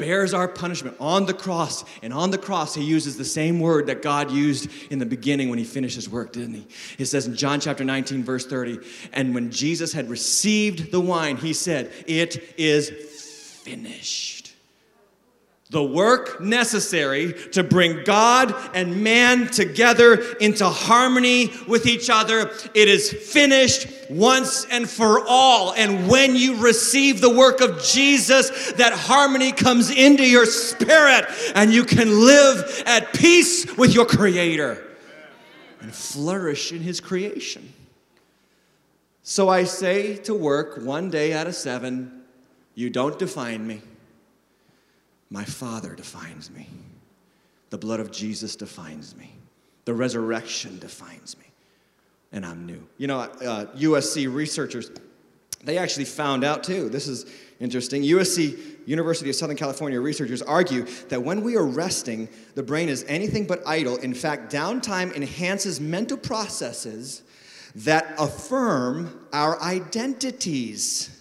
bears 0.00 0.32
our 0.32 0.48
punishment 0.48 0.96
on 0.98 1.26
the 1.26 1.34
cross. 1.34 1.84
And 2.02 2.12
on 2.12 2.30
the 2.30 2.38
cross, 2.38 2.74
he 2.74 2.82
uses 2.82 3.18
the 3.18 3.24
same 3.24 3.60
word 3.60 3.86
that 3.88 4.00
God 4.00 4.30
used 4.30 4.70
in 4.90 4.98
the 4.98 5.06
beginning 5.06 5.50
when 5.50 5.58
he 5.58 5.64
finished 5.64 5.94
his 5.94 6.08
work, 6.08 6.32
didn't 6.32 6.54
he? 6.54 6.66
It 6.98 7.04
says 7.04 7.26
in 7.26 7.36
John 7.36 7.60
chapter 7.60 7.84
19, 7.84 8.24
verse 8.24 8.46
30, 8.46 8.78
and 9.12 9.34
when 9.34 9.50
Jesus 9.50 9.92
had 9.92 10.08
received 10.08 10.90
the 10.90 11.00
wine, 11.00 11.36
he 11.36 11.52
said, 11.52 11.92
It 12.06 12.54
is 12.56 12.90
finished 12.90 14.39
the 15.70 15.82
work 15.82 16.40
necessary 16.40 17.32
to 17.52 17.62
bring 17.62 18.02
God 18.02 18.52
and 18.74 19.04
man 19.04 19.46
together 19.46 20.20
into 20.40 20.68
harmony 20.68 21.52
with 21.68 21.86
each 21.86 22.10
other. 22.10 22.50
It 22.74 22.88
is 22.88 23.12
finished 23.12 23.86
once 24.10 24.66
and 24.68 24.90
for 24.90 25.24
all. 25.28 25.72
And 25.72 26.08
when 26.08 26.34
you 26.34 26.56
receive 26.56 27.20
the 27.20 27.30
work 27.30 27.60
of 27.60 27.80
Jesus, 27.84 28.72
that 28.72 28.92
harmony 28.92 29.52
comes 29.52 29.90
into 29.90 30.28
your 30.28 30.44
spirit 30.44 31.26
and 31.54 31.72
you 31.72 31.84
can 31.84 32.26
live 32.26 32.82
at 32.86 33.14
peace 33.14 33.76
with 33.76 33.94
your 33.94 34.06
Creator 34.06 34.84
and 35.80 35.94
flourish 35.94 36.72
in 36.72 36.80
His 36.80 37.00
creation. 37.00 37.72
So 39.22 39.48
I 39.48 39.62
say 39.62 40.16
to 40.16 40.34
work 40.34 40.78
one 40.82 41.10
day 41.10 41.32
out 41.32 41.46
of 41.46 41.54
seven, 41.54 42.22
you 42.74 42.90
don't 42.90 43.16
define 43.16 43.64
me. 43.64 43.82
My 45.30 45.44
Father 45.44 45.94
defines 45.94 46.50
me. 46.50 46.66
The 47.70 47.78
blood 47.78 48.00
of 48.00 48.10
Jesus 48.10 48.56
defines 48.56 49.16
me. 49.16 49.30
The 49.84 49.94
resurrection 49.94 50.78
defines 50.78 51.36
me. 51.38 51.44
And 52.32 52.44
I'm 52.44 52.66
new. 52.66 52.86
You 52.98 53.06
know, 53.06 53.20
uh, 53.20 53.66
USC 53.76 54.32
researchers, 54.32 54.90
they 55.64 55.78
actually 55.78 56.04
found 56.04 56.44
out 56.44 56.64
too. 56.64 56.88
This 56.88 57.06
is 57.06 57.26
interesting. 57.60 58.02
USC, 58.02 58.58
University 58.86 59.30
of 59.30 59.36
Southern 59.36 59.56
California 59.56 60.00
researchers 60.00 60.42
argue 60.42 60.86
that 61.08 61.22
when 61.22 61.42
we 61.42 61.56
are 61.56 61.66
resting, 61.66 62.28
the 62.54 62.62
brain 62.62 62.88
is 62.88 63.04
anything 63.08 63.46
but 63.46 63.62
idle. 63.66 63.96
In 63.96 64.14
fact, 64.14 64.52
downtime 64.52 65.14
enhances 65.14 65.80
mental 65.80 66.16
processes 66.16 67.22
that 67.76 68.14
affirm 68.18 69.26
our 69.32 69.60
identities. 69.62 71.19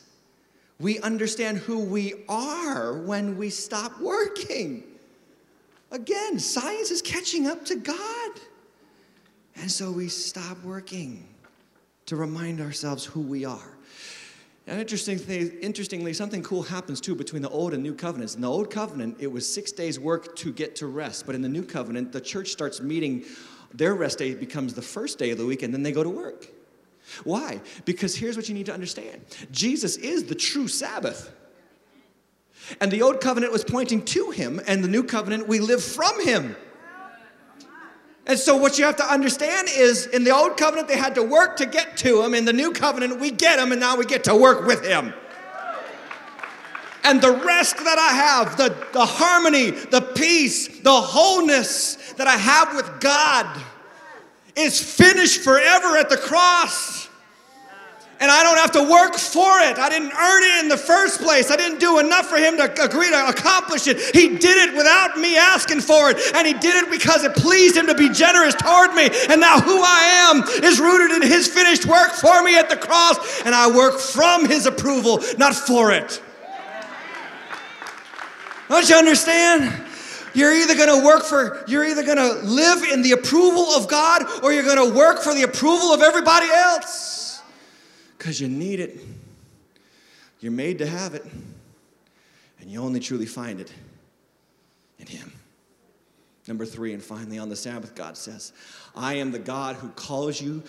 We 0.79 0.99
understand 0.99 1.57
who 1.57 1.79
we 1.79 2.23
are 2.29 2.93
when 2.93 3.37
we 3.37 3.49
stop 3.49 3.99
working. 3.99 4.83
Again, 5.91 6.39
science 6.39 6.91
is 6.91 7.01
catching 7.01 7.47
up 7.47 7.65
to 7.65 7.75
God. 7.75 8.31
And 9.57 9.69
so 9.69 9.91
we 9.91 10.07
stop 10.07 10.61
working 10.63 11.27
to 12.05 12.15
remind 12.15 12.61
ourselves 12.61 13.03
who 13.03 13.19
we 13.19 13.43
are. 13.43 13.77
And 14.67 14.79
interestingly, 14.79 15.57
interestingly, 15.61 16.13
something 16.13 16.43
cool 16.43 16.63
happens 16.63 17.01
too 17.01 17.15
between 17.15 17.41
the 17.41 17.49
old 17.49 17.73
and 17.73 17.83
new 17.83 17.95
covenants. 17.95 18.35
In 18.35 18.41
the 18.41 18.49
old 18.49 18.71
covenant, 18.71 19.17
it 19.19 19.27
was 19.27 19.51
six 19.51 19.71
days' 19.71 19.99
work 19.99 20.35
to 20.37 20.53
get 20.53 20.75
to 20.77 20.87
rest. 20.87 21.25
But 21.25 21.35
in 21.35 21.41
the 21.41 21.49
new 21.49 21.63
covenant, 21.63 22.11
the 22.11 22.21
church 22.21 22.49
starts 22.49 22.79
meeting, 22.79 23.25
their 23.73 23.95
rest 23.95 24.19
day 24.19 24.33
becomes 24.35 24.75
the 24.75 24.81
first 24.81 25.17
day 25.17 25.31
of 25.31 25.39
the 25.39 25.45
week, 25.45 25.63
and 25.63 25.73
then 25.73 25.83
they 25.83 25.91
go 25.91 26.03
to 26.03 26.09
work. 26.09 26.47
Why? 27.23 27.61
Because 27.85 28.15
here's 28.15 28.35
what 28.35 28.49
you 28.49 28.55
need 28.55 28.67
to 28.67 28.73
understand 28.73 29.21
Jesus 29.51 29.97
is 29.97 30.25
the 30.25 30.35
true 30.35 30.67
Sabbath. 30.67 31.33
And 32.79 32.91
the 32.91 33.01
old 33.01 33.19
covenant 33.19 33.51
was 33.51 33.63
pointing 33.63 34.05
to 34.05 34.29
him, 34.29 34.61
and 34.67 34.83
the 34.83 34.87
new 34.87 35.03
covenant, 35.03 35.47
we 35.47 35.59
live 35.59 35.83
from 35.83 36.23
him. 36.23 36.55
And 38.27 38.37
so, 38.37 38.55
what 38.55 38.77
you 38.77 38.85
have 38.85 38.97
to 38.97 39.11
understand 39.11 39.69
is 39.75 40.05
in 40.05 40.23
the 40.23 40.35
old 40.35 40.55
covenant, 40.55 40.87
they 40.87 40.97
had 40.97 41.15
to 41.15 41.23
work 41.23 41.57
to 41.57 41.65
get 41.65 41.97
to 41.97 42.21
him. 42.21 42.35
In 42.35 42.45
the 42.45 42.53
new 42.53 42.71
covenant, 42.71 43.19
we 43.19 43.31
get 43.31 43.57
him, 43.57 43.71
and 43.71 43.81
now 43.81 43.95
we 43.97 44.05
get 44.05 44.23
to 44.25 44.35
work 44.35 44.67
with 44.67 44.85
him. 44.85 45.13
And 47.03 47.21
the 47.21 47.31
rest 47.31 47.77
that 47.77 47.97
I 47.97 48.13
have, 48.13 48.57
the, 48.57 48.75
the 48.93 49.05
harmony, 49.05 49.71
the 49.71 50.01
peace, 50.01 50.79
the 50.81 50.91
wholeness 50.91 52.13
that 52.13 52.27
I 52.27 52.37
have 52.37 52.75
with 52.75 52.99
God 52.99 53.47
is 54.55 54.79
finished 54.79 55.41
forever 55.41 55.97
at 55.97 56.09
the 56.09 56.17
cross. 56.17 56.98
And 58.21 58.29
I 58.29 58.43
don't 58.43 58.57
have 58.57 58.71
to 58.71 58.83
work 58.83 59.15
for 59.15 59.59
it. 59.61 59.77
I 59.77 59.87
didn't 59.87 60.11
earn 60.11 60.43
it 60.43 60.63
in 60.63 60.69
the 60.69 60.77
first 60.77 61.21
place. 61.21 61.49
I 61.49 61.55
didn't 61.55 61.79
do 61.79 61.99
enough 61.99 62.27
for 62.27 62.35
him 62.35 62.57
to 62.57 62.65
agree 62.83 63.09
to 63.09 63.29
accomplish 63.29 63.87
it. 63.87 63.97
He 64.13 64.35
did 64.37 64.69
it 64.69 64.75
without 64.75 65.17
me 65.17 65.37
asking 65.37 65.79
for 65.79 66.11
it. 66.11 66.17
And 66.35 66.45
he 66.45 66.53
did 66.53 66.83
it 66.83 66.91
because 66.91 67.23
it 67.23 67.33
pleased 67.35 67.77
him 67.77 67.87
to 67.87 67.95
be 67.95 68.09
generous 68.09 68.55
toward 68.55 68.93
me. 68.93 69.09
And 69.29 69.39
now 69.39 69.61
who 69.61 69.81
I 69.81 70.29
am 70.29 70.43
is 70.65 70.81
rooted 70.81 71.11
in 71.15 71.21
his 71.21 71.47
finished 71.47 71.85
work 71.85 72.11
for 72.11 72.43
me 72.43 72.57
at 72.57 72.69
the 72.69 72.75
cross. 72.75 73.41
And 73.45 73.55
I 73.55 73.73
work 73.73 73.99
from 73.99 74.45
his 74.45 74.65
approval, 74.65 75.23
not 75.37 75.55
for 75.55 75.93
it. 75.93 76.21
Don't 78.67 78.87
you 78.89 78.97
understand? 78.97 79.85
You're 80.33 80.53
either 80.53 80.75
going 80.75 80.99
to 80.99 81.05
work 81.05 81.23
for, 81.23 81.63
you're 81.67 81.85
either 81.85 82.03
going 82.03 82.17
to 82.17 82.45
live 82.45 82.83
in 82.83 83.01
the 83.01 83.13
approval 83.13 83.71
of 83.71 83.87
God 83.87 84.23
or 84.43 84.51
you're 84.51 84.63
going 84.63 84.91
to 84.91 84.95
work 84.95 85.21
for 85.21 85.33
the 85.33 85.43
approval 85.43 85.93
of 85.93 86.01
everybody 86.01 86.47
else. 86.47 87.08
Because 88.19 88.39
you 88.39 88.49
need 88.49 88.79
it. 88.79 88.99
You're 90.41 90.51
made 90.51 90.77
to 90.79 90.85
have 90.85 91.15
it. 91.15 91.25
And 92.59 92.69
you 92.69 92.81
only 92.81 92.99
truly 92.99 93.25
find 93.25 93.59
it 93.59 93.73
in 94.99 95.07
Him. 95.07 95.31
Number 96.47 96.65
three, 96.65 96.93
and 96.93 97.01
finally 97.01 97.39
on 97.39 97.49
the 97.49 97.55
Sabbath, 97.55 97.95
God 97.95 98.17
says, 98.17 98.53
I 98.95 99.15
am 99.15 99.31
the 99.31 99.39
God 99.39 99.77
who 99.77 99.89
calls 99.89 100.39
you 100.41 100.61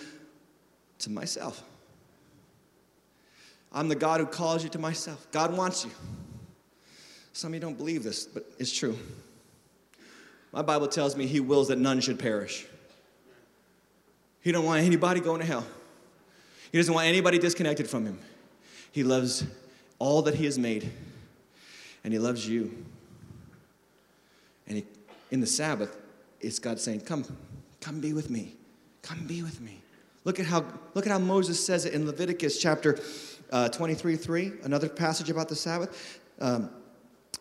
to 0.99 1.11
myself. 1.11 1.61
I'm 3.73 3.89
the 3.89 3.95
God 3.95 4.19
who 4.21 4.25
calls 4.25 4.63
you 4.63 4.69
to 4.69 4.79
myself. 4.79 5.27
God 5.31 5.55
wants 5.55 5.83
you. 5.83 5.91
Some 7.33 7.51
of 7.51 7.55
you 7.55 7.59
don't 7.61 7.77
believe 7.77 8.03
this, 8.03 8.25
but 8.25 8.45
it's 8.59 8.71
true. 8.71 8.97
My 10.51 10.61
Bible 10.61 10.87
tells 10.87 11.15
me 11.15 11.25
he 11.27 11.39
wills 11.39 11.69
that 11.69 11.79
none 11.79 11.99
should 11.99 12.19
perish. 12.19 12.65
He 14.41 14.51
don't 14.51 14.65
want 14.65 14.83
anybody 14.83 15.19
going 15.19 15.39
to 15.39 15.45
hell. 15.45 15.65
He 16.71 16.77
doesn't 16.77 16.93
want 16.93 17.07
anybody 17.07 17.37
disconnected 17.37 17.89
from 17.89 18.05
him. 18.05 18.19
He 18.91 19.03
loves 19.03 19.45
all 19.99 20.21
that 20.23 20.35
he 20.35 20.45
has 20.45 20.57
made, 20.57 20.91
and 22.03 22.13
he 22.13 22.19
loves 22.19 22.47
you. 22.47 22.85
And 24.67 24.77
he, 24.77 24.85
in 25.31 25.41
the 25.41 25.47
Sabbath, 25.47 25.97
it's 26.39 26.59
God 26.59 26.79
saying, 26.79 27.01
Come, 27.01 27.25
come 27.79 27.99
be 27.99 28.13
with 28.13 28.29
me. 28.29 28.55
Come 29.01 29.25
be 29.27 29.43
with 29.43 29.59
me. 29.61 29.81
Look 30.23 30.39
at 30.39 30.45
how, 30.45 30.65
look 30.93 31.05
at 31.05 31.11
how 31.11 31.19
Moses 31.19 31.63
says 31.63 31.85
it 31.85 31.93
in 31.93 32.05
Leviticus 32.05 32.59
chapter 32.59 32.99
uh, 33.51 33.69
23 33.69 34.15
3, 34.15 34.51
another 34.63 34.87
passage 34.87 35.29
about 35.29 35.49
the 35.49 35.55
Sabbath. 35.55 36.19
Um, 36.39 36.69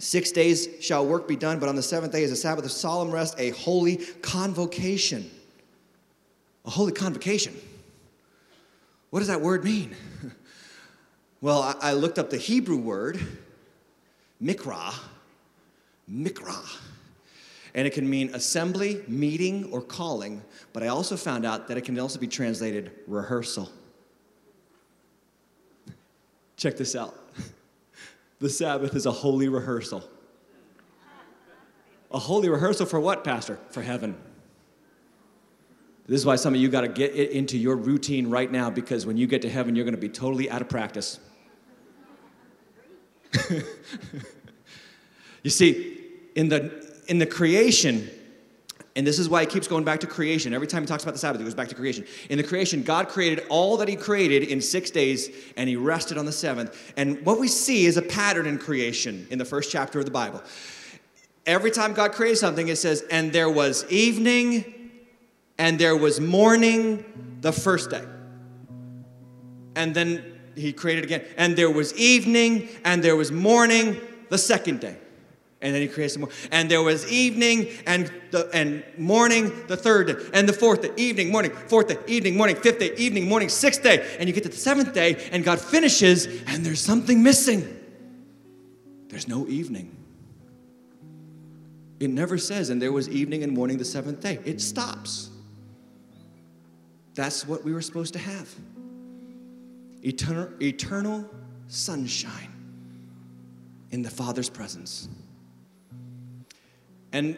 Six 0.01 0.33
days 0.33 0.67
shall 0.81 1.05
work 1.05 1.29
be 1.29 1.37
done, 1.37 1.59
but 1.59 1.69
on 1.69 1.77
the 1.77 1.83
seventh 1.83 2.13
day 2.13 2.23
is 2.23 2.33
a 2.33 2.37
Sabbath 2.37 2.65
of 2.65 2.73
solemn 2.73 3.11
rest, 3.11 3.35
a 3.39 3.51
holy 3.51 3.99
convocation. 4.23 5.31
A 6.65 6.71
holy 6.71 6.93
convocation. 6.93 7.55
What 9.11 9.19
does 9.19 9.29
that 9.29 9.41
word 9.41 9.65
mean? 9.65 9.95
well, 11.41 11.77
I, 11.81 11.93
looked 11.93 12.19
up 12.19 12.31
the 12.31 12.37
Hebrew 12.37 12.77
word, 12.77 13.21
mikra, 14.43 14.95
mikra, 16.11 16.79
and 17.75 17.87
it 17.87 17.93
can 17.93 18.09
mean 18.09 18.31
assembly, 18.35 19.03
meeting, 19.09 19.65
or 19.73 19.83
calling, 19.83 20.43
but 20.73 20.83
I 20.83 20.89
also 20.89 21.17
found 21.17 21.45
out 21.45 21.67
that 21.69 21.77
it 21.77 21.83
can 21.83 21.99
also 21.99 22.21
be 22.21 22.29
translated 22.29 22.93
rehearsal. 23.09 23.69
Check 26.57 26.77
this 26.77 26.95
out. 26.95 27.17
The 28.39 28.49
Sabbath 28.49 28.97
is 28.97 29.05
a 29.05 29.13
holy 29.13 29.51
rehearsal. 29.51 30.03
A 32.11 32.19
holy 32.19 32.49
rehearsal 32.49 32.87
for 32.87 32.99
what, 32.99 33.23
Pastor? 33.23 33.59
For 33.69 33.83
heaven. 33.83 34.17
This 36.11 36.19
is 36.19 36.27
why 36.27 36.35
some 36.35 36.55
of 36.55 36.61
you 36.61 36.69
got 36.69 36.81
to 36.81 36.89
get 36.89 37.15
it 37.15 37.31
into 37.31 37.57
your 37.57 37.77
routine 37.77 38.29
right 38.29 38.51
now 38.51 38.69
because 38.69 39.07
when 39.07 39.17
you 39.17 39.29
get 39.29 39.43
to 39.43 39.49
heaven, 39.49 39.77
you're 39.77 39.85
going 39.85 39.95
to 39.95 40.01
be 40.01 40.09
totally 40.09 40.51
out 40.51 40.61
of 40.61 40.69
practice. 40.69 41.21
you 45.45 45.51
see, 45.51 45.99
in 46.35 46.49
the, 46.49 47.01
in 47.07 47.21
the 47.21 47.27
creation, 47.27 48.11
and 48.97 49.07
this 49.07 49.21
is 49.21 49.29
why 49.29 49.43
he 49.43 49.47
keeps 49.47 49.69
going 49.69 49.85
back 49.85 50.01
to 50.01 50.09
creation. 50.09 50.53
Every 50.53 50.67
time 50.67 50.83
he 50.83 50.89
talks 50.89 51.05
about 51.05 51.13
the 51.13 51.21
Sabbath, 51.21 51.41
he 51.41 51.45
goes 51.45 51.55
back 51.55 51.69
to 51.69 51.77
creation. 51.77 52.05
In 52.29 52.39
the 52.39 52.45
creation, 52.45 52.83
God 52.83 53.07
created 53.07 53.45
all 53.49 53.77
that 53.77 53.87
he 53.87 53.95
created 53.95 54.43
in 54.43 54.61
six 54.61 54.91
days, 54.91 55.31
and 55.57 55.69
he 55.69 55.77
rested 55.77 56.19
on 56.19 56.27
the 56.27 56.33
seventh. 56.33 56.93
And 56.97 57.25
what 57.25 57.39
we 57.39 57.47
see 57.47 57.87
is 57.87 57.97
a 57.97 58.03
pattern 58.03 58.47
in 58.47 58.59
creation 58.59 59.29
in 59.31 59.39
the 59.39 59.45
first 59.45 59.71
chapter 59.71 60.01
of 60.01 60.07
the 60.07 60.11
Bible. 60.11 60.43
Every 61.47 61.71
time 61.71 61.93
God 61.93 62.11
created 62.11 62.39
something, 62.39 62.67
it 62.67 62.79
says, 62.79 63.05
and 63.13 63.33
there 63.33 63.49
was 63.49 63.89
evening, 63.93 64.80
and 65.61 65.79
there 65.79 65.95
was 65.95 66.19
morning 66.21 67.05
the 67.43 67.53
first 67.53 67.91
day. 67.91 68.03
And 69.77 69.95
then 69.95 70.41
he 70.57 70.73
created 70.73 71.05
again, 71.05 71.23
and 71.37 71.55
there 71.55 71.71
was 71.71 71.95
evening, 71.99 72.71
and 72.83 73.05
there 73.05 73.15
was 73.15 73.31
morning 73.31 74.01
the 74.31 74.39
second 74.39 74.81
day. 74.81 74.97
And 75.61 75.75
then 75.75 75.83
he 75.83 75.89
created 75.89 76.13
some 76.13 76.23
more. 76.23 76.31
And 76.51 76.71
there 76.71 76.83
was 76.83 77.07
evening 77.13 77.69
and, 77.87 78.11
the, 78.31 78.49
and 78.55 78.83
morning 78.97 79.53
the 79.67 79.77
third 79.77 80.07
day, 80.07 80.15
and 80.33 80.49
the 80.49 80.55
fourth 80.55 80.81
day, 80.81 80.93
evening, 80.97 81.31
morning, 81.31 81.51
fourth 81.51 81.89
day, 81.89 81.99
evening, 82.07 82.39
morning, 82.39 82.57
fifth 82.57 82.79
day, 82.79 82.95
evening, 82.97 83.29
morning, 83.29 83.51
sixth 83.51 83.83
day. 83.83 84.17
And 84.19 84.31
you 84.31 84.35
get 84.35 84.45
to 84.45 84.49
the 84.49 84.57
seventh 84.57 84.95
day, 84.95 85.29
and 85.31 85.45
God 85.45 85.61
finishes, 85.61 86.25
and 86.47 86.65
there's 86.65 86.81
something 86.81 87.23
missing. 87.23 87.69
There's 89.09 89.29
no 89.29 89.47
evening. 89.47 89.95
It 92.01 92.09
never 92.09 92.39
says, 92.39 92.71
and 92.71 92.81
there 92.81 92.93
was 92.93 93.11
evening 93.11 93.43
and 93.43 93.53
morning 93.53 93.77
the 93.77 93.85
seventh 93.85 94.21
day. 94.21 94.39
It 94.47 94.63
stops. 94.63 95.30
That's 97.21 97.47
what 97.47 97.65
we 97.65 97.75
were 97.75 97.83
supposed 97.83 98.15
to 98.15 98.19
have 98.19 98.49
eternal, 100.03 100.49
eternal 100.63 101.29
sunshine 101.69 102.51
in 103.91 104.01
the 104.01 104.09
Father's 104.09 104.49
presence. 104.49 105.07
And 107.13 107.37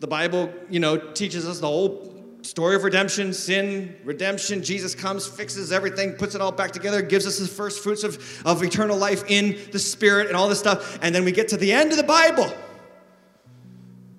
the 0.00 0.06
Bible, 0.06 0.52
you 0.68 0.80
know, 0.80 0.98
teaches 0.98 1.48
us 1.48 1.60
the 1.60 1.66
whole 1.66 2.14
story 2.42 2.76
of 2.76 2.84
redemption, 2.84 3.32
sin, 3.32 3.96
redemption. 4.04 4.62
Jesus 4.62 4.94
comes, 4.94 5.26
fixes 5.26 5.72
everything, 5.72 6.12
puts 6.12 6.34
it 6.34 6.42
all 6.42 6.52
back 6.52 6.70
together, 6.70 7.00
gives 7.00 7.26
us 7.26 7.38
the 7.38 7.48
first 7.48 7.82
fruits 7.82 8.04
of, 8.04 8.42
of 8.44 8.62
eternal 8.62 8.98
life 8.98 9.24
in 9.28 9.58
the 9.72 9.78
Spirit 9.78 10.26
and 10.26 10.36
all 10.36 10.50
this 10.50 10.58
stuff. 10.58 10.98
And 11.00 11.14
then 11.14 11.24
we 11.24 11.32
get 11.32 11.48
to 11.48 11.56
the 11.56 11.72
end 11.72 11.90
of 11.90 11.96
the 11.96 12.02
Bible. 12.02 12.52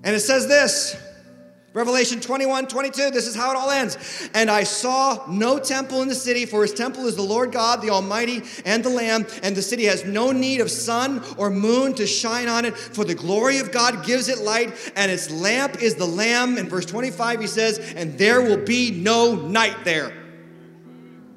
And 0.03 0.15
it 0.15 0.21
says 0.21 0.47
this 0.47 0.97
Revelation 1.73 2.21
21, 2.21 2.67
22, 2.67 3.09
this 3.09 3.25
is 3.25 3.35
how 3.35 3.49
it 3.49 3.57
all 3.57 3.71
ends. 3.71 4.29
And 4.35 4.51
I 4.51 4.63
saw 4.63 5.25
no 5.27 5.57
temple 5.57 6.03
in 6.03 6.07
the 6.07 6.13
city, 6.13 6.45
for 6.45 6.61
his 6.61 6.71
temple 6.71 7.07
is 7.07 7.15
the 7.15 7.23
Lord 7.23 7.51
God, 7.51 7.81
the 7.81 7.89
Almighty, 7.89 8.43
and 8.63 8.83
the 8.83 8.89
Lamb. 8.89 9.25
And 9.41 9.55
the 9.55 9.61
city 9.63 9.85
has 9.85 10.05
no 10.05 10.31
need 10.31 10.61
of 10.61 10.69
sun 10.69 11.23
or 11.35 11.49
moon 11.49 11.95
to 11.95 12.05
shine 12.05 12.47
on 12.47 12.65
it, 12.65 12.77
for 12.77 13.03
the 13.03 13.15
glory 13.15 13.57
of 13.57 13.71
God 13.71 14.05
gives 14.05 14.29
it 14.29 14.37
light, 14.37 14.91
and 14.95 15.11
its 15.11 15.31
lamp 15.31 15.81
is 15.81 15.95
the 15.95 16.05
Lamb. 16.05 16.59
In 16.59 16.69
verse 16.69 16.85
25, 16.85 17.41
he 17.41 17.47
says, 17.47 17.79
And 17.95 18.19
there 18.19 18.41
will 18.41 18.63
be 18.63 18.91
no 18.91 19.33
night 19.33 19.77
there. 19.83 20.13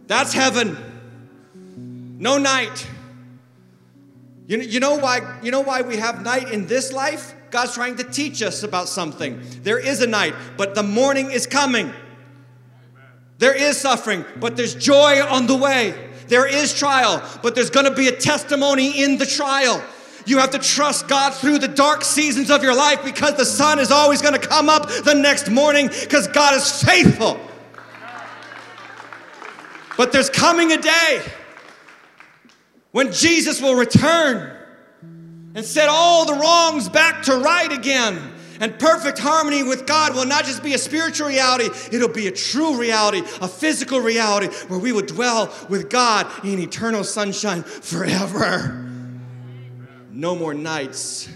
That's 0.06 0.34
heaven. 0.34 0.76
No 2.18 2.36
night. 2.36 2.86
You, 4.48 4.58
you, 4.58 4.80
know 4.80 4.96
why, 4.96 5.38
you 5.42 5.50
know 5.50 5.60
why 5.60 5.80
we 5.80 5.96
have 5.96 6.22
night 6.22 6.50
in 6.50 6.66
this 6.66 6.92
life? 6.92 7.35
God's 7.50 7.74
trying 7.74 7.96
to 7.96 8.04
teach 8.04 8.42
us 8.42 8.62
about 8.62 8.88
something. 8.88 9.40
There 9.62 9.78
is 9.78 10.02
a 10.02 10.06
night, 10.06 10.34
but 10.56 10.74
the 10.74 10.82
morning 10.82 11.30
is 11.30 11.46
coming. 11.46 11.92
There 13.38 13.54
is 13.54 13.78
suffering, 13.78 14.24
but 14.36 14.56
there's 14.56 14.74
joy 14.74 15.22
on 15.22 15.46
the 15.46 15.56
way. 15.56 16.10
There 16.28 16.46
is 16.46 16.74
trial, 16.74 17.22
but 17.42 17.54
there's 17.54 17.70
going 17.70 17.86
to 17.86 17.94
be 17.94 18.08
a 18.08 18.12
testimony 18.12 19.02
in 19.02 19.18
the 19.18 19.26
trial. 19.26 19.82
You 20.26 20.38
have 20.38 20.50
to 20.50 20.58
trust 20.58 21.06
God 21.06 21.34
through 21.34 21.58
the 21.58 21.68
dark 21.68 22.02
seasons 22.02 22.50
of 22.50 22.62
your 22.62 22.74
life 22.74 23.04
because 23.04 23.36
the 23.36 23.44
sun 23.44 23.78
is 23.78 23.92
always 23.92 24.20
going 24.20 24.34
to 24.34 24.44
come 24.44 24.68
up 24.68 24.88
the 25.04 25.14
next 25.14 25.50
morning 25.50 25.88
because 25.88 26.26
God 26.26 26.54
is 26.54 26.82
faithful. 26.82 27.38
But 29.96 30.12
there's 30.12 30.28
coming 30.28 30.72
a 30.72 30.78
day 30.78 31.22
when 32.90 33.12
Jesus 33.12 33.62
will 33.62 33.76
return 33.76 34.55
and 35.56 35.64
set 35.64 35.88
all 35.88 36.26
the 36.26 36.34
wrongs 36.34 36.88
back 36.88 37.22
to 37.22 37.36
right 37.38 37.72
again. 37.72 38.34
And 38.60 38.78
perfect 38.78 39.18
harmony 39.18 39.62
with 39.62 39.86
God 39.86 40.14
will 40.14 40.26
not 40.26 40.44
just 40.44 40.62
be 40.62 40.74
a 40.74 40.78
spiritual 40.78 41.28
reality, 41.28 41.68
it'll 41.92 42.08
be 42.08 42.26
a 42.26 42.32
true 42.32 42.78
reality, 42.78 43.22
a 43.40 43.48
physical 43.48 44.00
reality 44.00 44.46
where 44.68 44.78
we 44.78 44.92
will 44.92 45.04
dwell 45.04 45.52
with 45.68 45.90
God 45.90 46.26
in 46.44 46.58
eternal 46.58 47.04
sunshine 47.04 47.62
forever. 47.62 48.84
No 50.10 50.34
more 50.34 50.54
nights, 50.54 51.28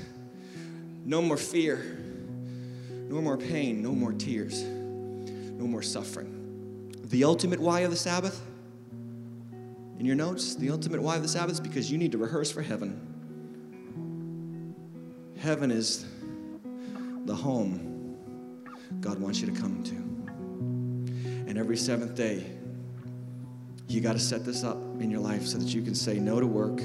no 1.04 1.20
more 1.20 1.36
fear, 1.36 1.98
no 3.08 3.20
more 3.20 3.36
pain, 3.36 3.82
no 3.82 3.92
more 3.92 4.12
tears, 4.12 4.62
no 4.62 5.66
more 5.66 5.82
suffering. 5.82 6.94
The 7.04 7.24
ultimate 7.24 7.60
why 7.60 7.80
of 7.80 7.90
the 7.90 7.96
Sabbath, 7.96 8.40
in 9.98 10.06
your 10.06 10.16
notes, 10.16 10.54
the 10.54 10.70
ultimate 10.70 11.02
why 11.02 11.16
of 11.16 11.22
the 11.22 11.28
Sabbath 11.28 11.52
is 11.52 11.60
because 11.60 11.90
you 11.90 11.98
need 11.98 12.12
to 12.12 12.18
rehearse 12.18 12.50
for 12.50 12.62
heaven. 12.62 13.09
Heaven 15.40 15.70
is 15.70 16.04
the 17.24 17.34
home 17.34 18.18
God 19.00 19.18
wants 19.18 19.40
you 19.40 19.50
to 19.50 19.58
come 19.58 19.82
to. 19.84 19.94
And 21.48 21.56
every 21.56 21.78
seventh 21.78 22.14
day, 22.14 22.44
you 23.88 24.02
got 24.02 24.12
to 24.12 24.18
set 24.18 24.44
this 24.44 24.64
up. 24.64 24.76
in 25.00 25.10
your 25.10 25.20
life 25.20 25.46
so 25.46 25.56
that 25.56 25.68
you 25.68 25.80
can 25.80 25.94
say 25.94 26.18
no 26.18 26.40
to 26.40 26.46
work. 26.46 26.78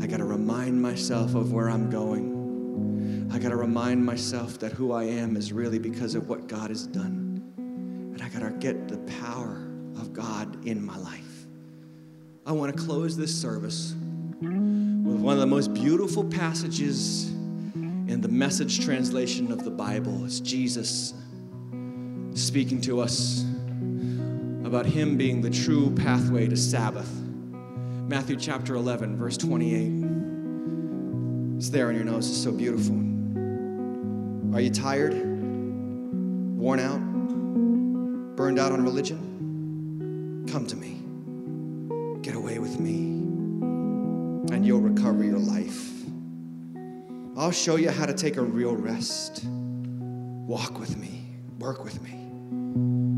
I 0.00 0.06
got 0.06 0.18
to 0.18 0.24
remind 0.24 0.80
myself 0.80 1.34
of 1.34 1.52
where 1.52 1.68
I'm 1.68 1.90
going. 1.90 3.28
I 3.32 3.40
got 3.40 3.48
to 3.48 3.56
remind 3.56 4.06
myself 4.06 4.60
that 4.60 4.70
who 4.70 4.92
I 4.92 5.04
am 5.04 5.36
is 5.36 5.52
really 5.52 5.80
because 5.80 6.14
of 6.14 6.28
what 6.28 6.46
God 6.46 6.70
has 6.70 6.86
done. 6.86 7.42
And 7.56 8.22
I 8.22 8.28
got 8.28 8.48
to 8.48 8.52
get 8.52 8.86
the 8.86 8.98
power 9.20 9.68
of 9.96 10.12
God 10.12 10.64
in 10.64 10.80
my 10.80 10.96
life. 10.96 11.46
I 12.46 12.52
want 12.52 12.76
to 12.76 12.80
close 12.80 13.16
this 13.16 13.34
service 13.34 13.96
with 14.40 15.16
one 15.20 15.34
of 15.34 15.40
the 15.40 15.46
most 15.46 15.74
beautiful 15.74 16.22
passages 16.22 17.34
in 18.08 18.22
the 18.22 18.28
message 18.28 18.82
translation 18.82 19.52
of 19.52 19.62
the 19.64 19.70
Bible. 19.70 20.24
is 20.24 20.40
Jesus 20.40 21.12
speaking 22.32 22.80
to 22.80 23.00
us 23.00 23.44
about 24.64 24.86
Him 24.86 25.18
being 25.18 25.42
the 25.42 25.50
true 25.50 25.94
pathway 25.94 26.48
to 26.48 26.56
Sabbath. 26.56 27.10
Matthew 28.08 28.36
chapter 28.36 28.76
11, 28.76 29.18
verse 29.18 29.36
28. 29.36 29.92
It's 31.58 31.68
there 31.68 31.88
on 31.88 31.94
your 31.94 32.04
nose, 32.04 32.30
it's 32.30 32.42
so 32.42 32.50
beautiful. 32.50 32.96
Are 34.56 34.60
you 34.60 34.70
tired? 34.70 35.12
Worn 35.12 36.80
out? 36.80 37.00
Burned 38.36 38.58
out 38.58 38.72
on 38.72 38.82
religion? 38.82 40.46
Come 40.50 40.66
to 40.66 40.76
me. 40.76 41.02
Get 42.22 42.34
away 42.34 42.58
with 42.58 42.80
me, 42.80 42.94
and 44.54 44.64
you'll 44.64 44.80
recover 44.80 45.24
your 45.24 45.38
life. 45.38 45.97
I'll 47.38 47.52
show 47.52 47.76
you 47.76 47.88
how 47.90 48.04
to 48.04 48.12
take 48.12 48.36
a 48.36 48.42
real 48.42 48.74
rest. 48.74 49.44
Walk 49.44 50.80
with 50.80 50.96
me, 50.96 51.22
work 51.60 51.84
with 51.84 52.02
me. 52.02 52.10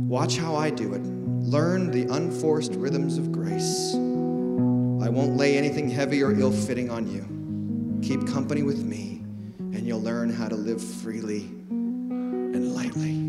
Watch 0.07 0.37
how 0.37 0.55
I 0.55 0.69
do 0.69 0.93
it. 0.93 1.01
Learn 1.03 1.91
the 1.91 2.03
unforced 2.03 2.75
rhythms 2.75 3.17
of 3.17 3.33
grace. 3.33 3.95
I 3.95 5.09
won't 5.09 5.37
lay 5.39 5.57
anything 5.57 5.89
heavy 5.89 6.23
or 6.23 6.39
ill 6.39 6.53
fitting 6.53 6.91
on 6.91 7.11
you. 7.11 8.03
Keep 8.07 8.27
company 8.27 8.63
with 8.63 8.85
me, 8.85 9.23
and 9.59 9.87
you'll 9.87 10.03
learn 10.03 10.29
how 10.29 10.49
to 10.49 10.55
live 10.55 10.83
freely 10.85 11.45
and 11.71 12.75
lightly. 12.75 13.20